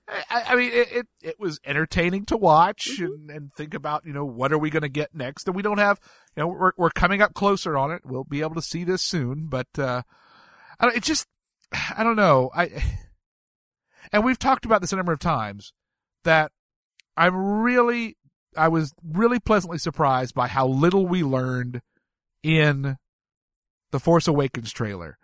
I, 0.09 0.43
I 0.49 0.57
mean, 0.57 0.71
it, 0.73 0.89
it 0.91 1.07
it 1.23 1.41
was 1.41 1.61
entertaining 1.65 2.25
to 2.27 2.37
watch 2.37 2.89
Mm-hmm. 2.93 3.05
and, 3.05 3.31
and 3.31 3.53
think 3.55 3.75
about, 3.75 4.07
you 4.07 4.13
know, 4.13 4.25
what 4.25 4.53
are 4.53 4.59
we 4.59 4.71
going 4.71 4.83
to 4.83 4.89
get 4.89 5.15
next? 5.15 5.47
And 5.47 5.55
we 5.55 5.63
don't 5.63 5.79
have, 5.79 6.01
you 6.37 6.43
know, 6.43 6.49
we're 6.49 6.73
we're 6.77 6.91
coming 6.91 7.21
up 7.21 7.35
closer 7.35 7.77
on 7.77 7.91
it. 7.91 8.03
We'll 8.05 8.25
be 8.25 8.41
able 8.41 8.55
to 8.55 8.63
see 8.63 8.85
this 8.85 9.03
soon, 9.03 9.49
but 9.49 9.67
uh, 9.79 10.03
I 10.81 10.87
don't, 10.87 10.97
it 10.97 11.03
just, 11.03 11.27
I 11.73 12.03
don't 12.05 12.17
know. 12.17 12.51
I 12.55 12.71
and 14.13 14.25
we've 14.25 14.39
talked 14.39 14.65
about 14.65 14.81
this 14.81 14.93
a 14.93 14.97
number 14.97 15.13
of 15.13 15.19
times 15.19 15.73
that 16.25 16.53
I'm 17.17 17.37
really, 17.37 18.17
I 18.57 18.69
was 18.69 18.95
really 19.05 19.41
pleasantly 19.41 19.79
surprised 19.79 20.35
by 20.35 20.49
how 20.49 20.67
little 20.67 21.07
we 21.07 21.23
learned 21.23 21.83
in 22.43 22.97
the 23.91 24.01
Force 24.01 24.27
Awakens 24.27 24.73
trailer. 24.73 25.19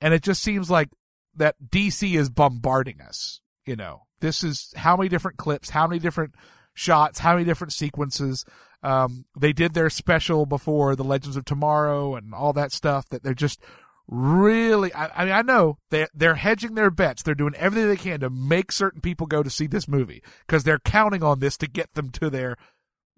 And 0.00 0.14
it 0.14 0.22
just 0.22 0.42
seems 0.42 0.70
like 0.70 0.88
that 1.34 1.56
DC 1.68 2.14
is 2.16 2.30
bombarding 2.30 3.00
us. 3.00 3.40
You 3.66 3.76
know, 3.76 4.02
this 4.20 4.44
is 4.44 4.72
how 4.76 4.96
many 4.96 5.08
different 5.08 5.36
clips, 5.36 5.70
how 5.70 5.86
many 5.86 5.98
different 5.98 6.34
shots, 6.74 7.18
how 7.18 7.34
many 7.34 7.44
different 7.44 7.72
sequences. 7.72 8.44
Um, 8.82 9.26
they 9.38 9.52
did 9.52 9.74
their 9.74 9.90
special 9.90 10.46
before 10.46 10.96
the 10.96 11.04
Legends 11.04 11.36
of 11.36 11.44
Tomorrow 11.44 12.14
and 12.14 12.34
all 12.34 12.52
that 12.54 12.72
stuff 12.72 13.08
that 13.10 13.22
they're 13.22 13.34
just 13.34 13.60
really, 14.08 14.92
I, 14.94 15.10
I 15.14 15.24
mean, 15.24 15.34
I 15.34 15.42
know 15.42 15.78
they, 15.90 16.06
they're 16.14 16.34
hedging 16.34 16.74
their 16.74 16.90
bets. 16.90 17.22
They're 17.22 17.34
doing 17.34 17.54
everything 17.56 17.88
they 17.88 17.96
can 17.96 18.20
to 18.20 18.30
make 18.30 18.72
certain 18.72 19.00
people 19.00 19.26
go 19.26 19.42
to 19.42 19.50
see 19.50 19.66
this 19.66 19.86
movie 19.86 20.22
because 20.46 20.64
they're 20.64 20.78
counting 20.78 21.22
on 21.22 21.40
this 21.40 21.56
to 21.58 21.68
get 21.68 21.94
them 21.94 22.10
to 22.12 22.30
their, 22.30 22.56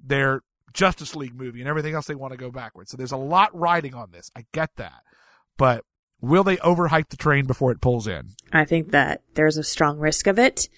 their 0.03 0.43
Justice 0.73 1.15
League 1.15 1.35
movie 1.35 1.61
and 1.61 1.69
everything 1.69 1.95
else 1.95 2.07
they 2.07 2.15
want 2.15 2.33
to 2.33 2.39
go 2.39 2.51
backwards. 2.51 2.91
So 2.91 2.97
there's 2.97 3.13
a 3.13 3.17
lot 3.17 3.57
riding 3.59 3.95
on 3.95 4.11
this. 4.11 4.31
I 4.37 4.45
get 4.53 4.71
that. 4.77 5.03
But 5.57 5.85
will 6.23 6.45
they 6.45 6.57
overhype 6.59 7.09
the 7.09 7.17
train 7.17 7.45
before 7.45 7.71
it 7.73 7.83
pulls 7.83 8.07
in? 8.07 8.31
I 8.53 8.65
think 8.65 8.93
that 8.93 9.21
there's 9.35 9.59
a 9.59 9.65
strong 9.65 9.99
risk 9.99 10.27
of 10.27 10.39
it. 10.39 10.69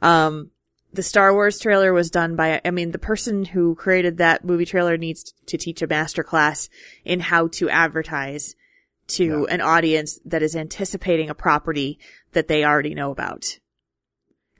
Um, 0.00 0.50
the 0.92 1.02
Star 1.02 1.32
Wars 1.32 1.58
trailer 1.58 1.92
was 1.92 2.10
done 2.10 2.36
by, 2.36 2.60
I 2.64 2.70
mean, 2.70 2.92
the 2.92 2.98
person 2.98 3.44
who 3.44 3.74
created 3.74 4.18
that 4.18 4.44
movie 4.44 4.66
trailer 4.66 4.96
needs 4.96 5.34
to 5.46 5.58
teach 5.58 5.82
a 5.82 5.86
master 5.86 6.22
class 6.22 6.68
in 7.04 7.20
how 7.20 7.48
to 7.48 7.68
advertise 7.68 8.54
to 9.08 9.46
an 9.48 9.60
audience 9.60 10.20
that 10.24 10.42
is 10.42 10.54
anticipating 10.54 11.28
a 11.28 11.34
property 11.34 11.98
that 12.32 12.48
they 12.48 12.64
already 12.64 12.94
know 12.94 13.10
about. 13.10 13.58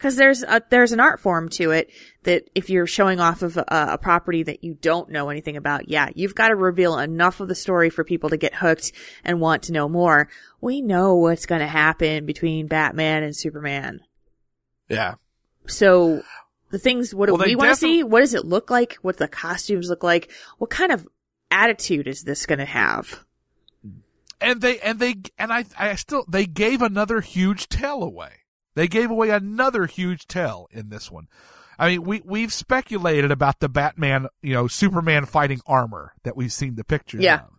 Cause 0.02 0.16
there's 0.16 0.42
a, 0.42 0.60
there's 0.68 0.90
an 0.92 0.98
art 1.00 1.20
form 1.20 1.48
to 1.50 1.70
it 1.70 1.90
that 2.24 2.50
if 2.54 2.68
you're 2.68 2.86
showing 2.88 3.20
off 3.20 3.42
of 3.42 3.56
a, 3.56 3.64
a 3.68 3.98
property 3.98 4.42
that 4.42 4.64
you 4.64 4.74
don't 4.74 5.08
know 5.10 5.30
anything 5.30 5.56
about, 5.56 5.88
yeah, 5.88 6.08
you've 6.14 6.34
got 6.34 6.48
to 6.48 6.56
reveal 6.56 6.98
enough 6.98 7.38
of 7.38 7.46
the 7.46 7.54
story 7.54 7.88
for 7.88 8.02
people 8.02 8.28
to 8.30 8.36
get 8.36 8.56
hooked 8.56 8.90
and 9.24 9.40
want 9.40 9.62
to 9.64 9.72
know 9.72 9.88
more. 9.88 10.28
We 10.60 10.82
know 10.82 11.14
what's 11.14 11.46
going 11.46 11.60
to 11.60 11.66
happen 11.68 12.26
between 12.26 12.66
Batman 12.66 13.22
and 13.22 13.34
Superman. 13.34 14.00
Yeah. 14.88 15.14
So 15.66 16.22
the 16.70 16.78
things, 16.80 17.14
what 17.14 17.26
do 17.26 17.34
Well, 17.34 17.46
we 17.46 17.54
want 17.54 17.68
to 17.78 17.80
defi- 17.80 17.98
see? 17.98 18.02
What 18.02 18.20
does 18.20 18.34
it 18.34 18.44
look 18.44 18.70
like? 18.70 18.94
What 19.02 19.18
the 19.18 19.28
costumes 19.28 19.88
look 19.88 20.02
like? 20.02 20.32
What 20.58 20.70
kind 20.70 20.90
of 20.90 21.06
attitude 21.50 22.08
is 22.08 22.24
this 22.24 22.44
going 22.44 22.58
to 22.58 22.64
have? 22.64 23.24
and 24.42 24.60
they 24.60 24.80
and 24.80 24.98
they 24.98 25.14
and 25.38 25.52
I 25.52 25.64
I 25.78 25.94
still 25.94 26.24
they 26.28 26.46
gave 26.46 26.82
another 26.82 27.20
huge 27.20 27.68
tell 27.68 28.02
away. 28.02 28.41
They 28.74 28.88
gave 28.88 29.10
away 29.10 29.30
another 29.30 29.86
huge 29.86 30.26
tell 30.26 30.68
in 30.70 30.88
this 30.88 31.10
one. 31.10 31.28
I 31.78 31.88
mean, 31.88 32.02
we 32.04 32.22
we've 32.24 32.52
speculated 32.52 33.30
about 33.30 33.60
the 33.60 33.68
Batman, 33.68 34.28
you 34.42 34.54
know, 34.54 34.68
Superman 34.68 35.26
fighting 35.26 35.60
armor 35.66 36.12
that 36.22 36.36
we've 36.36 36.52
seen 36.52 36.76
the 36.76 36.84
pictures 36.84 37.22
Yeah. 37.22 37.36
of. 37.40 37.58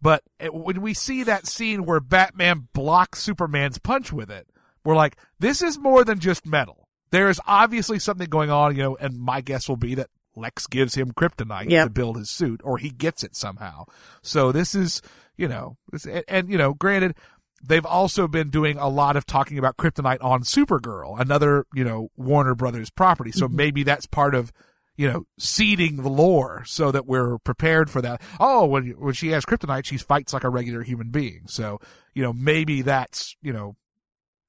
But 0.00 0.22
when 0.52 0.80
we 0.80 0.94
see 0.94 1.24
that 1.24 1.46
scene 1.46 1.84
where 1.84 1.98
Batman 2.00 2.68
blocks 2.72 3.18
Superman's 3.20 3.78
punch 3.78 4.12
with 4.12 4.30
it, 4.30 4.46
we're 4.84 4.94
like, 4.94 5.16
this 5.40 5.60
is 5.60 5.76
more 5.78 6.04
than 6.04 6.20
just 6.20 6.46
metal. 6.46 6.88
There 7.10 7.28
is 7.28 7.40
obviously 7.46 7.98
something 7.98 8.28
going 8.28 8.50
on, 8.50 8.76
you 8.76 8.82
know, 8.82 8.96
and 8.96 9.18
my 9.18 9.40
guess 9.40 9.68
will 9.68 9.76
be 9.76 9.94
that 9.96 10.10
Lex 10.36 10.68
gives 10.68 10.94
him 10.94 11.10
kryptonite 11.12 11.68
Yep. 11.68 11.86
to 11.86 11.90
build 11.90 12.16
his 12.16 12.30
suit, 12.30 12.60
or 12.62 12.78
he 12.78 12.90
gets 12.90 13.24
it 13.24 13.34
somehow. 13.34 13.86
So 14.22 14.52
this 14.52 14.72
is, 14.74 15.02
you 15.36 15.48
know, 15.48 15.78
this, 15.90 16.04
and, 16.06 16.22
and, 16.28 16.48
you 16.48 16.58
know, 16.58 16.74
granted, 16.74 17.16
they've 17.62 17.86
also 17.86 18.28
been 18.28 18.50
doing 18.50 18.78
a 18.78 18.88
lot 18.88 19.16
of 19.16 19.26
talking 19.26 19.58
about 19.58 19.76
kryptonite 19.76 20.22
on 20.22 20.42
Supergirl, 20.42 21.18
another, 21.20 21.66
you 21.74 21.84
know, 21.84 22.10
Warner 22.16 22.54
Brothers 22.54 22.90
property. 22.90 23.32
So 23.32 23.46
mm-hmm. 23.46 23.56
maybe 23.56 23.82
that's 23.82 24.06
part 24.06 24.34
of, 24.34 24.52
you 24.96 25.10
know, 25.10 25.26
seeding 25.38 26.02
the 26.02 26.08
lore 26.08 26.64
so 26.66 26.90
that 26.90 27.06
we're 27.06 27.38
prepared 27.38 27.90
for 27.90 28.02
that. 28.02 28.20
Oh, 28.40 28.66
when 28.66 28.90
when 28.92 29.14
she 29.14 29.28
has 29.28 29.44
kryptonite, 29.44 29.84
she 29.84 29.96
fights 29.96 30.32
like 30.32 30.44
a 30.44 30.50
regular 30.50 30.82
human 30.82 31.10
being. 31.10 31.42
So, 31.46 31.80
you 32.14 32.22
know, 32.22 32.32
maybe 32.32 32.82
that's, 32.82 33.36
you 33.42 33.52
know, 33.52 33.76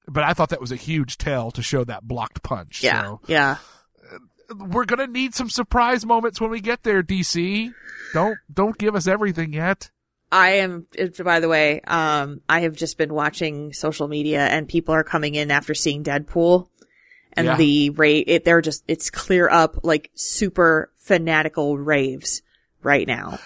but 0.08 0.24
I 0.24 0.32
thought 0.32 0.48
that 0.50 0.60
was 0.60 0.72
a 0.72 0.76
huge 0.76 1.18
tell 1.18 1.50
to 1.52 1.62
show 1.62 1.84
that 1.84 2.04
blocked 2.04 2.42
punch. 2.42 2.82
Yeah. 2.82 3.02
So 3.02 3.20
Yeah. 3.26 3.56
Uh, 4.12 4.54
we're 4.56 4.84
gonna 4.84 5.06
need 5.06 5.34
some 5.34 5.50
surprise 5.50 6.04
moments 6.04 6.40
when 6.40 6.50
we 6.50 6.60
get 6.60 6.82
there, 6.82 7.02
DC. 7.02 7.72
Don't 8.12 8.38
don't 8.52 8.78
give 8.78 8.96
us 8.96 9.06
everything 9.06 9.52
yet. 9.52 9.90
I 10.32 10.50
am, 10.58 10.86
by 11.24 11.40
the 11.40 11.48
way, 11.48 11.80
um, 11.82 12.40
I 12.48 12.60
have 12.60 12.76
just 12.76 12.96
been 12.98 13.12
watching 13.12 13.72
social 13.72 14.06
media 14.08 14.40
and 14.46 14.68
people 14.68 14.94
are 14.94 15.02
coming 15.04 15.34
in 15.34 15.50
after 15.50 15.74
seeing 15.74 16.04
Deadpool 16.04 16.68
and 17.32 17.46
Yeah. 17.46 17.56
the 17.56 17.90
rate, 17.90 18.24
it, 18.28 18.44
they're 18.44 18.60
just, 18.60 18.84
it's 18.86 19.10
clear 19.10 19.48
up 19.50 19.80
like 19.84 20.10
super 20.14 20.92
fanatical 20.96 21.76
raves 21.78 22.42
right 22.82 23.06
now. 23.06 23.38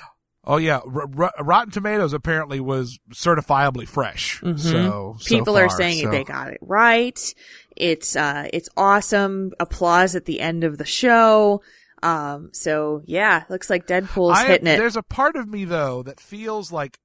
Oh 0.47 0.59
yeah, 0.59 0.81
R- 0.85 1.09
R- 1.17 1.33
Rotten 1.41 1.71
Tomatoes 1.73 2.13
apparently 2.13 2.61
was 2.61 2.99
certifiably 3.13 3.89
fresh. 3.89 4.41
So, 4.41 4.57
so 4.57 4.75
Mm-hmm. 4.75 5.19
people 5.27 5.57
are 5.57 5.69
far, 5.71 5.77
saying 5.79 6.03
so- 6.05 6.11
they 6.11 6.25
got 6.25 6.51
it 6.53 6.59
right. 6.61 7.35
It's, 7.77 8.15
uh, 8.15 8.49
it's 8.53 8.69
awesome. 8.77 9.53
Applause 9.59 10.15
at 10.15 10.27
the 10.27 10.41
end 10.41 10.63
of 10.65 10.77
the 10.79 10.85
show. 10.85 11.63
Um, 12.05 12.51
so 12.53 13.03
yeah, 13.07 13.45
looks 13.49 13.71
like 13.71 13.87
Deadpool's 13.87 14.39
I- 14.39 14.47
hitting 14.47 14.67
it. 14.67 14.77
There's 14.77 14.97
a 14.97 15.03
part 15.03 15.37
of 15.37 15.49
me 15.49 15.65
though 15.65 16.03
that 16.03 16.21
feels 16.21 16.71
like, 16.71 16.99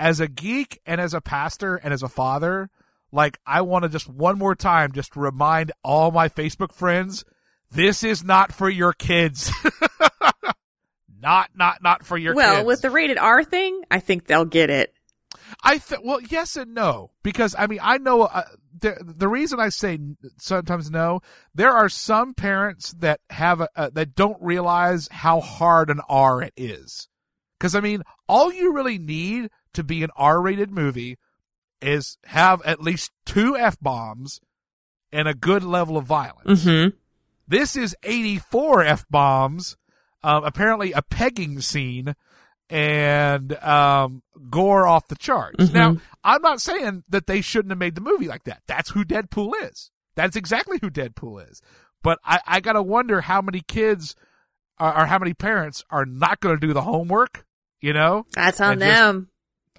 as 0.00 0.20
a 0.20 0.28
geek 0.28 0.80
and 0.86 1.00
as 1.00 1.12
a 1.12 1.20
pastor 1.20 1.76
and 1.76 1.92
as 1.92 2.02
a 2.02 2.08
father, 2.08 2.70
like 3.12 3.38
I 3.46 3.62
want 3.62 3.82
to 3.82 3.88
just 3.88 4.08
one 4.08 4.38
more 4.38 4.54
time 4.54 4.92
just 4.92 5.16
remind 5.16 5.72
all 5.82 6.10
my 6.10 6.28
Facebook 6.28 6.72
friends, 6.72 7.24
this 7.70 8.02
is 8.04 8.22
not 8.24 8.52
for 8.52 8.68
your 8.70 8.92
kids. 8.92 9.52
not 11.20 11.50
not 11.54 11.82
not 11.82 12.04
for 12.04 12.16
your 12.16 12.32
kids. 12.32 12.36
well, 12.36 12.56
kids. 12.56 12.66
with 12.66 12.82
the 12.82 12.90
rated 12.90 13.18
R 13.18 13.44
thing, 13.44 13.82
I 13.90 14.00
think 14.00 14.26
they'll 14.26 14.44
get 14.44 14.70
it. 14.70 14.94
I 15.62 15.78
th- 15.78 16.00
well, 16.04 16.20
yes 16.20 16.56
and 16.56 16.74
no, 16.74 17.10
because 17.22 17.54
I 17.58 17.66
mean, 17.66 17.80
I 17.82 17.98
know 17.98 18.22
uh, 18.22 18.44
the 18.80 18.96
the 19.00 19.28
reason 19.28 19.60
I 19.60 19.68
say 19.68 19.98
sometimes 20.38 20.90
no. 20.90 21.20
There 21.54 21.72
are 21.72 21.88
some 21.88 22.34
parents 22.34 22.92
that 22.98 23.20
have 23.30 23.60
a, 23.60 23.68
uh, 23.76 23.90
that 23.92 24.14
don't 24.14 24.40
realize 24.40 25.08
how 25.10 25.40
hard 25.40 25.90
an 25.90 26.00
R 26.08 26.42
it 26.42 26.54
is, 26.56 27.08
because 27.58 27.74
I 27.74 27.80
mean, 27.80 28.02
all 28.28 28.52
you 28.52 28.72
really 28.72 28.98
need 28.98 29.50
to 29.74 29.84
be 29.84 30.02
an 30.02 30.10
R-rated 30.16 30.70
movie 30.70 31.18
is 31.80 32.18
have 32.26 32.60
at 32.62 32.82
least 32.82 33.12
two 33.24 33.56
f 33.56 33.78
bombs 33.80 34.40
and 35.12 35.28
a 35.28 35.34
good 35.34 35.62
level 35.62 35.96
of 35.96 36.04
violence. 36.04 36.64
Mm-hmm. 36.64 36.96
This 37.46 37.76
is 37.76 37.96
84 38.02 38.84
F 38.84 39.06
bombs, 39.08 39.76
um, 40.22 40.44
apparently 40.44 40.92
a 40.92 41.02
pegging 41.02 41.60
scene 41.60 42.14
and, 42.70 43.52
um, 43.62 44.22
gore 44.50 44.86
off 44.86 45.08
the 45.08 45.16
charts. 45.16 45.66
Mhm. 45.66 45.74
Now, 45.74 45.96
I'm 46.24 46.42
not 46.42 46.60
saying 46.60 47.04
that 47.08 47.26
they 47.26 47.40
shouldn't 47.40 47.70
have 47.70 47.78
made 47.78 47.94
the 47.94 48.00
movie 48.00 48.28
like 48.28 48.44
that. 48.44 48.62
That's 48.66 48.90
who 48.90 49.04
Deadpool 49.04 49.52
is. 49.70 49.90
That's 50.14 50.36
exactly 50.36 50.78
who 50.80 50.90
Deadpool 50.90 51.48
is. 51.50 51.62
But 52.02 52.18
I, 52.24 52.40
I 52.46 52.60
gotta 52.60 52.82
wonder 52.82 53.20
how 53.22 53.40
many 53.40 53.60
kids 53.60 54.14
are, 54.78 55.02
or 55.02 55.06
how 55.06 55.18
many 55.18 55.34
parents 55.34 55.84
are 55.90 56.04
not 56.06 56.40
gonna 56.40 56.58
do 56.58 56.72
the 56.72 56.82
homework, 56.82 57.44
you 57.80 57.92
know? 57.92 58.26
That's 58.34 58.60
on 58.60 58.72
And 58.72 58.80
just- 58.82 58.90
them. 58.94 59.28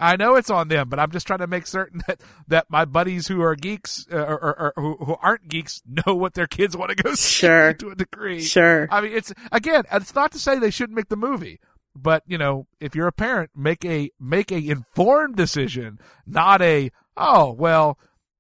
I 0.02 0.16
know 0.16 0.36
it's 0.36 0.50
on 0.50 0.70
them, 0.70 0.88
but 0.88 0.98
I'm 0.98 1.12
just 1.12 1.28
trying 1.28 1.40
to 1.40 1.48
make 1.48 1.68
certain 1.68 2.02
that, 2.08 2.22
that 2.48 2.68
my 2.70 2.86
buddies 2.86 3.28
who 3.28 3.42
are 3.42 3.54
geeks 3.54 4.08
uh, 4.10 4.16
or, 4.16 4.38
or, 4.42 4.56
or 4.62 4.74
who, 4.78 4.96
who 5.04 5.16
aren't 5.22 5.50
geeks 5.50 5.82
know 5.86 6.16
what 6.16 6.36
their 6.36 6.48
kids 6.48 6.78
want 6.78 6.96
to 6.96 7.04
go 7.04 7.14
see 7.16 7.40
Sure. 7.46 7.74
to 7.74 7.90
a 7.90 7.96
degree. 7.96 8.42
Sure. 8.42 8.88
I 8.90 9.02
mean, 9.02 9.12
it's 9.12 9.34
again, 9.52 9.84
it's 9.92 10.16
not 10.16 10.32
to 10.32 10.40
say 10.40 10.58
they 10.58 10.70
shouldn't 10.72 10.96
make 10.96 11.10
the 11.10 11.18
movie, 11.18 11.60
but 11.96 12.24
you 12.28 12.38
know, 12.38 12.68
if 12.80 12.96
you're 12.96 13.08
a 13.08 13.12
parent, 13.12 13.52
make 13.56 13.84
a 13.86 14.12
make 14.20 14.52
a 14.52 14.58
informed 14.58 15.36
decision, 15.36 16.00
not 16.26 16.62
a 16.62 16.92
oh 17.18 17.52
well, 17.54 17.98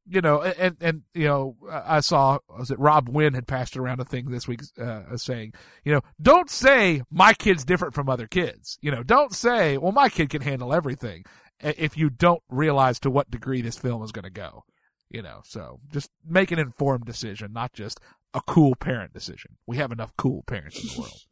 you 0.08 0.22
know, 0.22 0.41
and 0.41 0.76
and 0.82 1.04
you 1.14 1.26
know, 1.26 1.56
I 1.70 2.00
saw 2.00 2.39
was 2.50 2.72
it 2.72 2.80
Rob 2.80 3.10
Wynn 3.10 3.34
had 3.34 3.47
passed 3.47 3.78
around 3.78 4.00
a 4.00 4.06
thing 4.06 4.32
this 4.32 4.47
week 4.47 4.62
uh, 4.82 5.16
saying, 5.18 5.54
you 5.84 5.93
know, 5.93 6.02
don't 6.22 6.50
say 6.50 7.04
my 7.12 7.34
kid's 7.34 7.64
different 7.64 7.93
from 7.93 8.10
other 8.10 8.28
kids. 8.28 8.78
You 8.82 8.91
know, 8.91 9.04
don't 9.04 9.34
say, 9.34 9.78
well, 9.78 9.91
my 9.91 10.10
kid 10.10 10.30
can 10.30 10.41
handle 10.41 10.74
everything 10.74 11.26
if 11.60 11.97
you 11.97 12.10
don't 12.10 12.41
realize 12.50 13.00
to 13.02 13.12
what 13.12 13.30
degree 13.30 13.62
this 13.62 13.78
film 13.78 14.02
is 14.04 14.12
going 14.12 14.24
to 14.24 14.30
go. 14.30 14.64
You 15.10 15.22
know, 15.22 15.41
so 15.43 15.80
just 15.91 16.12
make 16.28 16.52
an 16.52 16.60
informed 16.60 17.06
decision, 17.06 17.52
not 17.52 17.74
just 17.74 18.00
a 18.34 18.41
cool 18.41 18.76
parent 18.76 19.14
decision. 19.14 19.58
We 19.66 19.78
have 19.78 19.91
enough 19.91 20.14
cool 20.18 20.43
parents 20.43 20.80
in 20.82 20.88
the 20.88 21.02
world. 21.02 21.22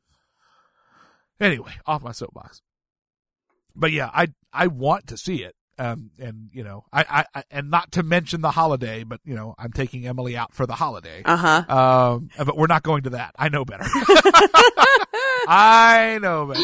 Anyway, 1.39 1.73
off 1.85 2.03
my 2.03 2.11
soapbox. 2.11 2.61
But 3.75 3.91
yeah, 3.91 4.09
I 4.13 4.27
I 4.51 4.67
want 4.67 5.07
to 5.07 5.17
see 5.17 5.43
it. 5.43 5.55
Um, 5.79 6.09
and 6.17 6.49
you 6.51 6.63
know, 6.63 6.85
I, 6.91 7.05
I, 7.07 7.25
I, 7.39 7.43
and 7.51 7.69
not 7.69 7.91
to 7.91 8.01
mention 8.01 8.41
the 8.41 8.49
holiday, 8.49 9.03
but 9.03 9.21
you 9.23 9.35
know, 9.35 9.53
I'm 9.59 9.71
taking 9.71 10.07
Emily 10.07 10.35
out 10.35 10.53
for 10.53 10.65
the 10.65 10.73
holiday. 10.73 11.21
Uh 11.23 11.37
huh. 11.37 11.75
Um, 11.77 12.29
but 12.37 12.57
we're 12.57 12.65
not 12.65 12.81
going 12.81 13.03
to 13.03 13.11
that. 13.11 13.35
I 13.37 13.49
know 13.49 13.63
better. 13.63 13.85
I 15.47 16.17
know 16.19 16.47
better. 16.47 16.61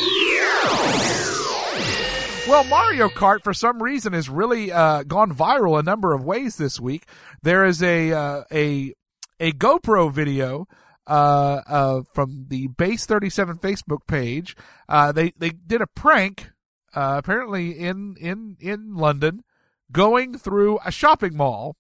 Well, 2.50 2.64
Mario 2.66 3.08
Kart 3.08 3.42
for 3.44 3.54
some 3.54 3.82
reason 3.82 4.14
has 4.14 4.30
really 4.30 4.72
uh, 4.72 5.04
gone 5.04 5.34
viral 5.34 5.80
a 5.80 5.84
number 5.84 6.14
of 6.14 6.26
ways 6.26 6.58
this 6.58 6.80
week. 6.80 7.06
There 7.42 7.66
is 7.66 7.84
a 7.84 8.12
uh, 8.12 8.44
a 8.52 8.94
a 9.40 9.52
GoPro 9.52 10.12
video 10.12 10.68
uh, 11.08 11.62
uh, 11.68 12.02
from 12.14 12.46
the 12.50 12.68
Base 12.68 13.06
37 13.06 13.58
Facebook 13.58 14.08
page. 14.08 14.56
Uh, 14.88 15.12
they 15.12 15.34
they 15.38 15.50
did 15.50 15.82
a 15.82 15.88
prank 15.88 16.52
uh, 16.96 17.16
apparently 17.18 17.72
in 17.72 18.16
in 18.20 18.58
in 18.60 18.96
London, 18.96 19.44
going 19.92 20.38
through 20.38 20.80
a 20.86 20.92
shopping 20.92 21.36
mall 21.36 21.76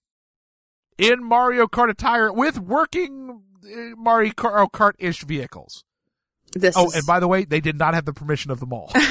in 0.98 1.24
Mario 1.24 1.68
Kart 1.68 1.90
attire 1.90 2.32
with 2.32 2.60
working 2.60 3.42
uh, 3.66 3.96
Mario 3.96 4.32
Kart 4.32 4.94
ish 5.00 5.24
vehicles. 5.24 5.84
This 6.54 6.76
oh, 6.78 6.88
is- 6.88 6.96
and 6.96 7.06
by 7.06 7.20
the 7.20 7.28
way, 7.28 7.46
they 7.46 7.62
did 7.62 7.78
not 7.78 7.94
have 7.94 8.06
the 8.06 8.14
permission 8.14 8.52
of 8.52 8.60
the 8.60 8.66
mall. 8.66 8.92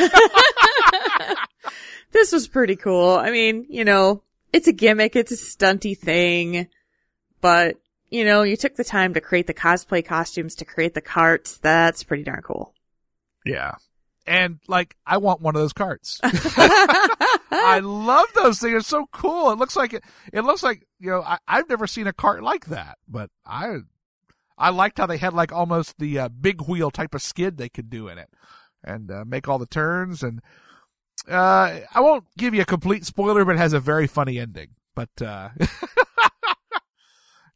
this 2.12 2.32
was 2.32 2.48
pretty 2.48 2.76
cool. 2.76 3.16
I 3.16 3.30
mean, 3.30 3.66
you 3.68 3.84
know, 3.84 4.22
it's 4.52 4.68
a 4.68 4.72
gimmick, 4.72 5.16
it's 5.16 5.32
a 5.32 5.36
stunty 5.36 5.96
thing, 5.96 6.68
but 7.40 7.76
you 8.12 8.26
know, 8.26 8.42
you 8.42 8.58
took 8.58 8.76
the 8.76 8.84
time 8.84 9.14
to 9.14 9.22
create 9.22 9.46
the 9.46 9.54
cosplay 9.54 10.04
costumes 10.04 10.54
to 10.56 10.66
create 10.66 10.92
the 10.92 11.00
carts. 11.00 11.56
That's 11.56 12.04
pretty 12.04 12.24
darn 12.24 12.42
cool. 12.42 12.74
yeah. 13.46 13.72
And 14.24 14.60
like, 14.68 14.96
I 15.04 15.16
want 15.16 15.40
one 15.40 15.56
of 15.56 15.62
those 15.62 15.72
carts. 15.72 16.20
I 16.22 17.80
love 17.82 18.26
those 18.34 18.60
things. 18.60 18.74
It's 18.74 18.86
so 18.86 19.06
cool. 19.12 19.50
It 19.50 19.58
looks 19.58 19.74
like 19.74 19.94
it, 19.94 20.04
it 20.32 20.42
looks 20.42 20.62
like, 20.62 20.86
you 21.00 21.10
know, 21.10 21.22
I, 21.22 21.38
I've 21.48 21.68
never 21.68 21.86
seen 21.88 22.06
a 22.06 22.12
cart 22.12 22.42
like 22.44 22.66
that, 22.66 22.98
but 23.08 23.30
I, 23.44 23.78
I 24.56 24.68
liked 24.70 24.98
how 24.98 25.06
they 25.06 25.16
had 25.16 25.32
like 25.32 25.50
almost 25.50 25.98
the 25.98 26.18
uh, 26.20 26.28
big 26.28 26.60
wheel 26.68 26.90
type 26.92 27.14
of 27.14 27.22
skid 27.22 27.56
they 27.56 27.68
could 27.70 27.90
do 27.90 28.06
in 28.08 28.18
it 28.18 28.28
and 28.84 29.10
uh, 29.10 29.24
make 29.26 29.48
all 29.48 29.58
the 29.58 29.66
turns. 29.66 30.22
And, 30.22 30.40
uh, 31.28 31.80
I 31.92 32.00
won't 32.00 32.26
give 32.36 32.54
you 32.54 32.60
a 32.60 32.66
complete 32.66 33.06
spoiler, 33.06 33.44
but 33.44 33.56
it 33.56 33.58
has 33.58 33.72
a 33.72 33.80
very 33.80 34.06
funny 34.06 34.38
ending, 34.38 34.68
but, 34.94 35.10
uh, 35.20 35.48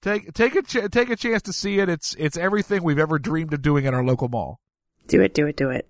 take, 0.07 0.33
take 0.33 0.55
a, 0.55 0.63
ch- 0.63 0.91
take 0.91 1.11
a 1.11 1.17
chance 1.17 1.43
to 1.43 1.53
see 1.53 1.79
it. 1.81 1.89
It's, 1.89 2.15
it's 2.19 2.37
everything 2.37 2.83
we've 2.83 2.99
ever 2.99 3.19
dreamed 3.19 3.53
of 3.53 3.63
doing 3.63 3.87
at 3.87 3.95
our 3.95 4.05
local 4.05 4.29
mall. 4.29 4.61
Do 5.09 5.21
it, 5.21 5.35
do 5.35 5.47
it, 5.47 5.57
do 5.57 5.71
it. 5.71 5.89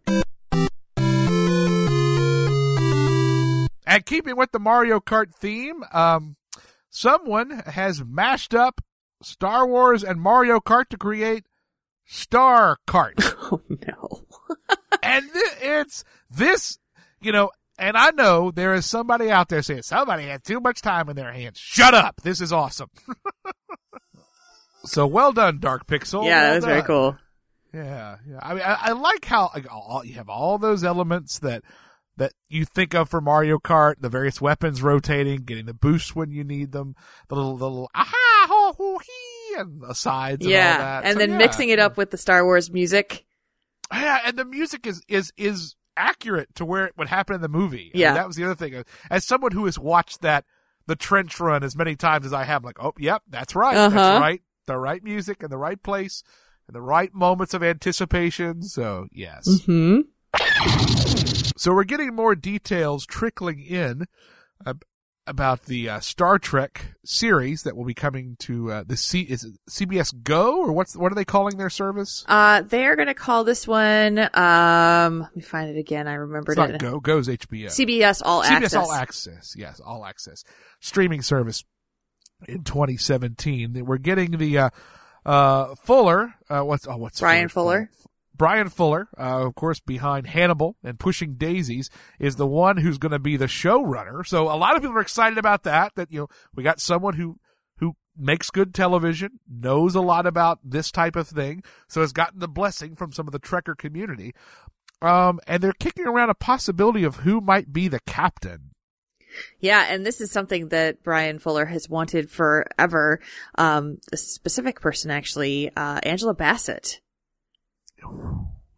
And 3.89 4.05
keeping 4.05 4.37
with 4.37 4.53
the 4.53 4.59
Mario 4.59 5.01
Kart 5.01 5.33
theme, 5.33 5.85
um, 5.93 6.37
someone 6.91 7.63
has 7.67 8.05
mashed 8.05 8.55
up 8.55 8.81
Star 9.23 9.67
Wars 9.67 10.03
and 10.03 10.21
Mario 10.21 10.61
Kart 10.61 10.89
to 10.91 10.97
create 10.97 11.47
Star 12.05 12.79
Kart. 12.87 13.15
Oh 13.49 13.61
no. 13.69 14.25
and 15.05 15.25
th- 15.33 15.53
it's 15.61 16.03
this, 16.29 16.81
you 17.21 17.31
know, 17.31 17.53
and 17.79 17.97
I 17.97 18.11
know 18.11 18.51
there 18.51 18.75
is 18.75 18.85
somebody 18.85 19.31
out 19.31 19.49
there 19.49 19.63
saying 19.63 19.83
somebody 19.83 20.25
had 20.25 20.43
too 20.43 20.59
much 20.59 20.83
time 20.83 21.09
in 21.09 21.15
their 21.15 21.33
hands. 21.33 21.61
Shut 21.61 21.95
up. 21.95 22.23
This 22.23 22.41
is 22.41 22.53
awesome. 22.53 22.91
so 24.87 25.07
well 25.07 25.33
done, 25.33 25.59
Dark 25.61 25.87
Pixel. 25.87 26.25
yeah, 26.25 26.43
Well 26.43 26.49
that 26.51 26.55
was 26.57 26.65
very 26.65 26.83
cool. 26.83 27.17
Yeah, 27.75 28.17
yeah. 28.29 28.39
I 28.43 28.55
mean, 28.55 28.63
I, 28.63 28.77
I 28.81 28.93
like 28.93 29.25
how 29.27 29.51
like, 29.55 29.67
all, 29.71 30.03
you 30.05 30.15
have 30.15 30.29
all 30.29 30.57
those 30.59 30.83
elements 30.85 31.39
that 31.41 31.63
that 32.17 32.33
you 32.49 32.65
think 32.65 32.95
of 32.95 33.11
for 33.11 33.21
Mario 33.21 33.59
Kart, 33.59 33.97
the 34.01 34.09
various 34.09 34.41
weapons 34.41 34.83
rotating, 34.83 35.43
getting 35.43 35.67
the 35.67 35.75
boosts 35.75 36.17
when 36.17 36.31
you 36.31 36.43
need 36.45 36.73
them, 36.73 36.95
the 37.29 37.35
little 37.35 37.57
the 37.59 37.69
little 37.69 37.91
aha 37.95 38.47
ho 38.49 38.73
ho 38.79 38.99
hee 38.99 39.55
and 39.61 39.83
the 39.83 39.95
sides, 39.95 40.45
and 40.45 40.51
yeah, 40.53 40.73
all 40.73 40.79
that. 40.79 41.05
and 41.05 41.13
So, 41.15 41.19
then 41.19 41.31
yeah. 41.33 41.39
mixing 41.39 41.69
it 41.69 41.79
up 41.79 41.97
with 41.99 42.11
the 42.11 42.17
Star 42.17 42.45
Wars 42.45 42.71
music. 42.71 43.27
Yeah, 43.93 44.21
and 44.25 44.37
the 44.39 44.45
music 44.47 44.87
is 44.87 45.03
is 45.09 45.33
is 45.37 45.77
accurate 45.99 46.55
to 46.55 46.65
where 46.65 46.87
it 46.87 46.95
would 46.97 47.09
happen 47.09 47.35
in 47.35 47.41
the 47.43 47.49
movie. 47.49 47.91
I 47.95 47.97
mean, 47.97 48.03
Yeah. 48.03 48.15
that 48.15 48.27
was 48.27 48.37
the 48.37 48.45
other 48.45 48.55
thing. 48.55 48.85
As 49.11 49.27
someone 49.27 49.53
who 49.53 49.65
has 49.67 49.79
watched 49.79 50.23
that 50.23 50.45
the 50.87 50.97
trench 50.97 51.39
run 51.41 51.63
as 51.63 51.75
many 51.77 51.97
times 51.97 52.25
as 52.27 52.33
I 52.33 52.45
have, 52.45 52.65
like, 52.65 52.77
oh, 52.83 52.93
yep, 52.99 53.23
that's 53.29 53.55
right, 53.55 53.77
Uh-huh. 53.77 53.97
that's 53.97 54.21
right, 54.21 54.43
the 54.67 54.77
right 54.79 55.03
music 55.03 55.43
in 55.43 55.51
the 55.51 55.59
right 55.59 55.83
place, 55.83 56.23
and 56.67 56.75
the 56.75 56.83
right 56.83 57.13
moments 57.15 57.55
of 57.55 57.63
anticipation. 57.63 58.63
So 58.63 59.07
yes. 59.13 59.63
Hmm. 59.65 60.01
So 61.57 61.73
we're 61.75 61.85
getting 61.85 62.15
more 62.15 62.35
details 62.35 63.07
trickling 63.07 63.61
in 63.61 64.07
ab- 64.67 64.85
about 65.27 65.63
the 65.65 65.89
uh, 65.89 66.01
Star 66.01 66.39
Trek 66.39 66.95
series 67.05 67.63
that 67.63 67.77
will 67.77 67.85
be 67.87 67.95
coming 67.95 68.37
to 68.41 68.71
uh, 68.71 68.85
the 68.87 68.97
C 68.97 69.23
is 69.23 69.59
CBS 69.69 70.15
Go 70.23 70.59
or 70.61 70.73
what's 70.73 70.95
what 70.97 71.11
are 71.11 71.15
they 71.15 71.25
calling 71.25 71.57
their 71.57 71.71
service? 71.71 72.25
Uh, 72.29 72.61
they're 72.63 72.95
gonna 72.95 73.15
call 73.15 73.43
this 73.43 73.67
one. 73.67 74.19
Um, 74.35 75.21
let 75.21 75.35
me 75.37 75.43
find 75.43 75.71
it 75.75 75.79
again. 75.79 76.07
I 76.07 76.15
remembered 76.15 76.53
It's 76.53 76.59
not 76.59 76.71
it. 76.71 76.81
Go. 76.81 77.01
Go's 77.01 77.27
HBO. 77.29 77.67
CBS 77.67 78.21
All 78.25 78.43
CBS 78.43 78.51
Access. 78.51 78.75
CBS 78.75 78.77
All 78.83 78.93
Access. 78.93 79.55
Yes, 79.57 79.81
All 79.81 80.05
Access 80.05 80.45
streaming 80.81 81.23
service 81.23 81.65
in 82.47 82.63
2017. 82.65 83.85
We're 83.85 83.99
getting 83.99 84.33
the 84.33 84.59
uh, 84.59 84.71
uh, 85.25 85.75
Fuller. 85.77 86.35
Uh, 86.49 86.63
what's 86.63 86.87
oh 86.87 86.97
what's 86.97 87.21
Bryan 87.21 87.49
Fuller. 87.49 87.91
full- 87.93 88.11
Bryan 88.37 88.69
Fuller, 88.69 89.09
uh, 89.19 89.47
of 89.47 89.55
course, 89.55 89.81
behind 89.81 90.27
Hannibal 90.27 90.77
and 90.85 90.99
Pushing 90.99 91.37
Daisies, 91.37 91.89
is 92.19 92.37
the 92.37 92.47
one 92.47 92.77
who's 92.77 92.99
going 92.99 93.13
to 93.13 93.19
be 93.19 93.39
the 93.39 93.47
showrunner. 93.47 94.27
So 94.27 94.53
a 94.53 94.57
lot 94.57 94.77
of 94.77 94.83
people 94.83 94.99
are 94.99 95.01
excited 95.01 95.39
about 95.39 95.63
that. 95.63 95.93
That 95.97 96.13
you 96.13 96.21
know 96.21 96.29
we 96.55 96.63
got 96.63 96.79
someone 96.79 97.15
who 97.15 97.39
who 97.79 97.97
makes 98.17 98.51
good 98.51 98.75
television, 98.75 99.41
knows 99.49 99.95
a 99.95 100.03
lot 100.03 100.27
about 100.27 100.59
this 100.63 100.91
type 100.91 101.17
of 101.17 101.29
thing, 101.29 101.63
so 101.89 102.03
has 102.03 102.13
gotten 102.13 102.41
the 102.41 102.49
blessing 102.49 102.95
from 102.95 103.11
some 103.13 103.27
of 103.27 103.33
the 103.33 103.41
Trekker 103.41 103.77
community. 103.77 104.35
Um, 105.03 105.41
and 105.47 105.63
they're 105.63 105.73
kicking 105.75 106.07
around 106.07 106.31
a 106.31 106.35
possibility 106.35 107.05
of 107.05 107.17
who 107.17 107.41
might 107.41 107.73
be 107.73 107.89
the 107.89 108.01
captain. 108.07 108.71
Yeah, 109.61 109.87
and 109.89 110.05
this 110.05 110.21
is 110.21 110.31
something 110.31 110.69
that 110.69 111.03
Bryan 111.03 111.39
Fuller 111.39 111.67
has 111.67 111.89
wanted 111.89 112.31
forever. 112.31 113.21
Um, 113.57 113.99
a 114.13 114.17
specific 114.17 114.81
person 114.81 115.11
actually, 115.11 115.71
uh, 115.77 116.01
Angela 116.03 116.35
Bassett. 116.35 117.01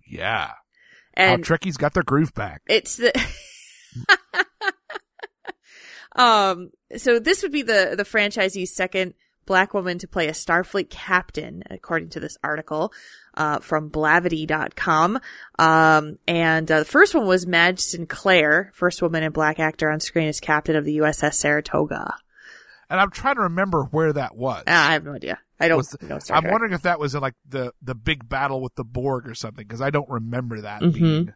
Yeah. 0.07 0.51
And 1.15 1.47
How 1.47 1.57
Trekkies 1.57 1.79
got 1.79 1.95
their 1.95 2.03
groove 2.03 2.35
back. 2.35 2.63
it's 2.69 2.97
the, 2.97 3.13
um, 6.17 6.71
so 6.97 7.19
this 7.19 7.43
would 7.43 7.53
be 7.53 7.63
the, 7.63 7.95
the 7.97 8.05
franchisee's 8.05 8.75
second 8.75 9.15
black 9.49 9.75
woman 9.75 9.99
to 9.99 10.07
play 10.07 10.29
a 10.29 10.33
Starfleet 10.33 10.91
captain, 10.91 11.65
according 11.71 12.11
to 12.11 12.21
this 12.21 12.37
article, 12.45 12.93
uh, 13.35 13.59
from 13.59 13.91
Blavity.com. 13.91 15.19
Um, 15.59 16.19
and, 16.29 16.71
uh, 16.71 16.79
the 16.81 16.85
first 16.85 17.15
one 17.15 17.27
was 17.27 17.47
Madge 17.47 17.81
Sinclair, 17.81 18.71
first 18.75 19.03
woman 19.03 19.23
and 19.25 19.35
black 19.35 19.59
actor 19.59 19.91
on 19.91 19.99
screen 20.01 20.29
as 20.29 20.39
captain 20.39 20.77
of 20.77 20.85
the 20.85 20.99
USS 20.99 21.35
Saratoga. 21.35 22.15
And 22.91 23.01
I'm 23.01 23.11
trying 23.11 23.35
to 23.37 23.43
remember 23.43 23.85
where 23.85 24.13
that 24.13 24.37
was. 24.37 24.63
Ah, 24.67 24.91
I 24.91 24.93
have 24.93 25.05
no 25.05 25.13
idea. 25.15 25.39
I 25.61 25.69
don't 25.69 25.85
the, 25.99 26.07
know. 26.07 26.19
Star 26.21 26.37
I'm 26.37 26.43
Trek. 26.45 26.53
wondering 26.53 26.73
if 26.73 26.83
that 26.83 27.01
was 27.01 27.15
in 27.15 27.21
like 27.21 27.35
the 27.47 27.73
the 27.83 27.95
big 27.97 28.29
battle 28.29 28.63
with 28.63 28.77
the 28.77 28.85
Borg 28.85 29.27
or 29.29 29.35
something 29.35 29.67
because 29.67 29.81
I 29.83 29.91
don't 29.91 30.09
remember 30.09 30.61
that 30.61 30.81
Mhm. 30.83 30.95
being 30.95 31.35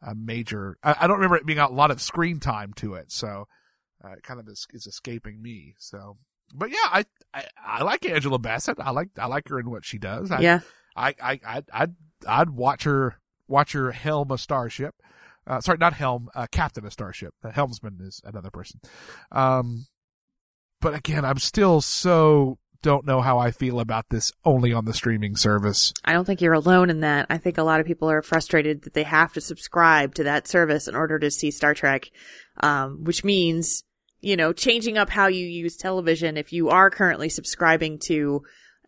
a 0.00 0.14
major. 0.14 0.78
I, 0.84 0.94
I 1.00 1.06
don't 1.06 1.16
remember 1.16 1.36
it 1.36 1.44
being 1.46 1.58
a 1.58 1.68
lot 1.68 1.90
of 1.90 2.00
screen 2.00 2.38
time 2.40 2.72
to 2.74 2.94
it, 2.94 3.10
so 3.10 3.46
uh, 4.04 4.12
it 4.12 4.22
kind 4.22 4.38
of 4.40 4.46
is, 4.48 4.66
is 4.72 4.86
escaping 4.86 5.42
me. 5.42 5.74
So, 5.78 6.16
but 6.54 6.70
yeah, 6.70 6.76
I, 6.84 7.04
I 7.34 7.44
I 7.64 7.82
like 7.82 8.04
Angela 8.06 8.38
Bassett. 8.38 8.78
I 8.80 8.90
like 8.90 9.10
I 9.18 9.26
like 9.26 9.48
her 9.48 9.58
in 9.58 9.70
what 9.70 9.84
she 9.84 9.98
does. 9.98 10.30
I, 10.30 10.40
Yeah. 10.40 10.60
I 10.94 11.14
I 11.22 11.40
I'd, 11.46 11.64
I'd 11.72 11.94
I'd 12.26 12.50
watch 12.50 12.84
her 12.84 13.16
watch 13.48 13.72
her 13.72 13.92
helm 13.92 14.30
a 14.30 14.38
starship. 14.38 14.94
Uh, 15.46 15.60
sorry, 15.60 15.78
not 15.78 15.92
helm, 15.92 16.28
uh, 16.34 16.46
captain 16.50 16.84
of 16.84 16.92
starship. 16.92 17.32
The 17.40 17.52
helmsman 17.52 17.98
is 18.00 18.20
another 18.24 18.50
person. 18.50 18.80
Um, 19.30 19.86
but 20.80 20.94
again, 20.94 21.24
I'm 21.24 21.38
still 21.38 21.80
so 21.80 22.58
don't 22.82 23.06
know 23.06 23.20
how 23.20 23.38
I 23.38 23.50
feel 23.50 23.80
about 23.80 24.06
this 24.10 24.32
only 24.44 24.72
on 24.72 24.84
the 24.84 24.92
streaming 24.92 25.36
service. 25.36 25.92
I 26.04 26.12
don't 26.12 26.24
think 26.24 26.40
you're 26.40 26.52
alone 26.52 26.90
in 26.90 27.00
that. 27.00 27.26
I 27.30 27.38
think 27.38 27.58
a 27.58 27.62
lot 27.62 27.80
of 27.80 27.86
people 27.86 28.10
are 28.10 28.22
frustrated 28.22 28.82
that 28.82 28.94
they 28.94 29.02
have 29.02 29.32
to 29.32 29.40
subscribe 29.40 30.14
to 30.16 30.24
that 30.24 30.46
service 30.46 30.86
in 30.86 30.94
order 30.94 31.18
to 31.18 31.30
see 31.30 31.50
Star 31.50 31.74
Trek, 31.74 32.10
um, 32.60 33.04
which 33.04 33.24
means, 33.24 33.82
you 34.26 34.36
know, 34.36 34.52
changing 34.52 34.98
up 34.98 35.08
how 35.08 35.28
you 35.28 35.46
use 35.46 35.76
television. 35.76 36.36
If 36.36 36.52
you 36.52 36.70
are 36.70 36.90
currently 36.90 37.28
subscribing 37.28 38.00
to 38.06 38.42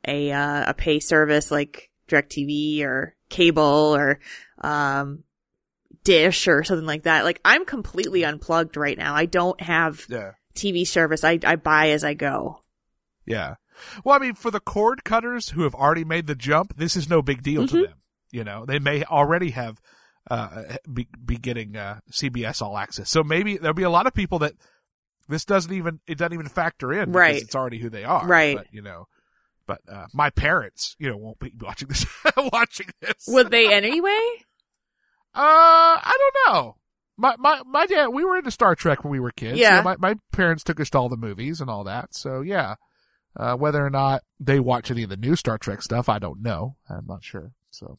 a, 0.05 0.32
uh, 0.32 0.70
a 0.70 0.74
pay 0.74 0.99
service 0.99 1.53
like 1.53 1.93
DirecTV 2.09 2.82
or 2.82 3.14
cable 3.28 3.95
or, 3.95 4.18
um, 4.62 5.22
dish 6.03 6.49
or 6.49 6.64
something 6.64 6.86
like 6.86 7.05
that. 7.05 7.24
Like 7.24 7.41
I'm 7.45 7.64
completely 7.64 8.24
unplugged 8.24 8.76
right 8.76 8.99
now. 8.99 9.14
I 9.14 9.26
don't 9.26 9.61
have 9.61 10.05
Yeah. 10.09 10.32
TV 10.57 10.84
service. 10.84 11.22
I, 11.22 11.39
I 11.45 11.55
buy 11.55 11.91
as 11.91 12.03
I 12.03 12.14
go. 12.14 12.64
Yeah. 13.24 13.55
Well, 14.03 14.16
I 14.16 14.18
mean, 14.18 14.34
for 14.34 14.51
the 14.51 14.59
cord 14.59 15.05
cutters 15.05 15.51
who 15.51 15.62
have 15.62 15.74
already 15.74 16.05
made 16.05 16.26
the 16.26 16.34
jump, 16.34 16.76
this 16.76 16.97
is 16.97 17.09
no 17.09 17.22
big 17.22 17.45
deal 17.45 17.68
to 17.68 17.82
them. 17.82 17.95
You 18.32 18.43
know, 18.43 18.66
they 18.66 18.80
may 18.80 19.05
already 19.05 19.51
have, 19.51 19.80
uh, 20.28 20.64
be, 20.93 21.07
be 21.24 21.36
getting, 21.36 21.76
uh, 21.76 22.01
CBS 22.11 22.61
All 22.61 22.76
Access. 22.76 23.09
So 23.09 23.22
maybe 23.22 23.57
there'll 23.57 23.72
be 23.72 23.84
a 23.84 23.91
lot 23.91 24.09
of 24.09 24.14
people 24.14 24.41
that 24.41 24.55
this 25.29 25.45
doesn't 25.45 25.72
even, 25.72 26.01
it 26.07 26.18
doesn't 26.18 26.33
even 26.33 26.49
factor 26.49 26.93
in. 26.93 27.07
because 27.07 27.14
Right. 27.14 27.43
It's 27.43 27.55
already 27.55 27.79
who 27.79 27.91
they 27.91 28.05
are. 28.05 28.26
Right. 28.26 28.57
But, 28.57 28.66
you 28.72 28.83
know, 28.83 29.07
but, 29.66 29.81
uh, 29.91 30.07
my 30.12 30.31
parents, 30.31 30.97
you 30.99 31.11
know, 31.11 31.16
won't 31.16 31.39
be 31.39 31.53
watching 31.61 31.89
this, 31.89 32.07
watching 32.53 32.89
this. 33.01 33.26
Would 33.29 33.51
they 33.51 33.72
anyway? 33.72 34.31
Uh, 35.35 36.01
I 36.03 36.16
don't 36.18 36.55
know. 36.55 36.76
My, 37.16 37.37
my, 37.39 37.62
my 37.66 37.87
dad, 37.87 38.09
we 38.09 38.24
were 38.24 38.37
into 38.37 38.51
Star 38.51 38.74
Trek 38.74 39.05
when 39.05 39.11
we 39.11 39.20
were 39.20 39.33
kids. 39.33 39.59
Yeah. 39.59 39.70
You 39.70 39.76
know, 39.76 39.83
my, 39.83 39.97
my 39.99 40.14
parents 40.33 40.64
took 40.64 40.81
us 40.81 40.91
to 40.91 40.99
all 40.99 41.09
the 41.09 41.16
movies 41.16 41.61
and 41.61 41.68
all 41.68 41.85
that. 41.85 42.14
So 42.14 42.41
yeah. 42.41 42.76
Uh, 43.37 43.55
whether 43.55 43.85
or 43.85 43.91
not 43.91 44.22
they 44.41 44.59
watch 44.59 44.91
any 44.91 45.05
of 45.05 45.11
the 45.11 45.16
new 45.16 45.37
Star 45.37 45.59
Trek 45.59 45.83
stuff, 45.83 46.09
I 46.09 46.18
don't 46.18 46.43
know. 46.43 46.76
I'm 46.89 47.07
not 47.07 47.22
sure. 47.22 47.53
So, 47.70 47.99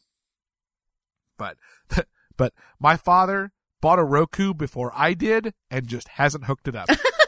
but, 1.38 1.56
but 2.38 2.54
my 2.80 2.98
father 2.98 3.54
bought 3.80 4.00
a 4.00 4.04
Roku 4.04 4.54
before 4.54 4.92
I 4.96 5.14
did 5.14 5.54
and 5.70 5.88
just 5.88 6.10
hasn't 6.10 6.46
hooked 6.46 6.68
it 6.68 6.76
up. 6.76 6.90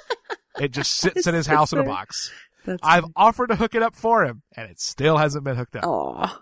it 0.59 0.71
just 0.71 0.93
sits 0.93 1.27
in 1.27 1.33
his 1.33 1.47
house 1.47 1.73
in 1.73 1.79
a 1.79 1.83
box. 1.83 2.31
That's 2.65 2.79
I've 2.83 3.05
offered 3.15 3.47
to 3.47 3.55
hook 3.55 3.75
it 3.75 3.81
up 3.81 3.95
for 3.95 4.23
him 4.23 4.43
and 4.55 4.69
it 4.69 4.79
still 4.79 5.17
hasn't 5.17 5.43
been 5.43 5.55
hooked 5.55 5.75
up. 5.75 5.83
Aw. 5.85 6.41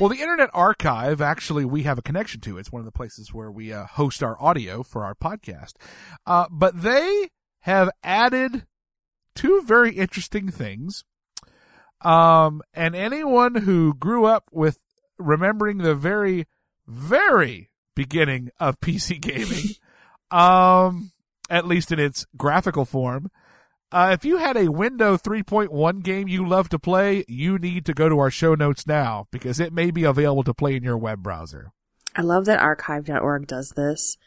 Well, 0.00 0.08
the 0.08 0.20
Internet 0.20 0.50
Archive, 0.54 1.20
actually, 1.20 1.64
we 1.64 1.82
have 1.82 1.98
a 1.98 2.02
connection 2.02 2.40
to. 2.42 2.56
It's 2.56 2.70
one 2.70 2.78
of 2.78 2.86
the 2.86 2.92
places 2.92 3.34
where 3.34 3.50
we 3.50 3.72
uh, 3.72 3.84
host 3.84 4.22
our 4.22 4.40
audio 4.40 4.84
for 4.84 5.04
our 5.04 5.16
podcast. 5.16 5.72
Uh, 6.24 6.46
but 6.52 6.82
they 6.82 7.30
have 7.62 7.90
added 8.04 8.64
two 9.34 9.60
very 9.62 9.96
interesting 9.96 10.52
things. 10.52 11.02
Um, 12.02 12.62
and 12.72 12.94
anyone 12.94 13.56
who 13.56 13.92
grew 13.92 14.24
up 14.24 14.44
with 14.52 14.78
remembering 15.18 15.78
the 15.78 15.94
very, 15.94 16.46
very 16.86 17.70
beginning 17.94 18.50
of 18.58 18.80
PC 18.80 19.20
gaming, 19.20 19.74
um, 20.30 21.12
at 21.50 21.66
least 21.66 21.92
in 21.92 21.98
its 21.98 22.26
graphical 22.36 22.84
form, 22.84 23.30
uh, 23.90 24.10
if 24.12 24.24
you 24.24 24.36
had 24.36 24.56
a 24.56 24.70
Window 24.70 25.16
3.1 25.16 26.02
game 26.02 26.28
you 26.28 26.46
love 26.46 26.68
to 26.68 26.78
play, 26.78 27.24
you 27.26 27.58
need 27.58 27.86
to 27.86 27.94
go 27.94 28.08
to 28.08 28.18
our 28.18 28.30
show 28.30 28.54
notes 28.54 28.86
now 28.86 29.26
because 29.30 29.58
it 29.58 29.72
may 29.72 29.90
be 29.90 30.04
available 30.04 30.44
to 30.44 30.52
play 30.52 30.76
in 30.76 30.82
your 30.82 30.98
web 30.98 31.22
browser. 31.22 31.72
I 32.14 32.22
love 32.22 32.44
that 32.46 32.60
archive.org 32.60 33.46
does 33.46 33.70
this. 33.70 34.18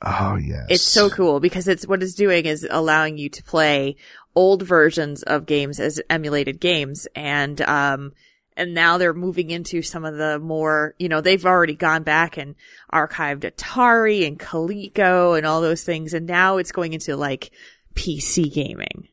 Oh, 0.00 0.36
yes. 0.36 0.66
It's 0.68 0.82
so 0.82 1.10
cool 1.10 1.40
because 1.40 1.68
it's 1.68 1.86
what 1.86 2.02
it's 2.02 2.14
doing 2.14 2.46
is 2.46 2.66
allowing 2.68 3.18
you 3.18 3.28
to 3.28 3.42
play 3.42 3.96
old 4.34 4.62
versions 4.62 5.22
of 5.22 5.46
games 5.46 5.78
as 5.78 6.00
emulated 6.08 6.58
games 6.58 7.06
and 7.14 7.60
um 7.62 8.12
and 8.56 8.74
now 8.74 8.98
they're 8.98 9.14
moving 9.14 9.50
into 9.50 9.82
some 9.82 10.04
of 10.04 10.16
the 10.16 10.38
more, 10.38 10.94
you 10.98 11.08
know, 11.08 11.20
they've 11.20 11.44
already 11.46 11.74
gone 11.74 12.02
back 12.02 12.36
and 12.36 12.54
archived 12.92 13.40
Atari 13.50 14.26
and 14.26 14.38
Coleco 14.38 15.36
and 15.36 15.46
all 15.46 15.60
those 15.60 15.82
things 15.84 16.14
and 16.14 16.26
now 16.26 16.56
it's 16.58 16.72
going 16.72 16.92
into 16.92 17.16
like 17.16 17.50
PC 17.94 18.52
gaming. 18.52 19.08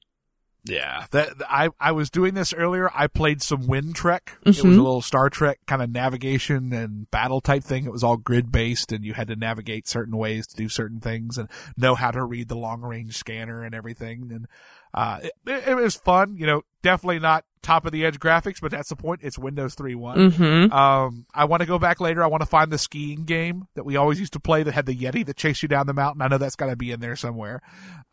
Yeah, 0.65 1.05
that 1.11 1.29
I 1.49 1.69
I 1.79 1.93
was 1.93 2.09
doing 2.09 2.33
this 2.33 2.53
earlier. 2.53 2.91
I 2.93 3.07
played 3.07 3.41
some 3.41 3.63
WinTrek. 3.63 4.19
It 4.41 4.47
was 4.47 4.59
a 4.59 4.63
Mhm. 4.63 4.75
little 4.75 5.01
Star 5.01 5.29
Trek 5.29 5.57
kind 5.67 5.81
of 5.81 5.89
navigation 5.89 6.73
and 6.73 7.09
battle 7.09 7.39
type 7.39 7.63
thing. 7.63 7.85
It 7.85 7.91
was 7.93 8.03
all 8.03 8.17
grid 8.17 8.51
based, 8.51 8.91
and 8.91 9.03
you 9.05 9.13
had 9.13 9.29
to 9.29 9.37
navigate 9.37 9.87
certain 9.87 10.17
ways 10.17 10.45
to 10.47 10.55
do 10.57 10.67
certain 10.67 10.99
things 10.99 11.37
and 11.37 11.49
know 11.77 11.95
how 11.95 12.11
to 12.11 12.23
read 12.23 12.49
the 12.49 12.57
long 12.57 12.81
range 12.81 13.15
scanner 13.17 13.63
and 13.63 13.73
everything. 13.73 14.31
And 14.31 14.47
uh, 14.93 15.19
it, 15.23 15.33
it 15.67 15.75
was 15.75 15.95
fun. 15.95 16.35
You 16.37 16.45
know, 16.47 16.61
definitely 16.81 17.19
not 17.19 17.45
top 17.61 17.85
of 17.85 17.91
the 17.91 18.05
edge 18.05 18.19
graphics, 18.19 18.61
but 18.61 18.71
that's 18.71 18.89
the 18.89 18.95
point. 18.95 19.19
It's 19.23 19.37
Windows 19.37 19.75
3.1. 19.75 20.31
Mhm. 20.31 20.71
Um, 20.71 21.25
I 21.33 21.43
want 21.45 21.61
to 21.61 21.65
go 21.67 21.77
back 21.77 21.99
later. 21.99 22.23
I 22.23 22.27
want 22.27 22.41
to 22.41 22.47
find 22.47 22.71
the 22.71 22.77
skiing 22.77 23.25
game 23.25 23.65
that 23.75 23.83
we 23.85 23.97
always 23.97 24.19
used 24.19 24.33
to 24.33 24.39
play 24.39 24.63
that 24.63 24.71
had 24.73 24.85
the 24.85 24.95
Yeti 24.95 25.25
that 25.25 25.35
chased 25.35 25.61
you 25.61 25.67
down 25.67 25.85
the 25.87 25.93
mountain. 25.93 26.21
I 26.21 26.27
know 26.27 26.37
that's 26.37 26.55
got 26.55 26.67
to 26.67 26.75
be 26.77 26.91
in 26.91 26.99
there 27.01 27.15
somewhere. 27.17 27.61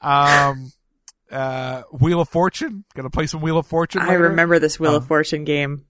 Um, 0.00 0.72
uh, 1.30 1.82
Wheel 1.92 2.20
of 2.20 2.28
Fortune. 2.28 2.84
Gonna 2.94 3.10
play 3.10 3.26
some 3.26 3.40
Wheel 3.40 3.58
of 3.58 3.66
Fortune. 3.66 4.02
I 4.02 4.14
remember 4.14 4.58
this 4.58 4.78
Wheel 4.80 4.90
Um, 4.90 4.96
of 4.96 5.06
Fortune 5.06 5.44
game. 5.44 5.86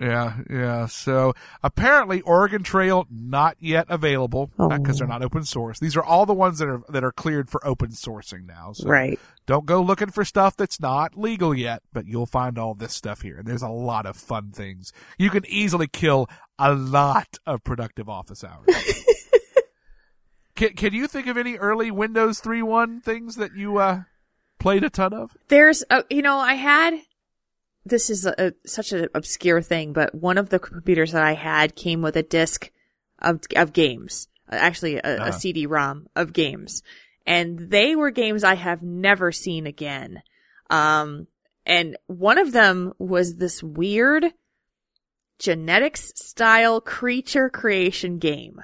Yeah, 0.00 0.38
yeah. 0.50 0.86
So 0.86 1.34
apparently, 1.62 2.22
Oregon 2.22 2.62
Trail 2.64 3.06
not 3.08 3.56
yet 3.60 3.86
available 3.88 4.50
because 4.56 4.98
they're 4.98 5.06
not 5.06 5.22
open 5.22 5.44
source. 5.44 5.78
These 5.78 5.96
are 5.96 6.02
all 6.02 6.26
the 6.26 6.34
ones 6.34 6.58
that 6.58 6.68
are 6.68 6.82
that 6.88 7.04
are 7.04 7.12
cleared 7.12 7.48
for 7.48 7.64
open 7.64 7.90
sourcing 7.90 8.46
now. 8.46 8.72
So 8.72 8.88
Right. 8.88 9.20
Don't 9.46 9.66
go 9.66 9.80
looking 9.80 10.10
for 10.10 10.24
stuff 10.24 10.56
that's 10.56 10.80
not 10.80 11.16
legal 11.16 11.54
yet, 11.54 11.82
but 11.92 12.06
you'll 12.06 12.26
find 12.26 12.58
all 12.58 12.74
this 12.74 12.94
stuff 12.94 13.22
here. 13.22 13.36
And 13.38 13.46
there's 13.46 13.62
a 13.62 13.68
lot 13.68 14.06
of 14.06 14.16
fun 14.16 14.50
things. 14.50 14.92
You 15.18 15.30
can 15.30 15.44
easily 15.46 15.86
kill 15.86 16.28
a 16.58 16.74
lot 16.74 17.38
of 17.46 17.62
productive 17.62 18.08
office 18.08 18.42
hours. 18.42 18.66
can 20.56 20.70
Can 20.74 20.94
you 20.94 21.06
think 21.06 21.26
of 21.28 21.36
any 21.36 21.56
early 21.56 21.90
Windows 21.90 22.40
3.1 22.40 23.02
things 23.02 23.36
that 23.36 23.54
you 23.54 23.78
uh 23.78 24.02
played 24.58 24.84
a 24.84 24.90
ton 24.90 25.12
of? 25.12 25.36
There's, 25.48 25.84
uh, 25.90 26.02
you 26.08 26.22
know, 26.22 26.38
I 26.38 26.54
had, 26.54 26.94
this 27.84 28.10
is 28.10 28.26
a, 28.26 28.34
a- 28.38 28.52
such 28.66 28.92
an 28.92 29.08
obscure 29.14 29.60
thing, 29.62 29.92
but 29.92 30.14
one 30.14 30.38
of 30.38 30.48
the 30.50 30.58
computers 30.58 31.12
that 31.12 31.22
I 31.22 31.34
had 31.34 31.74
came 31.74 32.02
with 32.02 32.16
a 32.16 32.22
disc 32.22 32.70
of, 33.18 33.40
of 33.56 33.72
games. 33.72 34.28
Uh, 34.50 34.56
Actually, 34.56 34.96
a, 34.96 35.00
Uh-huh. 35.02 35.24
a 35.28 35.32
CD-ROM 35.32 36.06
of 36.16 36.32
games. 36.32 36.82
And 37.26 37.70
they 37.70 37.94
were 37.94 38.10
games 38.10 38.42
I 38.44 38.54
have 38.54 38.82
never 38.82 39.30
seen 39.32 39.66
again. 39.66 40.22
Um, 40.70 41.26
and 41.64 41.96
one 42.06 42.38
of 42.38 42.52
them 42.52 42.92
was 42.98 43.36
this 43.36 43.62
weird 43.62 44.32
genetics 45.38 46.12
style 46.16 46.80
creature 46.80 47.48
creation 47.50 48.18
game 48.18 48.60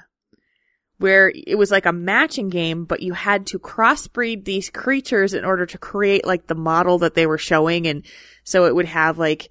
where 0.99 1.33
it 1.35 1.57
was 1.57 1.71
like 1.71 1.87
a 1.87 1.93
matching 1.93 2.49
game, 2.49 2.85
but 2.85 3.03
you 3.03 3.13
had 3.13 3.47
to 3.47 3.59
crossbreed 3.59 4.45
these 4.45 4.69
creatures 4.69 5.33
in 5.33 5.45
order 5.45 5.65
to 5.65 5.79
create 5.79 6.27
like 6.27 6.47
the 6.47 6.55
model 6.55 6.99
that 6.99 7.15
they 7.15 7.27
were 7.27 7.39
showing. 7.39 7.87
And 7.87 8.05
so 8.45 8.67
it 8.67 8.75
would 8.75 8.87
have 8.87 9.19
like 9.19 9.49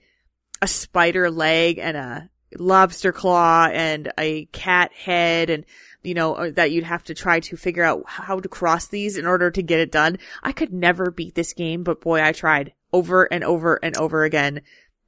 a 0.61 0.67
spider 0.67 1.31
leg 1.31 1.79
and 1.79 1.95
a 1.95 2.29
lobster 2.57 3.11
claw 3.11 3.67
and 3.71 4.11
a 4.17 4.45
cat 4.45 4.91
head 4.93 5.49
and, 5.49 5.65
you 6.03 6.13
know, 6.13 6.35
uh, 6.35 6.51
that 6.51 6.71
you'd 6.71 6.83
have 6.83 7.03
to 7.05 7.13
try 7.13 7.39
to 7.39 7.55
figure 7.55 7.83
out 7.83 8.03
how 8.05 8.39
to 8.39 8.49
cross 8.49 8.87
these 8.87 9.17
in 9.17 9.25
order 9.25 9.49
to 9.49 9.61
get 9.61 9.79
it 9.79 9.91
done. 9.91 10.17
I 10.43 10.51
could 10.51 10.73
never 10.73 11.11
beat 11.11 11.35
this 11.35 11.53
game, 11.53 11.83
but 11.83 12.01
boy, 12.01 12.21
I 12.21 12.33
tried 12.33 12.73
over 12.91 13.23
and 13.23 13.43
over 13.43 13.79
and 13.81 13.95
over 13.97 14.23
again. 14.23 14.61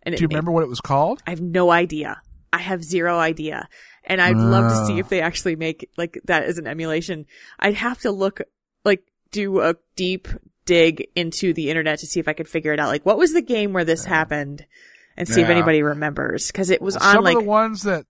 And 0.03 0.15
Do 0.15 0.21
you 0.21 0.27
remember 0.29 0.51
what 0.51 0.63
it 0.63 0.69
was 0.69 0.81
called? 0.81 1.21
I 1.27 1.31
have 1.31 1.41
no 1.41 1.71
idea. 1.71 2.21
I 2.51 2.59
have 2.59 2.83
zero 2.83 3.17
idea. 3.19 3.67
And 4.03 4.21
I'd 4.21 4.37
love 4.37 4.69
to 4.71 4.85
see 4.87 4.93
Ah. 4.95 4.99
if 4.99 5.09
they 5.09 5.21
actually 5.21 5.55
make 5.55 5.89
like 5.97 6.19
that 6.25 6.43
as 6.43 6.57
an 6.57 6.67
emulation. 6.67 7.25
I'd 7.59 7.75
have 7.75 7.99
to 8.01 8.11
look, 8.11 8.41
like, 8.83 9.03
do 9.31 9.59
a 9.61 9.75
deep 9.95 10.27
dig 10.65 11.07
into 11.15 11.53
the 11.53 11.69
internet 11.69 11.99
to 11.99 12.05
see 12.07 12.19
if 12.19 12.27
I 12.27 12.33
could 12.33 12.47
figure 12.47 12.73
it 12.73 12.79
out. 12.79 12.87
Like, 12.89 13.05
what 13.05 13.17
was 13.17 13.33
the 13.33 13.41
game 13.41 13.73
where 13.73 13.85
this 13.85 14.05
happened? 14.05 14.65
And 15.17 15.27
see 15.27 15.41
if 15.41 15.49
anybody 15.49 15.83
remembers. 15.83 16.49
Cause 16.51 16.69
it 16.69 16.81
was 16.81 16.95
Well, 16.95 17.07
on 17.09 17.13
some 17.15 17.23
like, 17.25 17.35
of 17.37 17.43
the 17.43 17.49
ones 17.49 17.83
that 17.83 18.05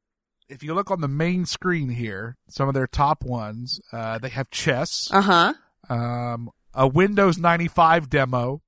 if 0.48 0.62
you 0.64 0.74
look 0.76 0.92
on 0.92 1.02
the 1.02 1.08
main 1.08 1.46
screen 1.46 1.90
here 1.90 2.38
some 2.48 2.68
of 2.68 2.74
their 2.74 2.88
top 2.88 3.24
ones 3.24 3.80
uh 3.92 4.18
they 4.18 4.30
have 4.30 4.50
chess 4.50 5.08
uh 5.12 5.22
huh. 5.22 5.54
um 5.94 6.50
a 6.74 6.88
windows 6.88 7.38
95 7.38 8.10
demo 8.10 8.62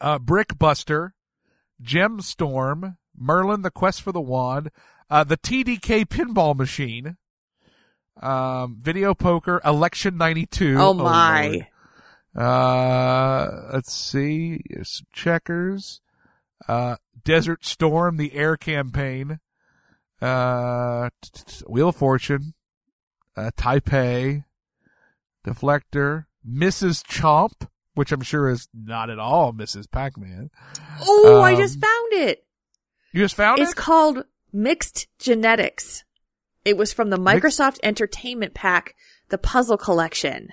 uh 0.00 0.18
brickbuster 0.18 1.10
gemstorm 1.82 2.96
merlin 3.18 3.62
the 3.62 3.70
quest 3.70 4.02
for 4.02 4.12
the 4.12 4.20
wand 4.20 4.70
uh 5.10 5.24
the 5.24 5.36
tdk 5.36 6.06
pinball 6.06 6.56
machine 6.56 7.16
um 8.22 8.76
video 8.80 9.14
poker 9.14 9.60
election 9.64 10.16
92 10.16 10.76
Oh 10.78 10.94
my. 10.94 11.46
Lord. 11.48 11.66
uh 12.46 13.70
let's 13.72 13.92
see 13.92 14.60
some 14.82 15.06
checkers 15.12 16.00
uh, 16.68 16.96
Desert 17.22 17.64
Storm, 17.66 18.16
the 18.16 18.32
Air 18.34 18.56
Campaign, 18.56 19.40
uh, 20.22 21.10
Wheel 21.68 21.90
of 21.90 21.96
Fortune, 21.96 22.54
uh, 23.36 23.50
Taipei, 23.56 24.44
Deflector, 25.46 26.24
Mrs. 26.48 27.04
Chomp, 27.04 27.68
which 27.94 28.10
I'm 28.10 28.22
sure 28.22 28.48
is 28.48 28.68
not 28.74 29.10
at 29.10 29.18
all 29.18 29.52
Mrs. 29.52 29.88
Pac-Man. 29.90 30.50
Oh, 31.02 31.42
I 31.42 31.52
Um, 31.52 31.58
just 31.58 31.78
found 31.78 32.12
it. 32.14 32.45
You 33.16 33.22
just 33.22 33.34
found 33.34 33.58
It's 33.58 33.70
it? 33.70 33.72
It's 33.72 33.80
called 33.80 34.24
Mixed 34.52 35.06
Genetics. 35.18 36.04
It 36.66 36.76
was 36.76 36.92
from 36.92 37.08
the 37.08 37.16
Mixed- 37.16 37.42
Microsoft 37.58 37.78
Entertainment 37.82 38.52
Pack, 38.52 38.94
the 39.30 39.38
Puzzle 39.38 39.78
Collection. 39.78 40.50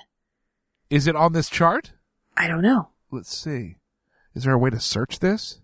Is 0.89 1.05
it 1.05 1.13
on 1.17 1.33
this 1.33 1.49
chart? 1.49 1.91
I 2.37 2.47
don't 2.47 2.61
know. 2.61 2.91
Let's 3.11 3.35
see. 3.35 3.75
Is 4.33 4.45
there 4.45 4.53
a 4.53 4.57
way 4.57 4.69
to 4.69 4.79
search 4.79 5.19
this? 5.19 5.59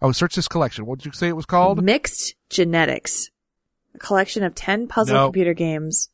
Oh, 0.00 0.12
search 0.12 0.36
this 0.36 0.46
collection. 0.46 0.86
What 0.86 1.00
did 1.00 1.06
you 1.06 1.12
say 1.12 1.26
it 1.26 1.34
was 1.34 1.44
called? 1.44 1.82
Mixed 1.82 2.36
Genetics. 2.48 3.30
A 3.96 3.98
collection 3.98 4.44
of 4.44 4.54
10 4.54 4.86
puzzle 4.86 5.16
No. 5.16 5.26
computer 5.26 5.54
games. 5.54 6.08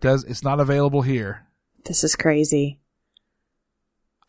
Does 0.00 0.22
it's 0.22 0.44
not 0.44 0.60
available 0.60 1.02
here. 1.02 1.48
This 1.84 2.04
is 2.04 2.14
crazy. 2.14 2.78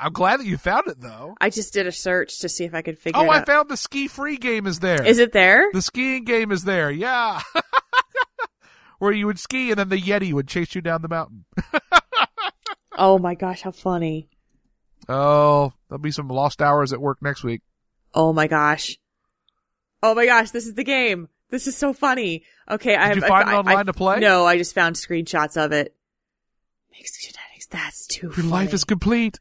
I'm 0.04 0.14
glad 0.14 0.40
that 0.40 0.46
you 0.46 0.58
found 0.58 0.88
it 0.88 1.00
though. 1.00 1.36
I 1.40 1.50
just 1.50 1.74
did 1.74 1.88
a 1.88 1.92
search 1.92 2.40
to 2.40 2.50
see 2.50 2.66
if 2.66 2.74
I 2.74 2.82
could 2.82 3.00
figure 3.00 3.22
Oh, 3.22 3.30
I 3.30 3.40
out. 3.40 3.46
found 3.46 3.70
the 3.70 3.76
SkiFree 3.76 4.40
game 4.40 4.68
is 4.68 4.80
there. 4.80 5.04
Is 5.04 5.20
it 5.20 5.32
there? 5.32 5.70
The 5.74 5.82
skiing 5.82 6.26
game 6.26 6.52
is 6.52 6.64
there. 6.64 6.92
Yeah. 6.92 7.42
Where 9.00 9.12
you 9.12 9.26
would 9.26 9.40
ski 9.40 9.70
and 9.72 9.80
then 9.80 9.90
the 9.90 10.00
Yeti 10.02 10.32
would 10.34 10.48
chase 10.48 10.76
you 10.76 10.82
down 10.82 11.02
the 11.02 11.10
mountain. 11.10 11.46
Oh 12.96 13.18
my 13.18 13.34
gosh, 13.34 13.64
how 13.64 13.72
funny. 13.72 14.30
Oh, 15.10 15.74
there'll 15.90 16.00
be 16.00 16.12
some 16.12 16.28
lost 16.28 16.62
hours 16.62 16.94
at 16.94 17.02
work 17.02 17.18
next 17.24 17.44
week. 17.44 17.64
Oh 18.14 18.34
my 18.34 18.46
gosh. 18.46 19.00
Oh 20.04 20.14
my 20.14 20.28
gosh, 20.28 20.52
this 20.52 20.68
is 20.68 20.76
the 20.76 20.84
game. 20.84 21.28
This 21.50 21.66
is 21.66 21.76
so 21.76 21.94
funny. 21.94 22.44
Okay, 22.70 22.96
I 22.96 23.08
Did 23.08 23.08
have 23.08 23.18
you 23.18 23.28
find 23.28 23.50
I, 23.50 23.54
it 23.54 23.58
online 23.58 23.78
I- 23.78 23.84
to 23.84 23.94
play? 23.94 24.20
No, 24.20 24.46
I 24.46 24.58
just 24.60 24.76
found 24.76 24.96
screenshots 24.96 25.58
of 25.58 25.72
it. 25.72 25.96
Mixed 26.92 27.20
genetics. 27.22 27.66
That's 27.72 28.06
too 28.06 28.28
Your 28.28 28.34
funny. 28.36 28.48
life 28.50 28.74
is 28.76 28.84
complete. 28.84 29.40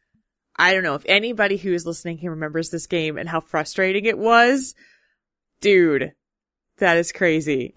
I 0.62 0.74
don't 0.74 0.84
know 0.84 0.94
if 0.94 1.02
anybody 1.06 1.56
who 1.56 1.72
is 1.72 1.84
listening 1.84 2.18
here 2.18 2.30
remembers 2.30 2.70
this 2.70 2.86
game 2.86 3.18
and 3.18 3.28
how 3.28 3.40
frustrating 3.40 4.04
it 4.04 4.16
was. 4.16 4.76
Dude, 5.60 6.12
that 6.78 6.98
is 6.98 7.10
crazy. 7.10 7.74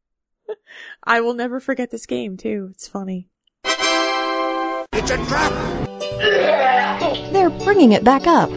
I 1.04 1.22
will 1.22 1.32
never 1.32 1.58
forget 1.58 1.90
this 1.90 2.04
game 2.04 2.36
too. 2.36 2.68
It's 2.72 2.86
funny. 2.86 3.30
It's 3.64 5.10
a 5.10 5.16
trap! 5.24 5.52
They're 7.32 7.48
bringing 7.48 7.92
it 7.92 8.04
back 8.04 8.26
up. 8.26 8.50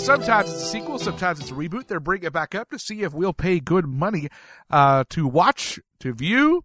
Sometimes 0.00 0.52
it's 0.52 0.62
a 0.62 0.66
sequel, 0.66 1.00
sometimes 1.00 1.40
it's 1.40 1.50
a 1.50 1.54
reboot. 1.54 1.88
They're 1.88 1.98
bringing 1.98 2.28
it 2.28 2.32
back 2.32 2.54
up 2.54 2.70
to 2.70 2.78
see 2.78 3.02
if 3.02 3.12
we'll 3.12 3.32
pay 3.32 3.58
good 3.58 3.86
money 3.86 4.28
uh, 4.70 5.02
to 5.10 5.26
watch, 5.26 5.80
to 5.98 6.14
view, 6.14 6.62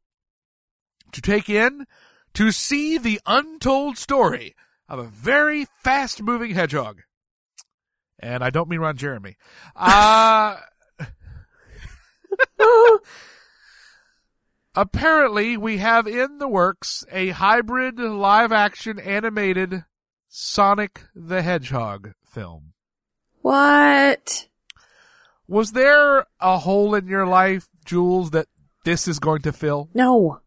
to 1.12 1.22
take 1.22 1.50
in, 1.50 1.88
to 2.36 2.52
see 2.52 3.00
the 3.00 3.20
untold 3.26 3.98
story 3.98 4.54
of 5.00 5.06
a 5.06 5.10
very 5.10 5.66
fast 5.84 6.22
moving 6.22 6.52
hedgehog. 6.52 7.02
And 8.20 8.44
I 8.44 8.50
don't 8.50 8.70
mean 8.70 8.80
Ron 8.80 8.98
Jeremy. 8.98 9.36
Uh, 9.76 10.58
apparently, 14.76 15.58
we 15.58 15.78
have 15.78 16.08
in 16.08 16.38
the 16.38 16.48
works 16.48 17.06
a 17.12 17.30
hybrid 17.30 18.00
live 18.00 18.52
action 18.52 19.00
animated 19.00 19.84
Sonic 20.28 21.04
the 21.14 21.42
Hedgehog 21.42 22.14
film. 22.24 22.74
What? 23.42 24.48
Was 25.48 25.74
there 25.74 26.26
a 26.40 26.60
hole 26.60 26.96
in 26.96 27.08
your 27.08 27.28
life, 27.28 27.68
Jules, 27.86 28.32
that 28.32 28.48
this 28.86 29.08
is 29.08 29.20
going 29.20 29.42
to 29.44 29.52
fill? 29.52 29.90
No. 29.94 30.40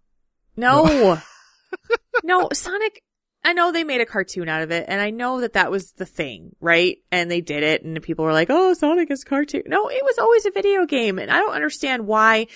No. 0.56 1.20
no, 2.24 2.48
Sonic, 2.52 3.02
I 3.46 3.52
know 3.52 3.70
they 3.70 3.84
made 3.84 4.00
a 4.00 4.06
cartoon 4.06 4.48
out 4.48 4.62
of 4.62 4.72
it 4.72 4.86
and 4.88 5.00
I 5.00 5.10
know 5.10 5.40
that 5.40 5.52
that 5.52 5.70
was 5.70 5.92
the 5.92 6.04
thing, 6.04 6.56
right? 6.60 6.98
And 7.12 7.30
they 7.30 7.40
did 7.40 7.62
it 7.62 7.84
and 7.84 8.02
people 8.02 8.24
were 8.24 8.32
like, 8.32 8.48
oh, 8.50 8.74
Sonic 8.74 9.08
is 9.08 9.22
cartoon. 9.22 9.62
No, 9.66 9.88
it 9.88 10.02
was 10.02 10.18
always 10.18 10.46
a 10.46 10.50
video 10.50 10.84
game 10.84 11.20
and 11.20 11.30
I 11.30 11.38
don't 11.38 11.54
understand 11.54 12.08
why 12.08 12.48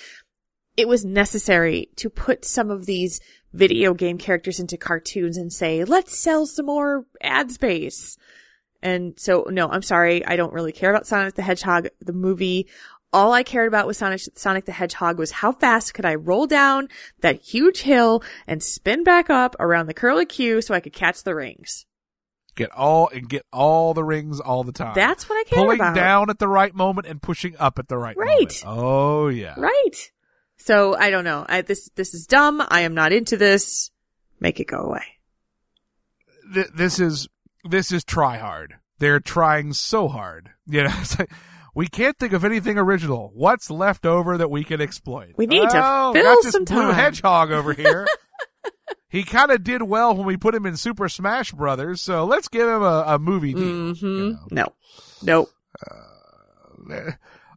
it 0.76 0.88
was 0.88 1.05
necessary 1.05 1.91
to 1.95 2.11
put 2.11 2.45
some 2.45 2.72
of 2.72 2.86
these 2.86 3.20
video 3.53 3.95
game 3.95 4.18
characters 4.18 4.59
into 4.59 4.76
cartoons 4.76 5.36
and 5.36 5.53
say, 5.53 5.84
let's 5.84 6.18
sell 6.18 6.45
some 6.45 6.66
more 6.66 7.07
ad 7.22 7.53
space. 7.53 8.18
And 8.82 9.14
so, 9.16 9.47
no, 9.49 9.68
I'm 9.68 9.82
sorry. 9.82 10.26
I 10.26 10.34
don't 10.34 10.53
really 10.53 10.72
care 10.72 10.91
about 10.91 11.07
Sonic 11.07 11.36
the 11.36 11.43
Hedgehog, 11.43 11.86
the 12.01 12.12
movie. 12.12 12.66
All 13.13 13.33
I 13.33 13.43
cared 13.43 13.67
about 13.67 13.87
with 13.87 13.97
Sonic, 13.97 14.21
Sonic 14.37 14.67
the 14.67 14.73
Hedgehog 14.73 15.19
was 15.19 15.33
how 15.33 15.51
fast 15.51 15.95
could 15.95 16.05
I 16.05 16.15
roll 16.15 16.47
down 16.47 16.89
that 17.21 17.41
huge 17.43 17.83
hill 17.83 18.23
and 18.47 18.63
spin 18.63 19.03
back 19.03 19.29
up 19.29 19.57
around 19.59 19.87
the 19.87 19.95
curly 19.95 20.27
Q 20.27 20.63
so 20.63 20.75
I 20.75 20.81
could 20.81 20.93
catch 20.93 21.25
the 21.25 21.35
rings. 21.35 21.87
Get 22.55 22.71
all 22.73 23.09
and 23.09 23.29
get 23.29 23.47
all 23.53 23.95
the 23.95 24.05
rings 24.05 24.39
all 24.39 24.65
the 24.65 24.73
time. 24.73 24.93
That's 24.95 25.29
what 25.29 25.37
I 25.37 25.45
care 25.45 25.59
about. 25.59 25.65
Pulling 25.67 25.81
about. 25.81 25.95
down 25.95 26.31
at 26.31 26.39
the 26.39 26.49
right 26.49 26.75
moment 26.75 27.07
and 27.07 27.21
pushing 27.21 27.57
up 27.59 27.79
at 27.79 27.89
the 27.89 27.97
right, 27.97 28.17
moment. 28.17 28.39
Right. 28.39 28.65
moment. 28.65 28.85
Oh 28.85 29.29
yeah. 29.29 29.55
Right. 29.57 30.13
So 30.57 30.95
I 30.95 31.11
don't 31.11 31.25
know. 31.25 31.47
I, 31.49 31.63
this, 31.63 31.89
this 31.95 32.13
is 32.13 32.27
dumb. 32.27 32.63
I 32.69 32.83
am 32.83 32.95
not 32.95 33.13
into 33.13 33.37
this. 33.37 33.91
Make 34.41 34.61
it 34.61 34.67
go 34.67 34.79
away. 34.79 35.05
Th- 36.53 36.69
this 36.75 36.99
is 37.01 37.29
this 37.65 37.93
is 37.93 38.05
try 38.05 38.39
hard. 38.39 38.75
They're 38.99 39.21
trying 39.21 39.73
so 39.73 40.09
hard. 40.09 40.51
You 40.67 40.85
know, 40.85 40.93
it's 41.01 41.19
like, 41.19 41.33
we 41.81 41.87
can't 41.87 42.18
think 42.18 42.35
of 42.35 42.45
anything 42.45 42.76
original. 42.76 43.31
What's 43.33 43.70
left 43.70 44.05
over 44.05 44.37
that 44.37 44.51
we 44.51 44.64
can 44.64 44.83
exploit? 44.83 45.33
We 45.39 45.47
need 45.47 45.70
to 45.70 45.83
oh, 45.83 46.12
fill 46.12 46.22
got 46.24 46.43
this 46.43 46.53
some 46.53 46.66
blue 46.66 46.91
hedgehog 46.91 47.51
over 47.51 47.72
here. 47.72 48.07
he 49.09 49.22
kind 49.22 49.51
of 49.51 49.64
did 49.64 49.81
well 49.85 50.14
when 50.14 50.26
we 50.26 50.37
put 50.37 50.55
him 50.55 50.66
in 50.66 50.76
Super 50.76 51.09
Smash 51.09 51.53
Brothers, 51.53 52.03
so 52.03 52.26
let's 52.26 52.49
give 52.49 52.68
him 52.68 52.83
a, 52.83 53.05
a 53.07 53.18
movie 53.18 53.55
deal. 53.55 53.95
hmm 53.95 54.33
No. 54.51 54.66
Nope. 55.22 55.49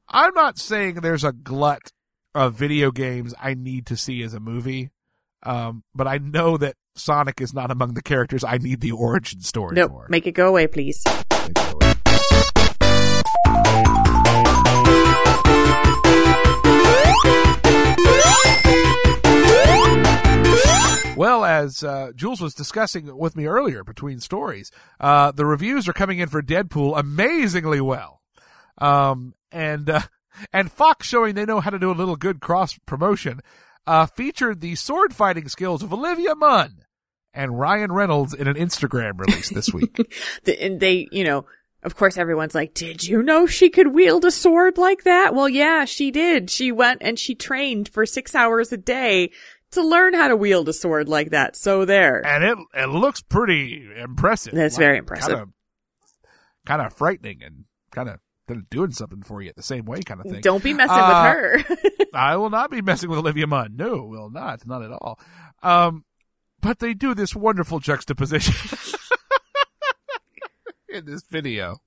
I'm 0.07 0.33
not 0.33 0.57
saying 0.57 1.01
there's 1.01 1.25
a 1.25 1.33
glut 1.33 1.91
of 2.33 2.53
video 2.53 2.91
games 2.91 3.33
I 3.41 3.55
need 3.55 3.87
to 3.87 3.97
see 3.97 4.23
as 4.23 4.33
a 4.33 4.39
movie, 4.39 4.91
um, 5.45 5.83
but 5.93 6.07
I 6.07 6.17
know 6.19 6.55
that 6.55 6.77
Sonic 6.95 7.41
is 7.41 7.53
not 7.53 7.71
among 7.71 7.93
the 7.93 8.01
characters 8.01 8.45
I 8.45 8.57
need 8.57 8.79
the 8.79 8.91
origin 8.91 9.41
story 9.41 9.75
Nope. 9.75 9.91
for. 9.91 10.07
Make 10.07 10.27
it 10.27 10.31
go 10.31 10.47
away, 10.47 10.67
please. 10.67 11.03
As 21.63 21.83
uh, 21.83 22.11
Jules 22.15 22.41
was 22.41 22.53
discussing 22.53 23.15
with 23.17 23.35
me 23.35 23.45
earlier 23.45 23.83
between 23.83 24.19
stories, 24.19 24.71
uh, 24.99 25.31
the 25.31 25.45
reviews 25.45 25.87
are 25.87 25.93
coming 25.93 26.19
in 26.19 26.29
for 26.29 26.41
Deadpool 26.41 26.97
amazingly 26.97 27.81
well, 27.81 28.21
um, 28.77 29.33
and 29.51 29.89
uh, 29.89 30.01
and 30.51 30.71
Fox 30.71 31.07
showing 31.07 31.35
they 31.35 31.45
know 31.45 31.59
how 31.59 31.69
to 31.69 31.79
do 31.79 31.91
a 31.91 31.93
little 31.93 32.15
good 32.15 32.41
cross 32.41 32.77
promotion, 32.85 33.41
uh, 33.87 34.05
featured 34.05 34.61
the 34.61 34.75
sword 34.75 35.15
fighting 35.15 35.47
skills 35.47 35.83
of 35.83 35.93
Olivia 35.93 36.35
Munn 36.35 36.85
and 37.33 37.59
Ryan 37.59 37.91
Reynolds 37.91 38.33
in 38.33 38.47
an 38.47 38.55
Instagram 38.55 39.19
release 39.19 39.49
this 39.49 39.73
week. 39.73 39.97
And 40.61 40.79
they, 40.79 41.07
you 41.11 41.23
know, 41.23 41.45
of 41.83 41.95
course 41.95 42.17
everyone's 42.17 42.55
like, 42.55 42.73
did 42.73 43.03
you 43.03 43.23
know 43.23 43.45
she 43.45 43.69
could 43.69 43.87
wield 43.87 44.25
a 44.25 44.31
sword 44.31 44.77
like 44.77 45.03
that? 45.03 45.33
Well, 45.33 45.49
yeah, 45.49 45.85
she 45.85 46.11
did. 46.11 46.49
She 46.49 46.71
went 46.71 47.01
and 47.01 47.17
she 47.17 47.35
trained 47.35 47.89
for 47.89 48.05
six 48.05 48.35
hours 48.35 48.71
a 48.71 48.77
day 48.77 49.31
to 49.73 49.83
learn 49.83 50.13
how 50.13 50.27
to 50.27 50.35
wield 50.35 50.67
a 50.69 50.73
sword 50.73 51.07
like 51.09 51.29
that. 51.31 51.55
So 51.55 51.85
there. 51.85 52.25
and 52.25 52.43
it 52.43 52.57
it 52.73 52.89
looks 52.89 53.21
pretty 53.21 53.87
impressive. 53.97 54.53
That's 54.53 54.77
very 54.77 54.97
impressive. 54.97 55.29
Kind 55.29 55.41
of, 55.41 55.49
kind 56.65 56.81
of 56.81 56.93
frightening 56.93 57.41
and 57.43 57.65
kind 57.91 58.09
of 58.09 58.19
doing 58.69 58.91
something 58.91 59.23
for 59.23 59.41
you 59.41 59.51
the 59.55 59.63
same 59.63 59.85
way, 59.85 60.01
kind 60.01 60.19
of 60.19 60.27
thing. 60.29 60.41
Don't 60.41 60.63
be 60.63 60.73
messing 60.73 60.95
Uh, 60.95 61.33
with 61.57 61.67
her. 61.77 62.05
I 62.13 62.35
will 62.37 62.49
not 62.49 62.69
be 62.69 62.81
messing 62.81 63.09
with 63.09 63.19
Olivia 63.19 63.47
Munn. 63.47 63.75
No, 63.75 64.03
will 64.03 64.29
not. 64.29 64.65
Not 64.67 64.83
at 64.83 64.91
all. 64.91 65.19
Um, 65.63 66.03
but 66.61 66.79
they 66.79 66.93
do 66.93 67.13
this 67.15 67.35
wonderful 67.35 67.79
juxtaposition 67.79 68.53
in 70.89 71.05
this 71.05 71.23
video. 71.23 71.77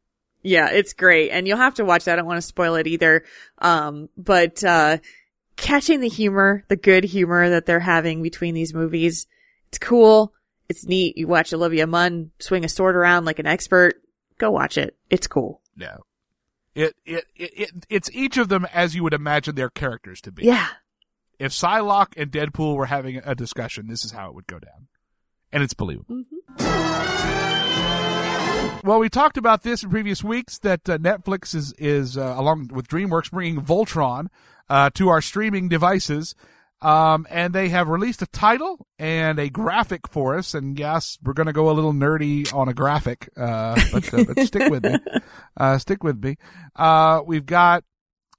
Yeah, 0.43 0.71
it's 0.71 0.93
great. 0.93 1.31
And 1.31 1.47
you'll 1.47 1.57
have 1.59 1.75
to 1.75 1.85
watch 1.85 2.05
that. 2.05 2.15
I 2.15 2.17
don't 2.17 2.27
want 2.27 2.39
to 2.39 2.43
spoil 2.43 2.75
it 2.77 2.87
either. 2.87 3.25
Um, 3.59 4.09
but, 4.17 4.63
uh, 4.65 4.99
catching 5.57 6.01
the 6.01 6.09
humor, 6.09 6.65
the 6.69 6.77
good 6.77 7.05
humor 7.05 7.51
that 7.51 7.67
they're 7.67 7.81
having 7.81 8.23
between 8.23 8.55
these 8.55 8.75
movies, 8.75 9.27
it's 9.69 9.79
cool. 9.79 10.33
It's 10.69 10.87
neat. 10.87 11.17
You 11.17 11.29
watch 11.29 11.53
Olivia 11.53 11.87
Munn 11.87 12.31
swing 12.39 12.65
a 12.65 12.69
sword 12.69 12.97
around 12.97 13.25
like 13.25 13.39
an 13.39 13.47
expert. 13.47 14.03
Go 14.39 14.51
watch 14.51 14.77
it. 14.77 14.97
It's 15.11 15.27
cool. 15.27 15.61
No. 15.77 16.05
It, 16.75 16.95
it, 17.05 17.25
it, 17.35 17.51
it, 17.57 17.71
it's 17.89 18.11
each 18.13 18.37
of 18.37 18.49
them 18.49 18.67
as 18.73 18.95
you 18.95 19.03
would 19.03 19.15
imagine 19.15 19.55
their 19.55 19.71
characters 19.71 20.21
to 20.23 20.33
be. 20.33 20.45
Yeah. 20.45 20.69
If 21.39 21.53
Psylocke 21.53 22.15
and 22.17 22.31
Deadpool 22.31 22.77
were 22.77 22.87
having 22.87 23.19
a 23.25 23.35
discussion, 23.35 23.87
this 23.87 24.05
is 24.05 24.13
how 24.13 24.29
it 24.29 24.35
would 24.35 24.47
go 24.47 24.59
down. 24.59 24.89
And 25.53 25.63
it's 25.63 25.75
believable. 25.75 26.25
Mm-hmm. 26.59 27.76
Well, 28.87 29.01
we 29.01 29.09
talked 29.09 29.37
about 29.37 29.65
this 29.65 29.83
in 29.83 29.91
previous 29.91 30.23
weeks 30.23 30.59
that 30.59 30.89
uh, 30.89 30.97
Netflix 30.97 31.55
is 31.55 31.73
is 31.73 32.17
uh, 32.17 32.35
along 32.37 32.71
with 32.73 32.87
DreamWorks 32.87 33.33
bringing 33.33 33.61
Voltron 33.61 34.29
uh, 34.69 34.91
to 34.91 35.09
our 35.09 35.21
streaming 35.21 35.69
devices. 35.69 36.35
Um, 36.83 37.27
and 37.31 37.55
they 37.55 37.71
have 37.71 37.89
released 37.89 38.21
a 38.23 38.27
title 38.27 38.87
and 38.99 39.39
a 39.39 39.49
graphic 39.49 40.07
for 40.09 40.37
us. 40.37 40.55
And 40.55 40.79
yes, 40.79 41.19
we're 41.23 41.33
going 41.33 41.47
to 41.47 41.53
go 41.53 41.71
a 41.71 41.73
little 41.73 41.95
nerdy 41.95 42.53
on 42.55 42.69
a 42.69 42.75
graphic, 42.75 43.29
uh, 43.37 43.81
but, 43.93 44.13
uh, 44.13 44.25
but 44.25 44.47
stick 44.47 44.71
with 44.71 44.85
me. 44.85 44.97
Uh, 45.59 45.79
stick 45.79 46.05
with 46.05 46.23
me. 46.23 46.37
Uh, 46.77 47.23
we've 47.27 47.47
got, 47.47 47.83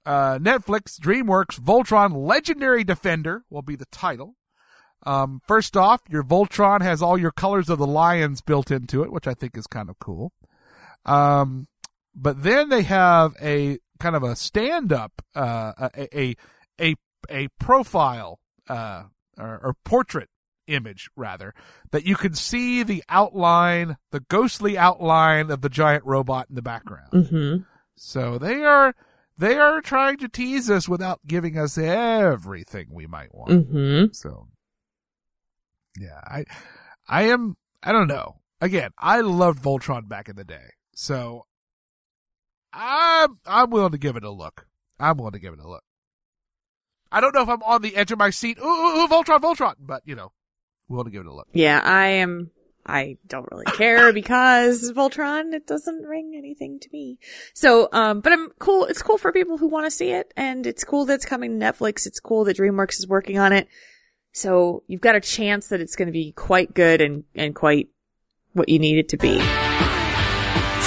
uh, 0.06 0.38
Netflix, 0.38 1.00
DreamWorks, 1.00 1.58
Voltron 1.58 2.14
Legendary 2.14 2.84
Defender 2.84 3.42
will 3.50 3.60
be 3.60 3.74
the 3.74 3.86
title. 3.86 4.36
Um, 5.04 5.40
first 5.46 5.76
off, 5.76 6.00
your 6.08 6.22
Voltron 6.22 6.80
has 6.80 7.02
all 7.02 7.18
your 7.18 7.32
colors 7.32 7.68
of 7.68 7.78
the 7.78 7.88
lions 7.88 8.40
built 8.40 8.70
into 8.70 9.02
it, 9.02 9.10
which 9.10 9.26
I 9.26 9.34
think 9.34 9.56
is 9.56 9.66
kind 9.66 9.90
of 9.90 9.98
cool. 9.98 10.32
Um, 11.08 11.66
but 12.14 12.42
then 12.42 12.68
they 12.68 12.82
have 12.82 13.34
a 13.40 13.78
kind 13.98 14.16
of 14.16 14.22
a 14.22 14.36
stand 14.36 14.92
up, 14.92 15.12
uh, 15.34 15.72
a, 15.96 16.20
a, 16.20 16.36
a 16.80 16.94
a 17.30 17.48
profile 17.58 18.38
uh, 18.68 19.04
or, 19.36 19.60
or, 19.62 19.74
portrait 19.84 20.28
image 20.66 21.08
rather 21.16 21.54
that 21.90 22.04
you 22.04 22.14
can 22.14 22.34
see 22.34 22.82
the 22.82 23.02
outline 23.08 23.96
the 24.10 24.20
ghostly 24.20 24.76
outline 24.76 25.50
of 25.50 25.62
the 25.62 25.68
giant 25.70 26.04
robot 26.04 26.46
in 26.50 26.54
the 26.54 26.62
background 26.62 27.10
mm-hmm. 27.10 27.62
so 27.96 28.36
they 28.36 28.62
are 28.62 28.94
they 29.38 29.56
are 29.56 29.80
trying 29.80 30.18
to 30.18 30.28
tease 30.28 30.68
us 30.68 30.86
without 30.86 31.20
giving 31.26 31.58
us 31.58 31.78
everything 31.78 32.86
we 32.90 33.06
might 33.06 33.34
want 33.34 33.50
mm-hmm. 33.50 34.12
so 34.12 34.46
yeah 35.98 36.20
i 36.26 36.44
i 37.08 37.22
am 37.22 37.56
i 37.82 37.90
don't 37.90 38.08
know 38.08 38.36
again 38.60 38.90
i 38.98 39.22
loved 39.22 39.62
voltron 39.62 40.06
back 40.06 40.28
in 40.28 40.36
the 40.36 40.44
day 40.44 40.68
so 41.00 41.46
i'm 42.72 43.38
i'm 43.46 43.70
willing 43.70 43.92
to 43.92 43.98
give 43.98 44.16
it 44.16 44.24
a 44.24 44.30
look 44.30 44.66
i'm 44.98 45.16
willing 45.16 45.32
to 45.32 45.38
give 45.38 45.52
it 45.52 45.60
a 45.60 45.68
look 45.68 45.84
I 47.10 47.20
don't 47.20 47.34
know 47.34 47.42
if 47.42 47.48
I'm 47.48 47.62
on 47.62 47.82
the 47.82 47.96
edge 47.96 48.12
of 48.12 48.18
my 48.18 48.30
seat. 48.30 48.58
Ooh, 48.58 48.66
ooh, 48.66 49.02
ooh 49.02 49.08
Voltron, 49.08 49.40
Voltron. 49.40 49.74
But, 49.80 50.02
you 50.04 50.14
know, 50.14 50.32
we'll 50.88 51.04
to 51.04 51.10
give 51.10 51.22
it 51.22 51.26
a 51.26 51.32
look. 51.32 51.48
Yeah, 51.52 51.80
I 51.82 52.06
am. 52.08 52.50
I 52.86 53.18
don't 53.26 53.48
really 53.50 53.64
care 53.66 54.12
because 54.14 54.92
Voltron, 54.92 55.52
it 55.52 55.66
doesn't 55.66 56.02
ring 56.04 56.34
anything 56.36 56.78
to 56.80 56.88
me. 56.92 57.18
So, 57.54 57.88
um, 57.92 58.20
but 58.20 58.32
I'm 58.32 58.50
cool. 58.58 58.84
It's 58.84 59.02
cool 59.02 59.18
for 59.18 59.32
people 59.32 59.58
who 59.58 59.68
want 59.68 59.86
to 59.86 59.90
see 59.90 60.10
it 60.10 60.32
and 60.36 60.66
it's 60.66 60.84
cool 60.84 61.04
that 61.06 61.14
it's 61.14 61.26
coming 61.26 61.58
to 61.58 61.66
Netflix. 61.66 62.06
It's 62.06 62.20
cool 62.20 62.44
that 62.44 62.56
DreamWorks 62.56 62.98
is 62.98 63.08
working 63.08 63.38
on 63.38 63.52
it. 63.52 63.68
So 64.32 64.82
you've 64.86 65.00
got 65.00 65.16
a 65.16 65.20
chance 65.20 65.68
that 65.68 65.80
it's 65.80 65.96
going 65.96 66.06
to 66.06 66.12
be 66.12 66.32
quite 66.32 66.74
good 66.74 67.00
and, 67.00 67.24
and 67.34 67.54
quite 67.54 67.88
what 68.52 68.68
you 68.68 68.78
need 68.78 68.98
it 68.98 69.08
to 69.10 69.16
be. 69.16 69.38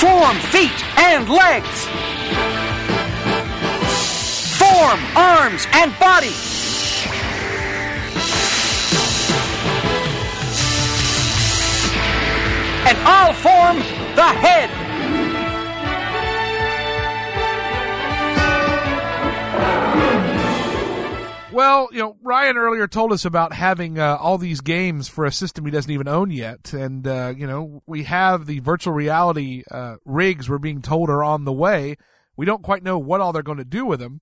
Form, 0.01 0.37
feet, 0.51 0.79
and 0.97 1.29
legs! 1.29 1.87
form, 4.61 4.99
arms, 5.15 5.65
and 5.73 5.91
body. 5.99 6.33
And 12.87 12.97
I'll 13.05 13.33
form 13.33 13.77
the 14.15 14.23
head. 14.23 14.80
Well, 21.51 21.89
you 21.91 21.99
know, 21.99 22.15
Ryan 22.21 22.55
earlier 22.55 22.87
told 22.87 23.11
us 23.11 23.25
about 23.25 23.51
having 23.51 23.99
uh, 23.99 24.15
all 24.15 24.37
these 24.37 24.61
games 24.61 25.09
for 25.09 25.25
a 25.25 25.33
system 25.33 25.65
he 25.65 25.71
doesn't 25.71 25.91
even 25.91 26.07
own 26.07 26.31
yet, 26.31 26.71
and 26.71 27.05
uh, 27.05 27.33
you 27.35 27.45
know, 27.45 27.83
we 27.85 28.03
have 28.03 28.45
the 28.45 28.59
virtual 28.59 28.93
reality 28.93 29.63
uh, 29.69 29.97
rigs 30.05 30.49
we're 30.49 30.59
being 30.59 30.81
told 30.81 31.09
are 31.09 31.23
on 31.23 31.43
the 31.43 31.51
way. 31.51 31.97
We 32.37 32.45
don't 32.45 32.63
quite 32.63 32.83
know 32.83 32.97
what 32.97 33.19
all 33.19 33.33
they're 33.33 33.43
going 33.43 33.57
to 33.57 33.65
do 33.65 33.85
with 33.85 33.99
them. 33.99 34.21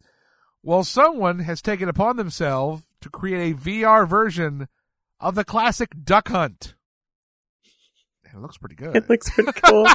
Well, 0.64 0.84
someone 0.84 1.40
has 1.40 1.62
taken 1.62 1.88
upon 1.88 2.18
themselves 2.18 2.84
to 3.02 3.10
create 3.10 3.52
a 3.52 3.58
VR 3.58 4.10
version 4.10 4.68
of 5.20 5.36
the 5.36 5.46
classic 5.46 5.92
Duck 6.04 6.30
Hunt. 6.30 6.74
it 8.26 8.38
looks 8.40 8.58
pretty 8.58 8.76
good. 8.76 8.96
It 8.96 9.08
looks 9.08 9.30
pretty 9.30 9.52
cool. 9.54 9.88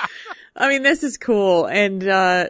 I 0.56 0.68
mean, 0.68 0.82
this 0.82 1.04
is 1.04 1.18
cool. 1.18 1.66
And, 1.66 2.06
uh, 2.06 2.48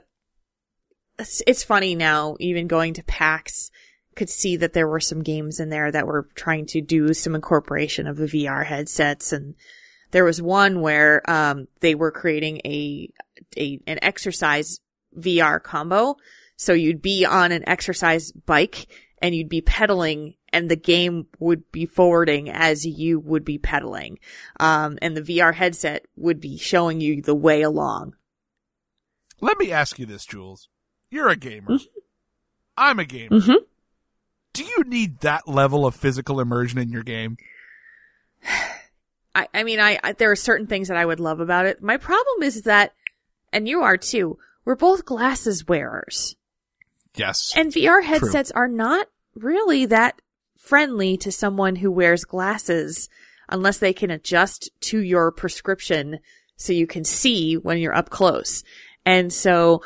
it's, 1.18 1.42
it's 1.46 1.64
funny 1.64 1.96
now, 1.96 2.36
even 2.38 2.68
going 2.68 2.94
to 2.94 3.02
PAX, 3.02 3.70
could 4.18 4.28
see 4.28 4.56
that 4.56 4.74
there 4.74 4.88
were 4.88 5.00
some 5.00 5.22
games 5.22 5.60
in 5.60 5.70
there 5.70 5.90
that 5.90 6.06
were 6.06 6.28
trying 6.34 6.66
to 6.66 6.80
do 6.80 7.14
some 7.14 7.34
incorporation 7.34 8.06
of 8.06 8.16
the 8.16 8.26
VR 8.26 8.66
headsets. 8.66 9.32
And 9.32 9.54
there 10.10 10.24
was 10.24 10.42
one 10.42 10.80
where, 10.80 11.22
um, 11.30 11.68
they 11.80 11.94
were 11.94 12.10
creating 12.10 12.60
a, 12.64 13.10
a, 13.56 13.80
an 13.86 13.98
exercise 14.02 14.80
VR 15.16 15.62
combo 15.62 16.16
so 16.58 16.72
you'd 16.72 17.00
be 17.00 17.24
on 17.24 17.52
an 17.52 17.66
exercise 17.68 18.32
bike 18.32 18.88
and 19.22 19.34
you'd 19.34 19.48
be 19.48 19.60
pedaling 19.60 20.34
and 20.52 20.68
the 20.68 20.76
game 20.76 21.26
would 21.38 21.70
be 21.70 21.86
forwarding 21.86 22.50
as 22.50 22.84
you 22.84 23.20
would 23.20 23.44
be 23.44 23.58
pedaling. 23.58 24.18
Um, 24.58 24.98
and 25.00 25.16
the 25.16 25.22
VR 25.22 25.54
headset 25.54 26.06
would 26.16 26.40
be 26.40 26.58
showing 26.58 27.00
you 27.00 27.22
the 27.22 27.34
way 27.34 27.62
along. 27.62 28.14
Let 29.40 29.56
me 29.58 29.70
ask 29.70 30.00
you 30.00 30.06
this, 30.06 30.26
Jules. 30.26 30.68
You're 31.10 31.28
a 31.28 31.36
gamer. 31.36 31.74
Mm-hmm. 31.74 31.98
I'm 32.76 32.98
a 32.98 33.04
gamer. 33.04 33.36
Mm-hmm. 33.36 33.64
Do 34.58 34.64
you 34.64 34.82
need 34.86 35.20
that 35.20 35.46
level 35.46 35.86
of 35.86 35.94
physical 35.94 36.40
immersion 36.40 36.80
in 36.80 36.90
your 36.90 37.04
game? 37.04 37.36
I, 39.34 39.46
I 39.54 39.62
mean, 39.62 39.78
I, 39.78 40.00
I, 40.02 40.12
there 40.14 40.32
are 40.32 40.36
certain 40.36 40.66
things 40.66 40.88
that 40.88 40.96
I 40.96 41.06
would 41.06 41.20
love 41.20 41.38
about 41.38 41.66
it. 41.66 41.80
My 41.80 41.96
problem 41.96 42.42
is 42.42 42.62
that, 42.62 42.92
and 43.52 43.68
you 43.68 43.82
are 43.82 43.96
too, 43.96 44.36
we're 44.64 44.74
both 44.74 45.04
glasses 45.04 45.68
wearers. 45.68 46.34
Yes. 47.14 47.52
And 47.56 47.72
VR 47.72 48.02
headsets 48.02 48.50
True. 48.50 48.62
are 48.62 48.66
not 48.66 49.06
really 49.36 49.86
that 49.86 50.20
friendly 50.56 51.16
to 51.18 51.30
someone 51.30 51.76
who 51.76 51.92
wears 51.92 52.24
glasses 52.24 53.08
unless 53.48 53.78
they 53.78 53.92
can 53.92 54.10
adjust 54.10 54.70
to 54.80 54.98
your 54.98 55.30
prescription 55.30 56.18
so 56.56 56.72
you 56.72 56.88
can 56.88 57.04
see 57.04 57.56
when 57.56 57.78
you're 57.78 57.94
up 57.94 58.10
close. 58.10 58.64
And 59.06 59.32
so 59.32 59.82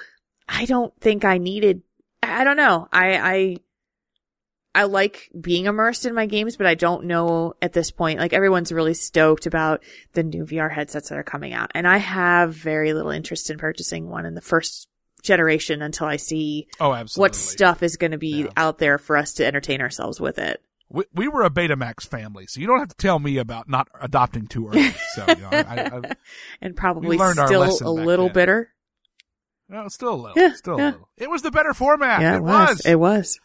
I 0.49 0.65
don't 0.65 0.99
think 0.99 1.27
I 1.27 1.37
needed, 1.37 1.83
I 2.23 2.43
don't 2.43 2.57
know. 2.57 2.89
I, 2.91 3.17
I, 3.19 3.57
I 4.75 4.85
like 4.85 5.31
being 5.39 5.67
immersed 5.67 6.07
in 6.07 6.15
my 6.15 6.27
games, 6.27 6.57
but 6.57 6.67
I 6.67 6.75
don't 6.75 7.05
know 7.05 7.55
at 7.61 7.73
this 7.73 7.91
point. 7.91 8.19
Like 8.19 8.33
everyone's 8.33 8.73
really 8.73 8.95
stoked 8.95 9.47
about 9.47 9.83
the 10.15 10.23
new 10.23 10.47
VR 10.47 10.73
headsets 10.73 11.11
that 11.11 11.19
are 11.19 11.23
coming 11.23 11.53
out. 11.53 11.71
And 11.75 11.87
I 11.87 11.99
have 11.99 12.55
very 12.55 12.95
little 12.95 13.11
interest 13.11 13.51
in 13.51 13.59
purchasing 13.59 14.09
one 14.09 14.25
in 14.25 14.35
the 14.35 14.41
first 14.41 14.89
generation 15.23 15.83
until 15.83 16.07
I 16.07 16.17
see 16.17 16.69
oh, 16.81 16.93
absolutely. 16.93 17.21
what 17.21 17.35
stuff 17.35 17.83
is 17.83 17.97
going 17.97 18.11
to 18.13 18.19
be 18.19 18.45
yeah. 18.45 18.49
out 18.57 18.79
there 18.79 18.99
for 18.99 19.17
us 19.17 19.35
to 19.35 19.47
entertain 19.47 19.81
ourselves 19.81 20.21
with 20.21 20.39
it. 20.39 20.63
We, 20.89 21.05
we 21.15 21.29
were 21.29 21.43
a 21.43 21.51
Betamax 21.51 22.07
family, 22.07 22.47
so 22.47 22.61
you 22.61 22.67
don't 22.67 22.79
have 22.79 22.89
to 22.89 22.97
tell 22.97 23.19
me 23.19 23.39
about 23.39 23.69
not 23.69 23.89
adopting 24.01 24.47
too 24.47 24.69
early. 24.69 24.95
So, 25.15 25.25
you 25.29 25.37
know, 25.37 25.49
I, 25.51 25.91
I, 25.91 26.13
and 26.61 26.77
probably 26.77 27.17
still 27.17 27.63
a 27.63 27.91
little 27.91 28.27
then. 28.27 28.35
bitter. 28.35 28.75
No, 29.71 29.89
still 29.89 30.15
a 30.15 30.17
little, 30.17 30.43
yeah, 30.43 30.53
still 30.55 30.79
yeah. 30.79 30.85
a 30.85 30.91
little. 30.91 31.09
It 31.17 31.31
was 31.31 31.41
the 31.41 31.51
better 31.51 31.73
format. 31.73 32.21
Yeah, 32.21 32.35
it, 32.35 32.37
it 32.39 32.43
was. 32.43 32.69
was. 32.69 32.87
It 32.87 33.01
was. 33.01 33.41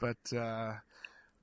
But, 0.00 0.36
uh, 0.36 0.74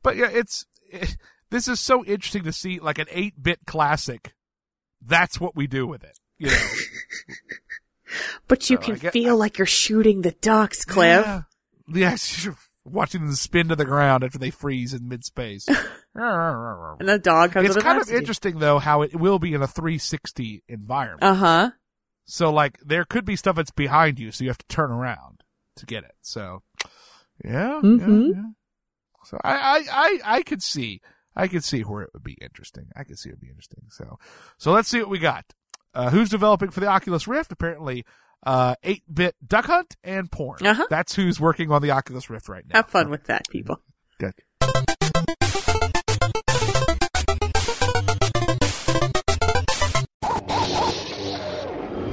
but 0.04 0.16
yeah, 0.16 0.30
it's, 0.32 0.66
it, 0.90 1.18
this 1.50 1.68
is 1.68 1.80
so 1.80 2.04
interesting 2.04 2.44
to 2.44 2.52
see 2.52 2.80
like 2.80 2.98
an 2.98 3.08
8-bit 3.08 3.60
classic. 3.66 4.34
That's 5.02 5.40
what 5.40 5.56
we 5.56 5.68
do 5.68 5.86
with 5.86 6.04
it, 6.04 6.18
you 6.38 6.48
know. 6.48 6.58
But 8.48 8.70
you 8.70 8.78
so 8.78 8.84
can 8.84 8.96
get, 8.96 9.14
feel 9.14 9.36
I, 9.36 9.38
like 9.38 9.58
you're 9.58 9.66
shooting 9.66 10.22
the 10.22 10.32
ducks, 10.32 10.86
Cliff. 10.86 11.26
Yeah. 11.26 11.42
Yes, 11.88 12.48
watching 12.86 13.26
them 13.26 13.36
spin 13.36 13.68
to 13.70 13.76
the 13.76 13.86
ground 13.86 14.24
after 14.24 14.38
they 14.38 14.50
freeze 14.50 14.94
in 14.94 15.08
mid 15.08 15.26
space. 15.26 15.68
and 16.16 17.10
the 17.10 17.20
dog 17.22 17.52
comes 17.52 17.70
It's 17.70 17.84
kind 17.84 18.02
of 18.02 18.10
interesting 18.10 18.60
though 18.60 18.80
how 18.80 19.02
it 19.02 19.16
will 19.16 19.40
be 19.40 19.54
in 19.54 19.62
a 19.62 19.68
360 19.68 20.64
environment. 20.68 21.24
Uh 21.24 21.34
huh. 21.34 21.72
So 22.26 22.52
like 22.52 22.80
there 22.80 23.06
could 23.06 23.26
be 23.26 23.36
stuff 23.36 23.56
that's 23.56 23.72
behind 23.72 24.20
you, 24.20 24.32
so 24.32 24.44
you 24.44 24.50
have 24.50 24.58
to 24.58 24.68
turn 24.68 24.92
around 24.92 25.44
to 25.76 25.86
get 25.86 26.04
it. 26.04 26.16
So 26.22 26.64
yeah, 27.44 27.80
mm-hmm. 27.84 28.22
yeah, 28.22 28.28
yeah. 28.36 28.44
So 29.24 29.38
I, 29.44 29.54
I, 29.54 29.84
I, 29.92 30.20
I 30.38 30.44
could 30.44 30.64
see, 30.64 31.02
I 31.36 31.48
could 31.48 31.64
see 31.64 31.82
where 31.82 32.04
it 32.04 32.12
would 32.14 32.24
be 32.24 32.38
interesting. 32.42 32.88
I 32.96 33.04
could 33.04 33.20
see 33.20 33.30
it 33.30 33.34
would 33.34 33.42
be 33.42 33.50
interesting. 33.50 33.84
So, 33.90 34.18
so 34.58 34.72
let's 34.72 34.88
see 34.88 35.00
what 35.00 35.10
we 35.10 35.20
got. 35.20 35.46
Uh, 35.94 36.10
who's 36.10 36.30
developing 36.30 36.72
for 36.72 36.80
the 36.80 36.88
Oculus 36.88 37.28
Rift? 37.28 37.52
Apparently, 37.52 38.06
uh, 38.46 38.76
8-bit 38.86 39.36
Duck 39.46 39.66
Hunt 39.66 39.98
and 40.04 40.32
porn. 40.32 40.66
Uh-huh. 40.66 40.86
That's 40.90 41.16
who's 41.16 41.40
working 41.40 41.72
on 41.72 41.82
the 41.82 41.92
Oculus 41.92 42.30
Rift 42.30 42.48
right 42.48 42.64
now. 42.68 42.78
Have 42.78 42.90
fun 42.90 43.10
with 43.10 43.26
that, 43.26 43.48
people. 43.50 43.82
Good. 44.20 44.34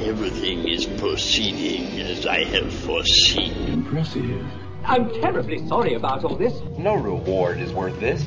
Everything 0.02 0.68
is 0.68 0.86
proceeding 0.86 2.00
as 2.00 2.26
I 2.26 2.44
have 2.44 2.72
foreseen. 2.72 3.52
Impressive. 3.68 4.44
I'm 4.87 5.09
terribly 5.20 5.66
sorry 5.66 5.95
about 5.95 6.24
all 6.24 6.37
this. 6.37 6.61
No 6.76 6.95
reward 6.95 7.59
is 7.59 7.72
worth 7.72 7.99
this. 8.01 8.24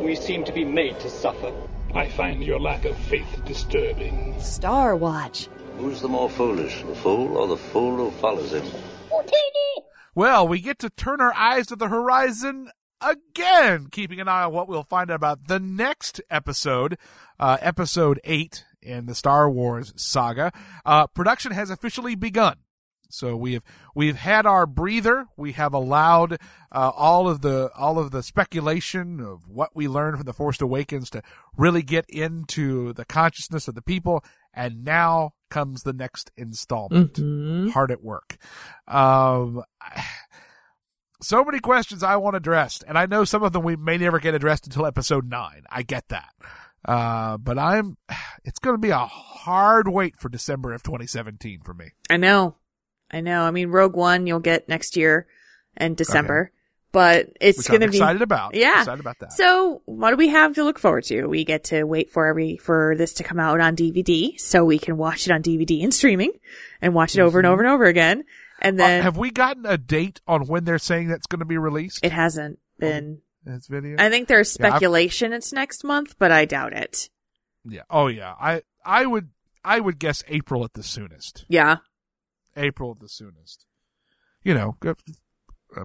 We 0.00 0.14
seem 0.14 0.44
to 0.44 0.52
be 0.52 0.64
made 0.64 1.00
to 1.00 1.10
suffer. 1.10 1.52
I 1.94 2.08
find 2.08 2.44
your 2.44 2.60
lack 2.60 2.84
of 2.84 2.96
faith 2.96 3.26
disturbing. 3.44 4.38
Star 4.40 4.94
Watch. 4.94 5.48
Who's 5.78 6.00
the 6.00 6.08
more 6.08 6.30
foolish, 6.30 6.82
the 6.82 6.94
fool 6.94 7.36
or 7.36 7.48
the 7.48 7.56
fool 7.56 7.96
who 7.96 8.10
follows 8.12 8.52
him? 8.52 8.64
Well, 10.14 10.46
we 10.46 10.60
get 10.60 10.78
to 10.78 10.90
turn 10.90 11.20
our 11.20 11.34
eyes 11.34 11.66
to 11.66 11.76
the 11.76 11.88
horizon 11.88 12.70
again, 13.00 13.88
keeping 13.90 14.20
an 14.20 14.28
eye 14.28 14.44
on 14.44 14.52
what 14.52 14.68
we'll 14.68 14.82
find 14.82 15.10
out 15.10 15.16
about 15.16 15.48
the 15.48 15.60
next 15.60 16.20
episode, 16.30 16.96
uh, 17.38 17.58
episode 17.60 18.20
eight 18.24 18.64
in 18.80 19.06
the 19.06 19.14
Star 19.14 19.50
Wars 19.50 19.92
saga. 19.96 20.52
Uh, 20.84 21.06
production 21.08 21.52
has 21.52 21.68
officially 21.68 22.14
begun. 22.14 22.56
So 23.08 23.36
we 23.36 23.54
have 23.54 23.62
we've 23.94 24.16
had 24.16 24.46
our 24.46 24.66
breather. 24.66 25.26
We 25.36 25.52
have 25.52 25.72
allowed 25.74 26.38
uh, 26.72 26.90
all 26.94 27.28
of 27.28 27.40
the 27.40 27.70
all 27.76 27.98
of 27.98 28.10
the 28.10 28.22
speculation 28.22 29.20
of 29.20 29.48
what 29.48 29.70
we 29.74 29.88
learned 29.88 30.16
from 30.18 30.26
the 30.26 30.32
Force 30.32 30.60
Awakens 30.60 31.10
to 31.10 31.22
really 31.56 31.82
get 31.82 32.04
into 32.08 32.92
the 32.92 33.04
consciousness 33.04 33.68
of 33.68 33.74
the 33.74 33.82
people. 33.82 34.24
And 34.52 34.84
now 34.84 35.34
comes 35.50 35.82
the 35.82 35.92
next 35.92 36.30
installment. 36.36 37.14
Mhm. 37.14 37.70
Hard 37.72 37.90
at 37.90 38.02
work. 38.02 38.36
Um, 38.88 39.62
so 41.22 41.44
many 41.44 41.60
questions 41.60 42.02
I 42.02 42.16
want 42.16 42.36
addressed, 42.36 42.84
and 42.86 42.98
I 42.98 43.06
know 43.06 43.24
some 43.24 43.42
of 43.42 43.52
them 43.52 43.62
we 43.64 43.76
may 43.76 43.96
never 43.98 44.18
get 44.18 44.34
addressed 44.34 44.66
until 44.66 44.86
episode 44.86 45.28
nine. 45.28 45.64
I 45.70 45.82
get 45.82 46.08
that. 46.08 46.32
Uh, 46.84 47.36
but 47.38 47.58
I'm, 47.58 47.96
it's 48.44 48.58
going 48.58 48.74
to 48.74 48.80
be 48.80 48.90
a 48.90 48.98
hard 48.98 49.88
wait 49.88 50.16
for 50.16 50.28
December 50.28 50.72
of 50.72 50.82
2017 50.82 51.60
for 51.64 51.74
me. 51.74 51.90
I 52.10 52.16
know. 52.16 52.56
I 53.10 53.20
know. 53.20 53.42
I 53.42 53.50
mean, 53.50 53.68
Rogue 53.68 53.96
One 53.96 54.26
you'll 54.26 54.40
get 54.40 54.68
next 54.68 54.96
year 54.96 55.26
in 55.76 55.94
December, 55.94 56.50
but 56.92 57.28
it's 57.40 57.68
going 57.68 57.82
to 57.82 57.88
be 57.88 57.98
excited 57.98 58.22
about. 58.22 58.54
Yeah. 58.54 58.80
Excited 58.80 59.00
about 59.00 59.18
that. 59.20 59.32
So 59.32 59.82
what 59.84 60.10
do 60.10 60.16
we 60.16 60.28
have 60.28 60.54
to 60.54 60.64
look 60.64 60.78
forward 60.78 61.04
to? 61.04 61.26
We 61.26 61.44
get 61.44 61.64
to 61.64 61.84
wait 61.84 62.10
for 62.10 62.26
every 62.26 62.56
for 62.56 62.94
this 62.96 63.12
to 63.14 63.24
come 63.24 63.38
out 63.38 63.60
on 63.60 63.76
DVD, 63.76 64.38
so 64.40 64.64
we 64.64 64.78
can 64.78 64.96
watch 64.96 65.26
it 65.26 65.32
on 65.32 65.42
DVD 65.42 65.82
and 65.84 65.92
streaming, 65.94 66.32
and 66.82 66.94
watch 66.94 67.14
it 67.14 67.20
over 67.20 67.38
and 67.38 67.46
over 67.46 67.62
and 67.62 67.70
over 67.72 67.84
again. 67.84 68.24
And 68.60 68.80
Uh, 68.80 68.84
then 68.86 69.02
have 69.02 69.16
we 69.18 69.30
gotten 69.30 69.66
a 69.66 69.76
date 69.78 70.20
on 70.26 70.46
when 70.46 70.64
they're 70.64 70.78
saying 70.78 71.08
that's 71.08 71.26
going 71.26 71.40
to 71.40 71.44
be 71.44 71.58
released? 71.58 72.04
it 72.04 72.12
hasn't 72.12 72.58
been. 72.78 73.20
This 73.44 73.68
video. 73.68 73.94
I 74.00 74.10
think 74.10 74.26
there's 74.26 74.56
Yeah, 74.58 74.66
speculation 74.70 75.32
it's 75.32 75.52
next 75.52 75.84
month, 75.84 76.16
but 76.18 76.32
I 76.32 76.46
doubt 76.46 76.72
it. 76.72 77.08
Yeah. 77.64 77.82
Oh 77.88 78.08
yeah. 78.08 78.34
I 78.40 78.62
I 78.84 79.06
would 79.06 79.28
I 79.64 79.78
would 79.78 80.00
guess 80.00 80.24
April 80.26 80.64
at 80.64 80.72
the 80.72 80.82
soonest. 80.82 81.44
Yeah. 81.48 81.76
April 82.56 82.92
at 82.92 83.00
the 83.00 83.08
soonest. 83.08 83.66
You 84.42 84.54
know, 84.54 84.76
uh, 84.86 84.94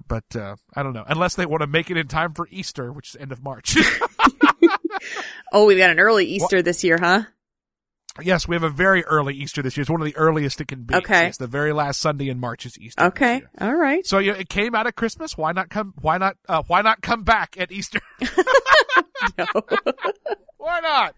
but 0.06 0.24
uh, 0.36 0.56
I 0.74 0.82
don't 0.82 0.92
know 0.92 1.04
unless 1.08 1.34
they 1.34 1.46
want 1.46 1.62
to 1.62 1.66
make 1.66 1.90
it 1.90 1.96
in 1.96 2.06
time 2.08 2.32
for 2.32 2.46
Easter, 2.50 2.92
which 2.92 3.10
is 3.10 3.16
end 3.20 3.32
of 3.32 3.42
March. 3.42 3.76
Oh, 5.52 5.66
we've 5.66 5.78
got 5.78 5.90
an 5.90 6.00
early 6.00 6.24
Easter 6.24 6.62
this 6.62 6.82
year, 6.82 6.98
huh? 6.98 7.24
yes, 8.20 8.46
we 8.46 8.54
have 8.54 8.62
a 8.62 8.70
very 8.70 9.04
early 9.04 9.34
Easter 9.34 9.62
this 9.62 9.76
year. 9.76 9.82
It's 9.82 9.90
one 9.90 10.00
of 10.00 10.06
the 10.06 10.16
earliest 10.16 10.60
it 10.60 10.68
can 10.68 10.82
be. 10.82 10.94
Okay. 10.94 11.28
It's 11.28 11.38
the 11.38 11.46
very 11.46 11.72
last 11.72 12.00
Sunday 12.00 12.28
in 12.28 12.38
March 12.38 12.66
is 12.66 12.78
Easter. 12.78 13.04
Okay. 13.04 13.42
All 13.60 13.74
right. 13.74 14.06
So 14.06 14.18
you 14.18 14.32
know, 14.32 14.38
it 14.38 14.48
came 14.48 14.74
out 14.74 14.86
of 14.86 14.94
Christmas. 14.94 15.36
Why 15.36 15.52
not 15.52 15.70
come? 15.70 15.94
Why 16.00 16.18
not? 16.18 16.36
Uh, 16.48 16.62
why 16.66 16.82
not 16.82 17.00
come 17.02 17.22
back 17.22 17.56
at 17.58 17.72
Easter? 17.72 18.00
why 20.56 20.80
not? 20.80 21.14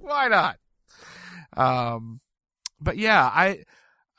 Why 0.00 0.28
not? 0.28 0.58
Um, 1.56 2.20
but 2.80 2.96
yeah, 2.96 3.24
I, 3.24 3.64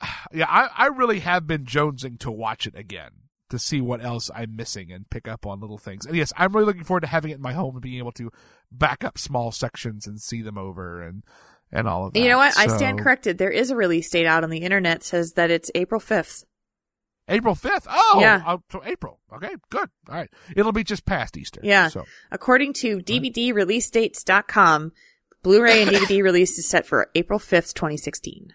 yeah, 0.32 0.46
I, 0.48 0.68
I 0.76 0.86
really 0.86 1.20
have 1.20 1.46
been 1.46 1.64
jonesing 1.64 2.18
to 2.20 2.30
watch 2.30 2.66
it 2.66 2.74
again 2.76 3.10
to 3.50 3.58
see 3.58 3.80
what 3.80 4.02
else 4.02 4.30
I'm 4.34 4.56
missing 4.56 4.90
and 4.90 5.08
pick 5.10 5.28
up 5.28 5.46
on 5.46 5.60
little 5.60 5.78
things. 5.78 6.06
And 6.06 6.16
yes, 6.16 6.32
I'm 6.36 6.52
really 6.52 6.66
looking 6.66 6.84
forward 6.84 7.02
to 7.02 7.06
having 7.06 7.30
it 7.30 7.34
in 7.36 7.42
my 7.42 7.52
home 7.52 7.74
and 7.74 7.82
being 7.82 7.98
able 7.98 8.12
to 8.12 8.30
back 8.72 9.04
up 9.04 9.18
small 9.18 9.52
sections 9.52 10.06
and 10.06 10.20
see 10.20 10.42
them 10.42 10.58
over 10.58 11.02
and 11.02 11.22
and 11.70 11.88
all 11.88 12.06
of 12.06 12.12
that. 12.12 12.20
You 12.20 12.28
know 12.28 12.38
what? 12.38 12.56
I 12.56 12.68
stand 12.68 13.00
corrected. 13.00 13.38
There 13.38 13.50
is 13.50 13.70
a 13.70 13.76
release 13.76 14.08
date 14.10 14.26
out 14.26 14.44
on 14.44 14.50
the 14.50 14.58
internet 14.58 15.02
says 15.02 15.32
that 15.32 15.50
it's 15.50 15.70
April 15.74 16.00
5th. 16.00 16.44
April 17.28 17.54
5th. 17.54 17.86
Oh, 17.88 18.18
Yeah. 18.20 18.42
uh, 18.46 18.58
so 18.70 18.82
April. 18.84 19.18
Okay, 19.34 19.54
good. 19.70 19.88
All 20.08 20.14
right. 20.14 20.30
It'll 20.54 20.72
be 20.72 20.84
just 20.84 21.04
past 21.04 21.36
Easter. 21.36 21.60
Yeah. 21.64 21.88
So 21.88 22.04
According 22.30 22.74
to 22.74 22.98
DVDreleasedates.com, 22.98 24.92
Blu-ray 25.42 25.82
and 25.82 25.90
DVD 25.90 26.22
release 26.22 26.58
is 26.58 26.66
set 26.68 26.86
for 26.86 27.10
April 27.14 27.38
5th, 27.38 27.74
2016. 27.74 28.52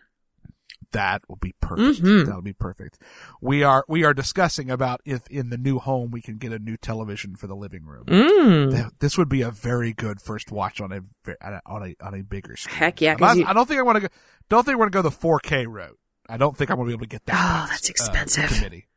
That 0.92 1.22
will 1.30 1.36
be 1.38 1.54
perfect. 1.62 2.02
Mhm. 2.04 2.26
That'll 2.26 2.42
be 2.42 2.54
perfect. 2.54 2.98
We 3.42 3.64
are 3.64 3.86
we 3.88 4.04
are 4.04 4.14
discussing 4.14 4.70
about 4.72 5.02
if 5.06 5.28
in 5.30 5.50
the 5.50 5.58
new 5.58 5.80
home 5.80 6.12
we 6.12 6.22
can 6.22 6.38
get 6.38 6.52
a 6.52 6.60
new 6.60 6.78
television 6.78 7.36
for 7.36 7.48
the 7.48 7.56
living 7.56 7.86
room. 7.86 8.06
Mm. 8.06 8.92
This 9.00 9.18
would 9.18 9.30
be 9.30 9.42
a 9.42 9.52
very 9.52 9.94
good 9.94 10.22
first 10.22 10.52
watch 10.52 10.82
on 10.82 10.92
a 10.92 11.02
on 11.42 11.54
a 11.54 11.62
on 11.66 11.84
a, 11.84 12.06
on 12.06 12.14
a 12.14 12.24
bigger 12.24 12.56
screen. 12.58 12.76
Heck 12.78 13.02
yeah, 13.02 13.16
not- 13.20 13.38
you- 13.38 13.46
I 13.46 13.54
don't 13.54 13.68
think 13.68 13.80
I 13.80 13.84
want 13.84 13.98
to 13.98 14.02
go. 14.02 14.08
Don't 14.50 14.66
think 14.66 14.78
we're 14.78 14.90
going 14.90 15.04
to 15.04 15.10
go 15.10 15.10
the 15.10 15.16
4K 15.16 15.66
route. 15.68 15.98
I 16.28 16.38
don't 16.38 16.56
think 16.58 16.70
I'm 16.72 16.78
going 16.78 16.88
to 16.88 16.90
be 16.92 16.94
able 16.94 17.06
to 17.06 17.10
get 17.10 17.26
that. 17.26 17.34
Oh, 17.34 17.68
past, 17.70 17.70
that's 17.88 17.90
uh, 17.90 17.92
expensive. 17.92 18.50
committee. 18.58 18.88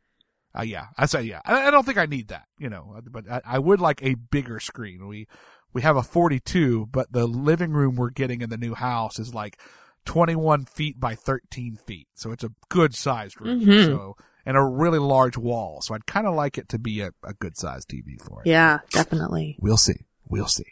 Uh, 0.57 0.61
yeah, 0.61 0.85
I 0.97 1.05
say 1.07 1.23
yeah. 1.23 1.41
I, 1.45 1.67
I 1.67 1.71
don't 1.71 1.83
think 1.85 1.97
I 1.97 2.05
need 2.05 2.27
that, 2.27 2.45
you 2.59 2.69
know, 2.69 2.99
but 3.09 3.29
I, 3.29 3.41
I 3.43 3.59
would 3.59 3.81
like 3.81 4.03
a 4.03 4.13
bigger 4.15 4.59
screen. 4.59 5.07
We 5.07 5.27
we 5.73 5.81
have 5.81 5.95
a 5.97 6.03
42, 6.03 6.87
but 6.91 7.11
the 7.11 7.25
living 7.25 7.71
room 7.71 7.95
we're 7.95 8.11
getting 8.11 8.41
in 8.41 8.51
the 8.51 8.57
new 8.57 8.75
house 8.75 9.17
is 9.17 9.33
like 9.33 9.59
21 10.05 10.65
feet 10.65 10.99
by 10.99 11.15
13 11.15 11.77
feet, 11.85 12.07
so 12.13 12.31
it's 12.31 12.43
a 12.43 12.51
good 12.69 12.93
sized 12.95 13.39
room. 13.41 13.61
Mhm. 13.61 13.85
So 13.85 14.15
and 14.45 14.57
a 14.57 14.61
really 14.63 14.99
large 14.99 15.37
wall, 15.37 15.79
so 15.81 15.93
I'd 15.95 16.05
kind 16.05 16.27
of 16.27 16.35
like 16.35 16.57
it 16.57 16.67
to 16.69 16.77
be 16.79 16.99
a, 17.01 17.11
a 17.23 17.33
good 17.33 17.57
sized 17.57 17.87
TV 17.89 18.17
for 18.21 18.41
it. 18.41 18.47
Yeah, 18.49 18.79
definitely. 18.91 19.55
We'll 19.59 19.77
see. 19.77 20.05
We'll 20.27 20.47
see. 20.47 20.65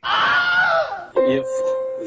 If 1.16 1.46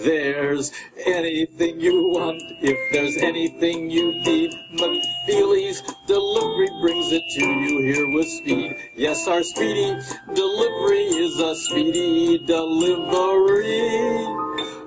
there's 0.04 0.72
anything 1.06 1.80
you 1.80 2.08
want, 2.10 2.42
if 2.60 2.76
there's 2.92 3.16
anything 3.16 3.90
you 3.90 4.12
need, 4.12 4.50
McFeely's 4.74 5.82
delivery 6.06 6.68
brings 6.82 7.12
it 7.12 7.22
to 7.38 7.44
you 7.46 7.92
here 7.94 8.10
with 8.14 8.26
speed. 8.28 8.76
Yes, 8.96 9.26
our 9.28 9.42
speedy 9.42 9.96
delivery 10.34 11.04
is 11.04 11.38
a 11.40 11.54
speedy 11.54 12.44
delivery. 12.46 14.26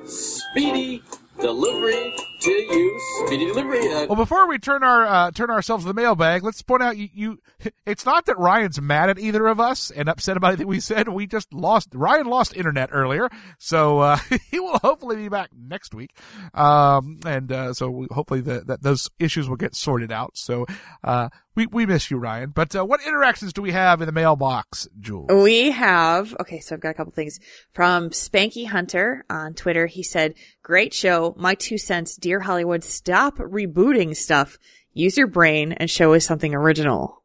Speedy 0.07 1.01
delivery 1.41 2.13
to 2.39 2.51
you. 2.51 2.99
Speedy 3.25 3.45
delivery. 3.45 3.87
Uh, 3.91 4.05
Well, 4.07 4.15
before 4.15 4.47
we 4.47 4.57
turn 4.59 4.83
our 4.83 5.05
uh, 5.05 5.31
turn 5.31 5.49
ourselves 5.49 5.83
to 5.83 5.87
the 5.87 5.93
mailbag, 5.93 6.43
let's 6.43 6.61
point 6.61 6.83
out 6.83 6.97
you, 6.97 7.09
you. 7.13 7.39
It's 7.85 8.05
not 8.05 8.25
that 8.25 8.37
Ryan's 8.37 8.81
mad 8.81 9.09
at 9.09 9.17
either 9.17 9.47
of 9.47 9.59
us 9.59 9.91
and 9.91 10.09
upset 10.09 10.35
about 10.37 10.49
anything 10.49 10.67
we 10.67 10.79
said. 10.79 11.07
We 11.07 11.25
just 11.25 11.53
lost. 11.53 11.89
Ryan 11.93 12.27
lost 12.27 12.55
internet 12.55 12.89
earlier, 12.91 13.29
so 13.57 13.99
uh, 13.99 14.17
he 14.51 14.59
will 14.59 14.77
hopefully 14.79 15.15
be 15.15 15.29
back 15.29 15.49
next 15.57 15.95
week. 15.95 16.11
Um, 16.53 17.19
and 17.25 17.51
uh, 17.51 17.73
so 17.73 17.89
we, 17.89 18.07
hopefully 18.11 18.41
the, 18.41 18.61
that 18.67 18.83
those 18.83 19.09
issues 19.19 19.47
will 19.49 19.55
get 19.55 19.73
sorted 19.75 20.11
out. 20.11 20.31
So 20.37 20.65
uh, 21.03 21.29
we 21.55 21.65
we 21.65 21.85
miss 21.85 22.11
you, 22.11 22.17
Ryan. 22.17 22.51
But 22.51 22.75
uh, 22.75 22.85
what 22.85 23.01
interactions 23.05 23.51
do 23.53 23.61
we 23.61 23.71
have 23.71 24.01
in 24.01 24.05
the 24.05 24.11
mailbox, 24.11 24.87
Jules? 24.99 25.29
We 25.31 25.71
have, 25.71 26.35
okay, 26.41 26.59
so 26.59 26.75
I've 26.75 26.81
got 26.81 26.89
a 26.89 26.93
couple 26.93 27.13
things 27.13 27.39
from 27.73 28.11
Spanky 28.11 28.67
Hunter 28.67 29.25
on 29.29 29.55
Twitter. 29.55 29.87
He 29.87 30.03
said, 30.03 30.35
great 30.61 30.93
show. 30.93 31.33
My 31.37 31.55
two 31.55 31.77
cents. 31.77 32.15
Dear 32.27 32.41
Hollywood, 32.41 32.83
stop 32.83 33.37
rebooting 33.37 34.13
stuff. 34.13 34.59
Use 34.91 35.15
your 35.15 35.27
brain 35.27 35.71
and 35.71 35.89
show 35.89 36.13
us 36.13 36.25
something 36.25 36.53
original. 36.53 37.23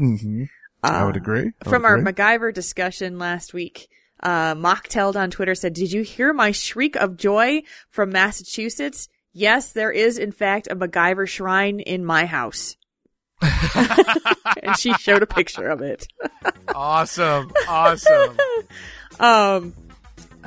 Mm-hmm. 0.00 0.42
I 0.82 1.04
would 1.04 1.14
Uh, 1.14 1.20
agree. 1.20 1.40
I 1.40 1.44
would 1.44 1.68
From 1.70 1.84
our 1.84 1.94
agree. 1.98 2.12
MacGyver 2.12 2.52
discussion 2.52 3.16
last 3.20 3.54
week, 3.54 3.86
uh, 4.24 4.56
Mocktailed 4.56 5.14
on 5.14 5.30
Twitter 5.30 5.54
said, 5.54 5.72
did 5.72 5.92
you 5.92 6.02
hear 6.02 6.32
my 6.32 6.50
shriek 6.50 6.96
of 6.96 7.16
joy 7.16 7.62
from 7.90 8.10
Massachusetts? 8.10 9.08
Yes, 9.32 9.70
there 9.70 9.92
is 9.92 10.18
in 10.18 10.32
fact 10.32 10.66
a 10.68 10.74
MacGyver 10.74 11.28
shrine 11.28 11.78
in 11.78 12.04
my 12.04 12.26
house. 12.26 12.74
and 13.40 14.76
she 14.76 14.92
showed 14.94 15.22
a 15.22 15.26
picture 15.28 15.68
of 15.68 15.80
it. 15.80 16.08
awesome, 16.74 17.52
awesome. 17.68 18.36
Um, 19.20 19.74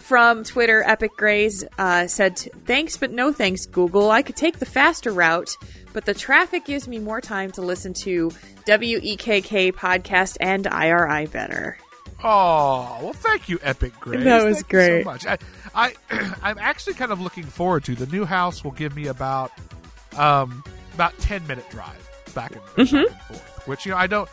from 0.02 0.44
Twitter, 0.44 0.84
Epic 0.84 1.12
Grays 1.18 1.64
uh, 1.78 2.08
said, 2.08 2.38
"Thanks, 2.66 2.98
but 2.98 3.12
no 3.12 3.32
thanks, 3.32 3.66
Google. 3.66 4.12
I 4.12 4.22
could 4.22 4.36
take 4.36 4.60
the 4.60 4.66
faster 4.66 5.12
route, 5.12 5.56
but 5.94 6.06
the 6.06 6.14
traffic 6.14 6.66
gives 6.66 6.88
me 6.88 7.00
more 7.00 7.22
time 7.22 7.52
to 7.54 7.62
listen 7.62 7.94
to 8.04 8.32
WEKK 8.68 9.74
podcast 9.74 10.38
and 10.40 10.68
IRI 10.68 11.26
better." 11.28 11.78
Oh, 12.24 12.98
well, 13.04 13.14
thank 13.14 13.48
you, 13.48 13.60
Epic 13.62 13.94
Grace. 14.00 14.24
That 14.24 14.44
was 14.44 14.56
Thank 14.62 14.66
you 14.74 14.78
great. 14.80 15.04
so 15.04 15.10
much. 15.12 15.26
I, 15.28 15.38
I, 15.76 15.94
I'm 16.42 16.58
actually 16.58 16.96
kind 16.96 17.12
of 17.12 17.22
looking 17.22 17.44
forward 17.44 17.84
to 17.86 17.96
the 17.96 18.08
new 18.08 18.26
house. 18.26 18.64
Will 18.64 18.72
give 18.72 18.96
me 18.96 19.06
about, 19.08 19.52
um, 20.18 20.64
about 20.96 21.18
ten 21.20 21.46
minute 21.46 21.70
drive 21.70 22.10
back 22.34 22.52
and, 22.54 22.62
back 22.76 22.76
Mhm. 22.88 23.06
and 23.08 23.22
forth. 23.22 23.54
Which 23.68 23.86
you 23.86 23.92
know, 23.92 23.98
I 23.98 24.08
don't. 24.08 24.28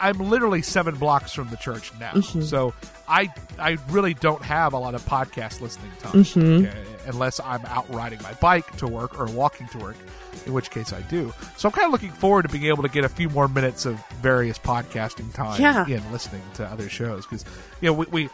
I'm 0.00 0.18
literally 0.18 0.62
seven 0.62 0.94
blocks 0.96 1.32
from 1.32 1.50
the 1.50 1.56
church 1.56 1.92
now, 2.00 2.12
Mhm. 2.12 2.42
so 2.42 2.72
I, 3.06 3.28
I 3.58 3.76
really 3.90 4.14
don't 4.14 4.42
have 4.42 4.72
a 4.72 4.78
lot 4.78 4.94
of 4.94 5.04
podcast 5.04 5.60
listening 5.60 5.90
time 6.00 6.24
Mhm. 6.24 6.66
okay, 6.68 6.84
unless 7.06 7.38
I'm 7.40 7.64
out 7.66 7.92
riding 7.92 8.22
my 8.22 8.32
bike 8.34 8.74
to 8.78 8.86
work 8.86 9.20
or 9.20 9.26
walking 9.26 9.68
to 9.68 9.78
work. 9.78 9.96
In 10.44 10.52
which 10.52 10.70
case 10.70 10.92
I 10.92 11.00
do. 11.02 11.32
So 11.56 11.68
I'm 11.68 11.72
kind 11.72 11.86
of 11.86 11.92
looking 11.92 12.12
forward 12.12 12.42
to 12.42 12.48
being 12.48 12.66
able 12.66 12.82
to 12.84 12.88
get 12.90 13.04
a 13.04 13.08
few 13.08 13.28
more 13.30 13.48
minutes 13.48 13.84
of 13.86 13.98
various 14.22 14.58
podcasting 14.58 15.32
time 15.34 15.60
Yeah. 15.60 15.86
in 15.88 16.12
listening 16.12 16.42
to 16.54 16.66
other 16.66 16.88
shows 16.88 17.24
because 17.26 17.44
you 17.80 17.86
know 17.88 17.94
we, 17.94 18.06
we 18.12 18.28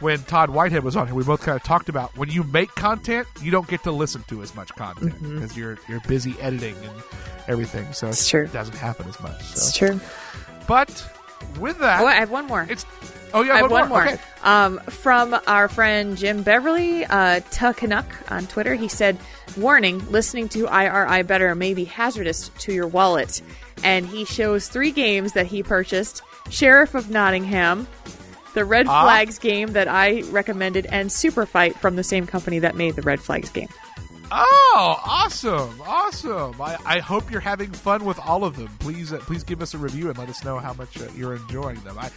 when 0.00 0.22
Todd 0.24 0.50
Whitehead 0.50 0.84
was 0.84 0.96
on 0.96 1.06
here, 1.06 1.14
we 1.14 1.24
both 1.24 1.42
kind 1.42 1.56
of 1.56 1.62
talked 1.62 1.88
about 1.88 2.16
when 2.16 2.28
you 2.30 2.42
make 2.44 2.70
content, 2.74 3.26
you 3.42 3.50
don't 3.50 3.66
get 3.68 3.82
to 3.84 3.92
listen 3.92 4.22
to 4.28 4.42
as 4.42 4.54
much 4.54 4.74
content 4.74 5.14
because 5.22 5.56
you're 5.56 5.78
you're 5.88 6.00
busy 6.00 6.34
editing 6.40 6.74
and 6.76 7.02
everything. 7.48 7.92
So 7.92 8.08
It's 8.08 8.28
true. 8.28 8.44
it 8.44 8.52
doesn't 8.52 8.76
happen 8.76 9.08
as 9.08 9.18
much. 9.20 9.40
So. 9.42 9.52
It's 9.52 9.76
true. 9.76 10.00
But 10.68 10.88
with 11.60 11.78
that, 11.78 12.00
Oh, 12.02 12.06
I 12.06 12.14
have 12.14 12.30
one 12.30 12.46
more. 12.46 12.66
It's 12.68 12.84
oh 13.32 13.42
yeah, 13.42 13.54
I 13.54 13.56
have 13.58 13.70
one 13.70 13.82
one 13.82 13.88
more. 13.88 14.04
Okay. 14.06 14.18
Um, 14.42 14.78
from 14.80 15.36
our 15.46 15.68
friend 15.68 16.16
Jim 16.16 16.42
Beverly, 16.42 17.04
uh, 17.04 17.40
Canuck 17.50 18.06
on 18.30 18.46
Twitter. 18.46 18.74
He 18.74 18.88
said, 18.88 19.18
"Warning: 19.56 20.04
Listening 20.10 20.48
to 20.50 20.66
IRI 20.68 21.22
Better 21.22 21.54
may 21.54 21.72
be 21.74 21.84
hazardous 21.84 22.48
to 22.60 22.72
your 22.72 22.86
wallet." 22.86 23.42
And 23.84 24.06
he 24.06 24.24
shows 24.24 24.68
three 24.68 24.90
games 24.90 25.32
that 25.32 25.46
he 25.46 25.62
purchased: 25.62 26.22
Sheriff 26.50 26.94
of 26.94 27.10
Nottingham, 27.10 27.86
the 28.56 28.64
Red 28.64 28.86
Ah. 28.88 29.04
Flags 29.04 29.38
game 29.38 29.74
that 29.74 29.86
I 29.86 30.22
recommended, 30.30 30.86
and 30.86 31.12
Super 31.12 31.46
Fight 31.46 31.76
from 31.78 31.94
the 31.94 32.02
same 32.02 32.26
company 32.26 32.58
that 32.58 32.74
made 32.74 32.96
the 32.96 33.02
Red 33.02 33.20
Flags 33.20 33.50
game. 33.50 33.68
Oh, 34.32 35.00
awesome, 35.04 35.80
awesome! 35.86 36.60
I, 36.60 36.76
I 36.84 36.98
hope 36.98 37.30
you're 37.30 37.40
having 37.40 37.70
fun 37.70 38.04
with 38.04 38.18
all 38.18 38.42
of 38.44 38.56
them. 38.56 38.68
Please, 38.80 39.12
uh, 39.12 39.18
please 39.18 39.44
give 39.44 39.62
us 39.62 39.74
a 39.74 39.78
review 39.78 40.08
and 40.08 40.18
let 40.18 40.28
us 40.28 40.42
know 40.42 40.58
how 40.58 40.72
much 40.72 41.00
uh, 41.00 41.04
you're 41.14 41.36
enjoying 41.36 41.78
them. 41.80 41.96
I, 41.98 42.10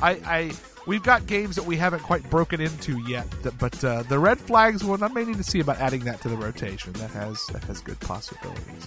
I, 0.00 0.10
I, 0.24 0.52
we've 0.86 1.02
got 1.02 1.26
games 1.26 1.56
that 1.56 1.64
we 1.64 1.76
haven't 1.76 2.02
quite 2.04 2.28
broken 2.30 2.60
into 2.60 3.00
yet, 3.08 3.28
that, 3.42 3.58
but 3.58 3.82
uh, 3.82 4.02
the 4.04 4.18
red 4.18 4.38
flags 4.38 4.84
one, 4.84 5.02
I 5.02 5.08
may 5.08 5.24
need 5.24 5.38
to 5.38 5.42
see 5.42 5.58
about 5.58 5.78
adding 5.78 6.04
that 6.04 6.20
to 6.20 6.28
the 6.28 6.36
rotation. 6.36 6.92
That 6.92 7.10
has 7.10 7.44
that 7.52 7.64
has 7.64 7.80
good 7.80 7.98
possibilities. 8.00 8.86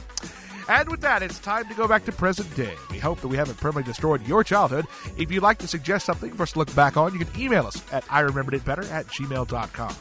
And 0.70 0.88
with 0.88 1.02
that, 1.02 1.24
it's 1.24 1.40
time 1.40 1.68
to 1.68 1.74
go 1.74 1.88
back 1.88 2.06
to 2.06 2.12
present 2.12 2.56
day. 2.56 2.76
We 2.92 3.00
hope 3.00 3.22
that 3.22 3.28
we 3.28 3.38
haven't 3.38 3.58
permanently 3.58 3.90
destroyed 3.90 4.28
your 4.28 4.44
childhood. 4.44 4.86
If 5.18 5.32
you'd 5.32 5.42
like 5.42 5.58
to 5.60 5.68
suggest 5.68 6.06
something 6.06 6.32
for 6.32 6.44
us 6.44 6.52
to 6.52 6.60
look 6.60 6.74
back 6.76 6.96
on, 6.96 7.12
you 7.12 7.26
can 7.26 7.42
email 7.42 7.66
us 7.66 7.82
at 7.92 8.06
I 8.08 8.20
remembered 8.20 8.54
it 8.54 8.64
better 8.64 8.84
at 8.84 9.08
gmail.com. 9.08 9.96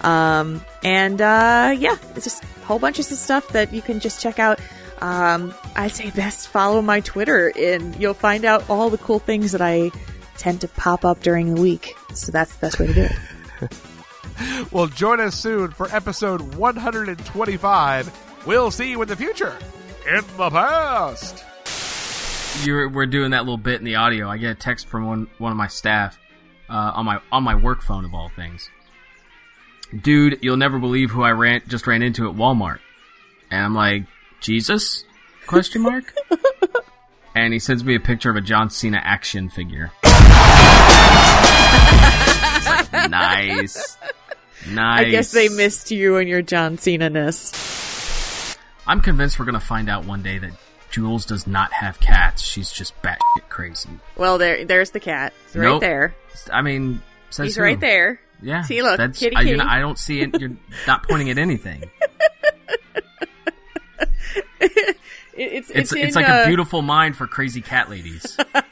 Um, 0.00 0.64
and 0.82 1.20
uh, 1.20 1.74
yeah, 1.76 1.96
it's 2.14 2.24
just 2.24 2.42
a 2.42 2.64
whole 2.66 2.78
bunch 2.78 2.98
of 2.98 3.04
stuff 3.04 3.48
that 3.48 3.72
you 3.72 3.82
can 3.82 4.00
just 4.00 4.20
check 4.20 4.38
out. 4.38 4.60
Um, 5.00 5.54
I'd 5.76 5.92
say 5.92 6.10
best 6.10 6.48
follow 6.48 6.80
my 6.82 7.00
Twitter, 7.00 7.52
and 7.58 7.96
you'll 7.96 8.14
find 8.14 8.44
out 8.44 8.68
all 8.70 8.90
the 8.90 8.98
cool 8.98 9.18
things 9.18 9.52
that 9.52 9.60
I 9.60 9.90
tend 10.36 10.60
to 10.62 10.68
pop 10.68 11.04
up 11.04 11.20
during 11.20 11.54
the 11.54 11.60
week. 11.60 11.94
So 12.14 12.32
that's 12.32 12.54
the 12.54 12.60
best 12.60 12.78
way 12.78 12.86
to 12.88 12.94
do 12.94 13.02
it. 13.02 13.72
Well, 14.72 14.88
join 14.88 15.20
us 15.20 15.36
soon 15.38 15.70
for 15.70 15.88
episode 15.94 16.56
125. 16.56 18.44
We'll 18.46 18.70
see 18.70 18.90
you 18.90 19.00
in 19.02 19.08
the 19.08 19.14
future. 19.16 19.56
In 20.08 20.24
the 20.36 20.50
past. 20.50 21.44
You're, 22.62 22.88
we're 22.88 23.06
doing 23.06 23.32
that 23.32 23.40
little 23.40 23.58
bit 23.58 23.80
in 23.80 23.84
the 23.84 23.96
audio. 23.96 24.28
I 24.28 24.38
get 24.38 24.50
a 24.52 24.54
text 24.54 24.86
from 24.86 25.06
one 25.06 25.28
one 25.38 25.50
of 25.50 25.58
my 25.58 25.66
staff 25.66 26.18
uh, 26.68 26.92
on 26.94 27.04
my 27.04 27.20
on 27.30 27.42
my 27.42 27.54
work 27.54 27.82
phone 27.82 28.04
of 28.04 28.14
all 28.14 28.30
things. 28.34 28.70
Dude, 30.02 30.38
you'll 30.42 30.56
never 30.56 30.78
believe 30.78 31.10
who 31.10 31.22
I 31.22 31.30
ran 31.32 31.62
just 31.68 31.86
ran 31.86 32.02
into 32.02 32.28
at 32.28 32.34
Walmart, 32.36 32.78
and 33.50 33.64
I'm 33.64 33.74
like, 33.74 34.04
Jesus? 34.40 35.04
Question 35.46 35.82
mark. 35.82 36.14
and 37.34 37.52
he 37.52 37.58
sends 37.58 37.84
me 37.84 37.94
a 37.94 38.00
picture 38.00 38.30
of 38.30 38.36
a 38.36 38.40
John 38.40 38.70
Cena 38.70 39.00
action 39.02 39.50
figure. 39.50 39.92
Like, 42.66 43.10
nice, 43.10 43.96
nice. 44.68 45.06
I 45.06 45.10
guess 45.10 45.32
they 45.32 45.48
missed 45.48 45.90
you 45.90 46.16
and 46.16 46.28
your 46.28 46.42
John 46.42 46.78
Cena 46.78 47.10
ness. 47.10 48.56
I'm 48.86 49.00
convinced 49.00 49.38
we're 49.38 49.44
gonna 49.44 49.60
find 49.60 49.88
out 49.88 50.04
one 50.06 50.22
day 50.22 50.38
that 50.38 50.52
Jules 50.94 51.26
does 51.26 51.48
not 51.48 51.72
have 51.72 51.98
cats. 51.98 52.40
She's 52.40 52.70
just 52.70 52.94
batshit 53.02 53.48
crazy. 53.48 53.88
Well, 54.16 54.38
there, 54.38 54.64
there's 54.64 54.92
the 54.92 55.00
cat. 55.00 55.32
It's 55.46 55.56
right 55.56 55.64
Nope. 55.64 55.80
there. 55.80 56.14
I 56.52 56.62
mean, 56.62 57.02
says 57.30 57.46
He's 57.46 57.56
who? 57.56 57.62
right 57.64 57.80
there. 57.80 58.20
Yeah. 58.40 58.62
See, 58.62 58.80
look, 58.80 58.98
that's, 58.98 59.18
kitty, 59.18 59.34
I, 59.34 59.42
kitty. 59.42 59.56
know, 59.56 59.64
I 59.66 59.80
don't 59.80 59.98
see 59.98 60.20
it. 60.20 60.40
You're 60.40 60.52
not 60.86 61.02
pointing 61.08 61.30
at 61.30 61.38
anything. 61.38 61.90
It- 65.36 65.36
it's 65.36 65.70
It's 65.70 65.70
it's, 65.70 65.92
it's, 65.94 66.16
like 66.16 66.28
uh, 66.28 66.42
a 66.44 66.46
beautiful 66.46 66.80
mind 66.80 67.16
for 67.16 67.26
crazy 67.26 67.60
cat 67.60 67.90
ladies. 67.90 68.36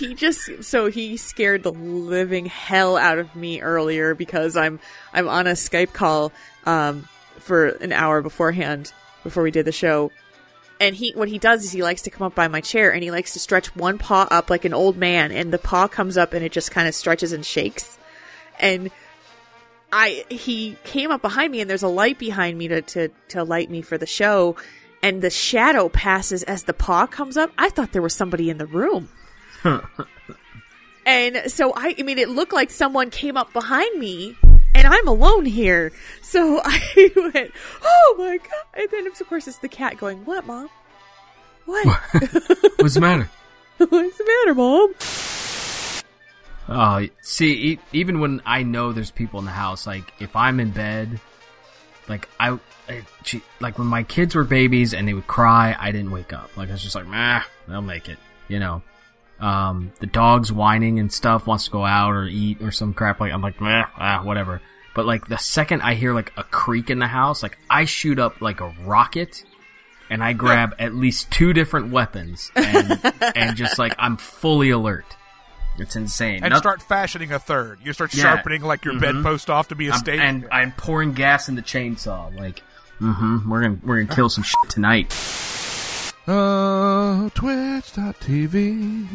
he 0.00 0.14
just 0.14 0.64
so 0.64 0.90
he 0.90 1.16
scared 1.16 1.62
the 1.62 1.70
living 1.70 2.46
hell 2.46 2.96
out 2.96 3.18
of 3.18 3.36
me 3.36 3.60
earlier 3.60 4.16
because 4.16 4.56
I'm 4.56 4.80
I'm 5.12 5.28
on 5.28 5.46
a 5.46 5.52
Skype 5.52 5.92
call 5.92 6.32
um 6.64 7.08
for 7.38 7.68
an 7.68 7.92
hour 7.92 8.20
beforehand 8.20 8.92
before 9.26 9.42
we 9.42 9.50
did 9.50 9.64
the 9.64 9.72
show. 9.72 10.10
And 10.78 10.94
he 10.94 11.12
what 11.12 11.28
he 11.28 11.38
does 11.38 11.64
is 11.64 11.72
he 11.72 11.82
likes 11.82 12.02
to 12.02 12.10
come 12.10 12.26
up 12.26 12.34
by 12.34 12.48
my 12.48 12.60
chair 12.60 12.92
and 12.92 13.02
he 13.02 13.10
likes 13.10 13.32
to 13.32 13.38
stretch 13.38 13.74
one 13.74 13.98
paw 13.98 14.28
up 14.30 14.50
like 14.50 14.64
an 14.64 14.74
old 14.74 14.96
man 14.96 15.32
and 15.32 15.52
the 15.52 15.58
paw 15.58 15.88
comes 15.88 16.18
up 16.18 16.34
and 16.34 16.44
it 16.44 16.52
just 16.52 16.70
kind 16.70 16.86
of 16.86 16.94
stretches 16.94 17.32
and 17.32 17.46
shakes. 17.46 17.98
And 18.60 18.90
I 19.92 20.24
he 20.28 20.76
came 20.84 21.10
up 21.10 21.22
behind 21.22 21.52
me 21.52 21.60
and 21.60 21.70
there's 21.70 21.82
a 21.82 21.88
light 21.88 22.18
behind 22.18 22.58
me 22.58 22.68
to 22.68 22.82
to 22.82 23.08
to 23.28 23.42
light 23.42 23.70
me 23.70 23.80
for 23.80 23.96
the 23.96 24.06
show 24.06 24.56
and 25.02 25.22
the 25.22 25.30
shadow 25.30 25.88
passes 25.88 26.42
as 26.42 26.64
the 26.64 26.74
paw 26.74 27.06
comes 27.06 27.36
up. 27.36 27.50
I 27.56 27.70
thought 27.70 27.92
there 27.92 28.02
was 28.02 28.14
somebody 28.14 28.50
in 28.50 28.58
the 28.58 28.66
room. 28.66 29.08
And 31.06 31.50
so 31.52 31.72
I, 31.74 31.94
I 31.96 32.02
mean, 32.02 32.18
it 32.18 32.28
looked 32.28 32.52
like 32.52 32.70
someone 32.70 33.10
came 33.10 33.36
up 33.36 33.52
behind 33.52 33.98
me 33.98 34.36
and 34.86 34.94
I'm 34.94 35.08
alone 35.08 35.44
here. 35.44 35.92
So 36.22 36.60
I 36.64 37.10
went, 37.16 37.50
oh 37.82 38.14
my 38.18 38.38
God. 38.38 38.64
And 38.74 38.88
then 38.90 39.06
of 39.06 39.18
course 39.28 39.48
it's 39.48 39.58
the 39.58 39.68
cat 39.68 39.98
going, 39.98 40.24
what 40.24 40.46
mom? 40.46 40.70
What? 41.64 41.86
What's 42.78 42.94
the 42.94 43.00
matter? 43.00 43.28
What's 43.78 44.18
the 44.18 44.24
matter, 44.24 44.54
mom? 44.54 44.94
Oh, 46.68 47.08
see, 47.20 47.72
e- 47.72 47.78
even 47.92 48.20
when 48.20 48.40
I 48.46 48.62
know 48.62 48.92
there's 48.92 49.10
people 49.10 49.40
in 49.40 49.44
the 49.44 49.52
house, 49.52 49.86
like 49.86 50.12
if 50.20 50.34
I'm 50.36 50.60
in 50.60 50.70
bed, 50.70 51.20
like 52.08 52.28
I, 52.38 52.58
I 52.88 53.02
gee, 53.24 53.42
like 53.60 53.78
when 53.78 53.88
my 53.88 54.04
kids 54.04 54.36
were 54.36 54.44
babies 54.44 54.94
and 54.94 55.06
they 55.06 55.14
would 55.14 55.26
cry, 55.26 55.76
I 55.78 55.90
didn't 55.90 56.12
wake 56.12 56.32
up. 56.32 56.56
Like 56.56 56.68
I 56.68 56.72
was 56.72 56.82
just 56.82 56.94
like, 56.94 57.06
meh, 57.06 57.42
they'll 57.66 57.82
make 57.82 58.08
it, 58.08 58.18
you 58.48 58.60
know. 58.60 58.82
Um, 59.40 59.92
the 59.98 60.06
dog's 60.06 60.50
whining 60.50 60.98
and 60.98 61.12
stuff, 61.12 61.46
wants 61.46 61.66
to 61.66 61.70
go 61.70 61.84
out 61.84 62.12
or 62.12 62.24
eat 62.24 62.62
or 62.62 62.70
some 62.70 62.94
crap. 62.94 63.20
Like 63.20 63.32
I'm 63.32 63.42
like, 63.42 63.60
meh, 63.60 63.84
ah, 63.98 64.22
whatever. 64.22 64.62
But 64.96 65.06
like 65.06 65.28
the 65.28 65.38
second 65.38 65.82
I 65.82 65.94
hear 65.94 66.12
like 66.12 66.32
a 66.36 66.42
creak 66.42 66.90
in 66.90 66.98
the 66.98 67.06
house, 67.06 67.42
like 67.42 67.56
I 67.70 67.84
shoot 67.84 68.18
up 68.18 68.40
like 68.40 68.60
a 68.60 68.74
rocket. 68.84 69.44
And 70.08 70.22
I 70.22 70.32
grab 70.34 70.74
at 70.78 70.94
least 70.94 71.32
two 71.32 71.52
different 71.52 71.90
weapons 71.90 72.52
and, 72.54 73.00
and 73.36 73.56
just 73.56 73.76
like 73.78 73.92
I'm 73.98 74.16
fully 74.16 74.70
alert. 74.70 75.04
It's 75.78 75.96
insane. 75.96 76.44
And 76.44 76.52
Noth- 76.52 76.60
start 76.62 76.80
fashioning 76.80 77.32
a 77.32 77.38
third. 77.40 77.80
You 77.82 77.92
start 77.92 78.14
Yeah. 78.14 78.22
sharpening 78.22 78.62
like 78.62 78.84
your 78.84 78.94
Mhm. 78.94 79.00
bedpost 79.00 79.50
off 79.50 79.66
to 79.68 79.74
be 79.74 79.88
a 79.88 79.90
I'm- 79.90 79.98
stake. 79.98 80.20
and 80.20 80.46
I'm 80.52 80.70
pouring 80.72 81.12
gas 81.12 81.48
in 81.48 81.56
the 81.56 81.62
chainsaw. 81.62 82.32
Like, 82.38 82.62
mm-hmm, 83.00 83.50
we're 83.50 83.62
gonna 83.62 83.78
we're 83.82 84.02
gonna 84.02 84.14
kill 84.14 84.28
some 84.28 84.44
shit 84.50 84.70
tonight. 84.70 85.12
Uh, 86.28 87.28
twitch.tv 87.34 89.06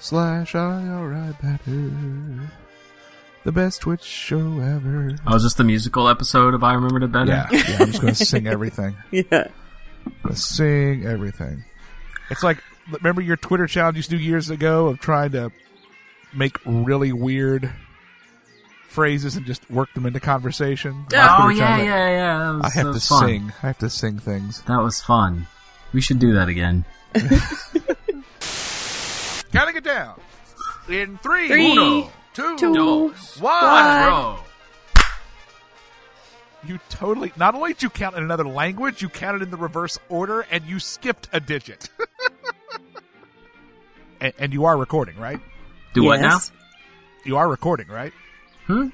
slash 0.00 0.54
IRI 0.54 1.34
better. 1.40 2.50
The 3.46 3.52
best 3.52 3.82
Twitch 3.82 4.02
show 4.02 4.58
ever. 4.58 5.16
Oh, 5.24 5.36
is 5.36 5.44
this 5.44 5.54
the 5.54 5.62
musical 5.62 6.08
episode 6.08 6.52
of 6.52 6.64
I 6.64 6.74
Remember 6.74 7.00
It 7.00 7.12
Better? 7.12 7.30
Yeah, 7.30 7.46
yeah 7.52 7.76
I'm 7.78 7.92
just 7.92 8.02
going 8.02 8.12
to 8.12 8.24
sing 8.24 8.46
everything. 8.48 8.96
Yeah. 9.12 9.46
Gonna 10.24 10.34
sing 10.34 11.06
everything. 11.06 11.62
It's 12.28 12.42
like 12.42 12.60
remember 12.90 13.20
your 13.20 13.36
Twitter 13.36 13.68
challenge 13.68 13.94
you 13.94 13.98
used 14.00 14.10
to 14.10 14.16
do 14.18 14.22
years 14.24 14.50
ago 14.50 14.88
of 14.88 14.98
trying 14.98 15.30
to 15.30 15.52
make 16.34 16.58
really 16.66 17.12
weird 17.12 17.70
phrases 18.88 19.36
and 19.36 19.46
just 19.46 19.70
work 19.70 19.94
them 19.94 20.06
into 20.06 20.18
conversation. 20.18 21.06
My 21.12 21.28
Oh 21.38 21.44
Twitter 21.44 21.60
yeah, 21.60 21.76
yeah, 21.78 22.08
yeah. 22.08 22.38
That 22.38 22.50
was, 22.50 22.64
I 22.64 22.68
that 22.68 22.74
have 22.86 22.94
to 22.94 23.00
fun. 23.00 23.28
sing. 23.28 23.52
I 23.62 23.66
have 23.68 23.78
to 23.78 23.90
sing 23.90 24.18
things. 24.18 24.62
That 24.62 24.82
was 24.82 25.00
fun. 25.00 25.46
We 25.92 26.00
should 26.00 26.18
do 26.18 26.34
that 26.34 26.48
again. 26.48 26.84
Counting 29.52 29.76
it 29.76 29.84
down. 29.84 30.20
In 30.88 31.18
three, 31.18 31.46
Three, 31.46 31.70
uno, 31.72 32.10
two, 32.36 32.56
two, 32.58 33.14
one. 33.40 33.40
one. 33.40 34.38
You 36.66 36.80
totally. 36.88 37.32
Not 37.36 37.54
only 37.54 37.72
did 37.72 37.82
you 37.82 37.90
count 37.90 38.16
in 38.16 38.22
another 38.22 38.46
language, 38.46 39.00
you 39.00 39.08
counted 39.08 39.42
in 39.42 39.50
the 39.50 39.56
reverse 39.56 39.98
order, 40.08 40.46
and 40.50 40.64
you 40.64 40.78
skipped 40.78 41.28
a 41.32 41.40
digit. 41.40 41.88
and, 44.20 44.32
and 44.38 44.52
you 44.52 44.64
are 44.64 44.76
recording, 44.76 45.16
right? 45.16 45.40
Do 45.94 46.04
what 46.04 46.20
now? 46.20 46.38
You 47.24 47.36
are 47.36 47.48
recording, 47.48 47.88
right? 47.88 48.12
Hmm? 48.66 48.88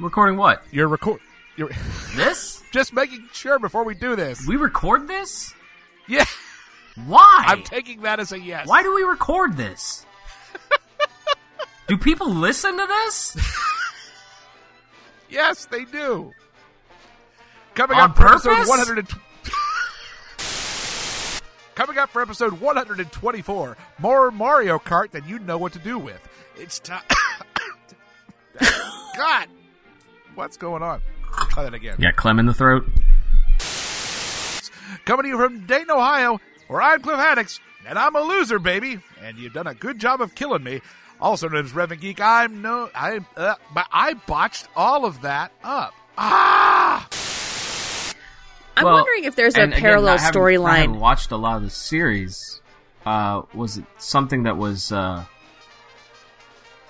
Recording 0.00 0.38
what? 0.38 0.62
You're 0.70 0.88
record. 0.88 1.20
You're 1.56 1.70
This? 2.14 2.62
just 2.72 2.94
making 2.94 3.28
sure 3.32 3.58
before 3.58 3.84
we 3.84 3.94
do 3.94 4.16
this. 4.16 4.46
We 4.46 4.56
record 4.56 5.08
this? 5.08 5.52
Yeah, 6.08 6.24
Why? 7.06 7.44
I'm 7.46 7.64
taking 7.64 8.02
that 8.02 8.20
as 8.20 8.32
a 8.32 8.38
yes. 8.38 8.68
Why 8.68 8.82
do 8.82 8.94
we 8.94 9.02
record 9.02 9.56
this? 9.56 10.05
Do 11.86 11.96
people 11.96 12.28
listen 12.30 12.76
to 12.76 12.86
this? 12.86 13.36
Yes, 15.28 15.64
they 15.66 15.84
do. 15.84 16.32
Coming 17.74 17.98
On 17.98 18.10
up 18.10 18.16
for 18.16 18.28
episode 18.28 18.50
purpose? 18.50 18.68
100. 18.68 18.98
and 18.98 19.08
Coming 21.74 21.98
up 21.98 22.10
for 22.10 22.22
episode 22.22 22.60
124, 22.60 23.76
more 23.98 24.30
Mario 24.30 24.78
Kart 24.78 25.10
than 25.10 25.26
you 25.26 25.40
know 25.40 25.58
what 25.58 25.72
to 25.72 25.80
do 25.80 25.98
with. 25.98 26.20
It's 26.56 26.78
time. 26.78 27.02
God, 29.16 29.48
what's 30.36 30.56
going 30.56 30.84
on? 30.84 31.02
Try 31.50 31.64
that 31.64 31.74
again. 31.74 31.96
You 31.98 32.04
got 32.04 32.14
Clem 32.16 32.38
in 32.38 32.46
the 32.46 32.54
throat? 32.54 32.86
Coming 35.04 35.24
to 35.24 35.28
you 35.28 35.36
from 35.36 35.66
Dayton, 35.66 35.90
Ohio, 35.90 36.40
where 36.68 36.80
I'm 36.80 37.02
Cliff 37.02 37.18
Haddix, 37.18 37.60
and 37.86 37.98
I'm 37.98 38.14
a 38.14 38.20
loser, 38.20 38.58
baby. 38.58 39.00
And 39.22 39.38
you've 39.38 39.52
done 39.52 39.66
a 39.66 39.74
good 39.74 39.98
job 39.98 40.20
of 40.20 40.34
killing 40.34 40.62
me. 40.62 40.80
Also 41.20 41.48
known 41.48 41.64
as 41.64 41.74
Reverend 41.74 42.02
Geek, 42.02 42.20
I'm 42.20 42.60
no, 42.62 42.90
I, 42.94 43.20
uh, 43.36 43.54
but 43.74 43.86
I 43.90 44.14
botched 44.14 44.68
all 44.76 45.04
of 45.04 45.22
that 45.22 45.50
up. 45.64 45.94
Ah! 46.18 47.08
I'm 48.76 48.84
Well, 48.84 48.94
wondering 48.94 49.24
if 49.24 49.34
there's 49.36 49.56
a 49.56 49.62
and 49.62 49.72
again, 49.72 49.80
parallel 49.82 50.18
I 50.18 50.20
haven't- 50.20 50.36
I 50.42 50.76
haven't 50.78 50.94
storyline. 50.96 50.98
watched 51.00 51.30
a 51.30 51.36
lot 51.36 51.56
of 51.56 51.62
the 51.62 51.70
series. 51.70 52.60
Uh, 53.06 53.42
was 53.54 53.78
it 53.78 53.84
something 53.96 54.42
that 54.42 54.56
was 54.58 54.92
uh, 54.92 55.24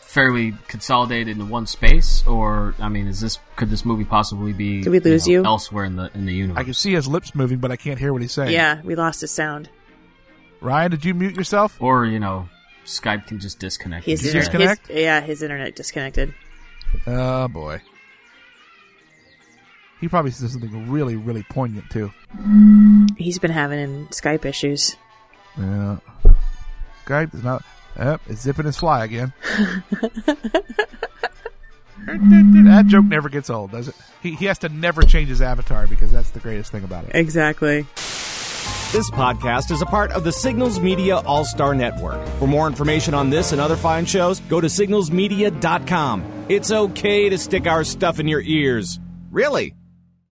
fairly 0.01 0.55
consolidated 0.69 1.37
in 1.37 1.49
one 1.49 1.67
space, 1.67 2.27
or 2.27 2.75
I 2.81 2.89
mean, 2.89 3.07
is 3.07 3.21
this 3.21 3.39
could 3.57 3.71
this 3.71 3.85
movie 3.85 4.05
possibly 4.05 4.53
be? 4.53 4.83
Did 4.83 4.91
we 4.91 4.99
lose 5.01 5.27
know, 5.27 5.33
you? 5.33 5.45
elsewhere 5.45 5.85
in 5.85 5.97
the 5.97 6.11
in 6.15 6.27
the 6.27 6.33
universe? 6.33 6.59
I 6.61 6.65
can 6.65 6.75
see 6.75 6.93
his 6.95 7.07
lips 7.07 7.35
moving, 7.35 7.59
but 7.59 7.71
I 7.71 7.77
can't 7.77 7.99
hear 7.99 8.13
what 8.13 8.23
he's 8.23 8.33
saying. 8.33 8.51
Yeah, 8.53 8.81
we 8.83 8.95
lost 8.95 9.21
his 9.21 9.31
sound. 9.31 9.69
Ryan, 10.61 10.91
did 10.91 11.05
you 11.05 11.15
mute 11.15 11.37
yourself? 11.37 11.77
Or 11.81 12.07
you 12.07 12.19
know, 12.19 12.49
Skype 12.87 13.27
can 13.27 13.39
just 13.39 13.59
disconnect. 13.59 14.07
His, 14.07 14.21
Did 14.23 14.35
you 14.35 14.41
inter- 14.41 14.53
disconnect? 14.53 14.87
his- 14.89 14.97
yeah, 14.99 15.21
his 15.21 15.43
internet 15.43 15.77
disconnected. 15.77 16.35
Oh 17.07 17.49
boy. 17.49 17.81
He 20.01 20.09
probably 20.09 20.31
said 20.31 20.51
something 20.51 20.91
really, 20.91 21.17
really 21.17 21.43
poignant 21.43 21.91
too. 21.91 22.13
He's 23.17 23.39
been 23.39 23.51
having 23.51 24.07
Skype 24.09 24.45
issues. 24.45 24.97
Yeah. 25.59 25.99
Skype 27.07 27.35
is 27.35 27.43
not. 27.43 27.65
Yep, 27.99 28.21
it's 28.29 28.43
zipping 28.43 28.67
his 28.67 28.77
fly 28.77 29.05
again. 29.05 29.33
that 32.07 32.85
joke 32.89 33.07
never 33.07 33.29
gets 33.31 33.49
old, 33.49 33.73
does 33.73 33.89
it? 33.89 33.95
He, 34.23 34.35
he 34.35 34.45
has 34.47 34.59
to 34.59 34.69
never 34.69 35.03
change 35.03 35.29
his 35.29 35.41
avatar 35.41 35.87
because 35.87 36.13
that's 36.13 36.31
the 36.31 36.41
greatest 36.41 36.73
thing 36.73 36.85
about 36.85 37.05
it. 37.05 37.13
Exactly. 37.15 37.87
This 38.93 39.11
podcast 39.11 39.73
is 39.73 39.83
a 39.83 39.87
part 39.87 40.13
of 40.13 40.23
the 40.23 40.31
Signals 40.31 40.79
Media 40.79 41.19
All 41.19 41.45
Star 41.45 41.75
Network. 41.75 42.25
For 42.39 42.47
more 42.47 42.69
information 42.69 43.15
on 43.15 43.31
this 43.31 43.51
and 43.51 43.61
other 43.61 43.77
fine 43.77 44.07
shows, 44.07 44.39
go 44.41 44.61
to 44.61 44.69
signalsmedia.com. 44.69 46.47
It's 46.49 46.71
okay 46.71 47.29
to 47.29 47.37
stick 47.37 47.67
our 47.67 47.83
stuff 47.83 48.21
in 48.21 48.29
your 48.29 48.41
ears. 48.41 49.01
Really? 49.31 49.75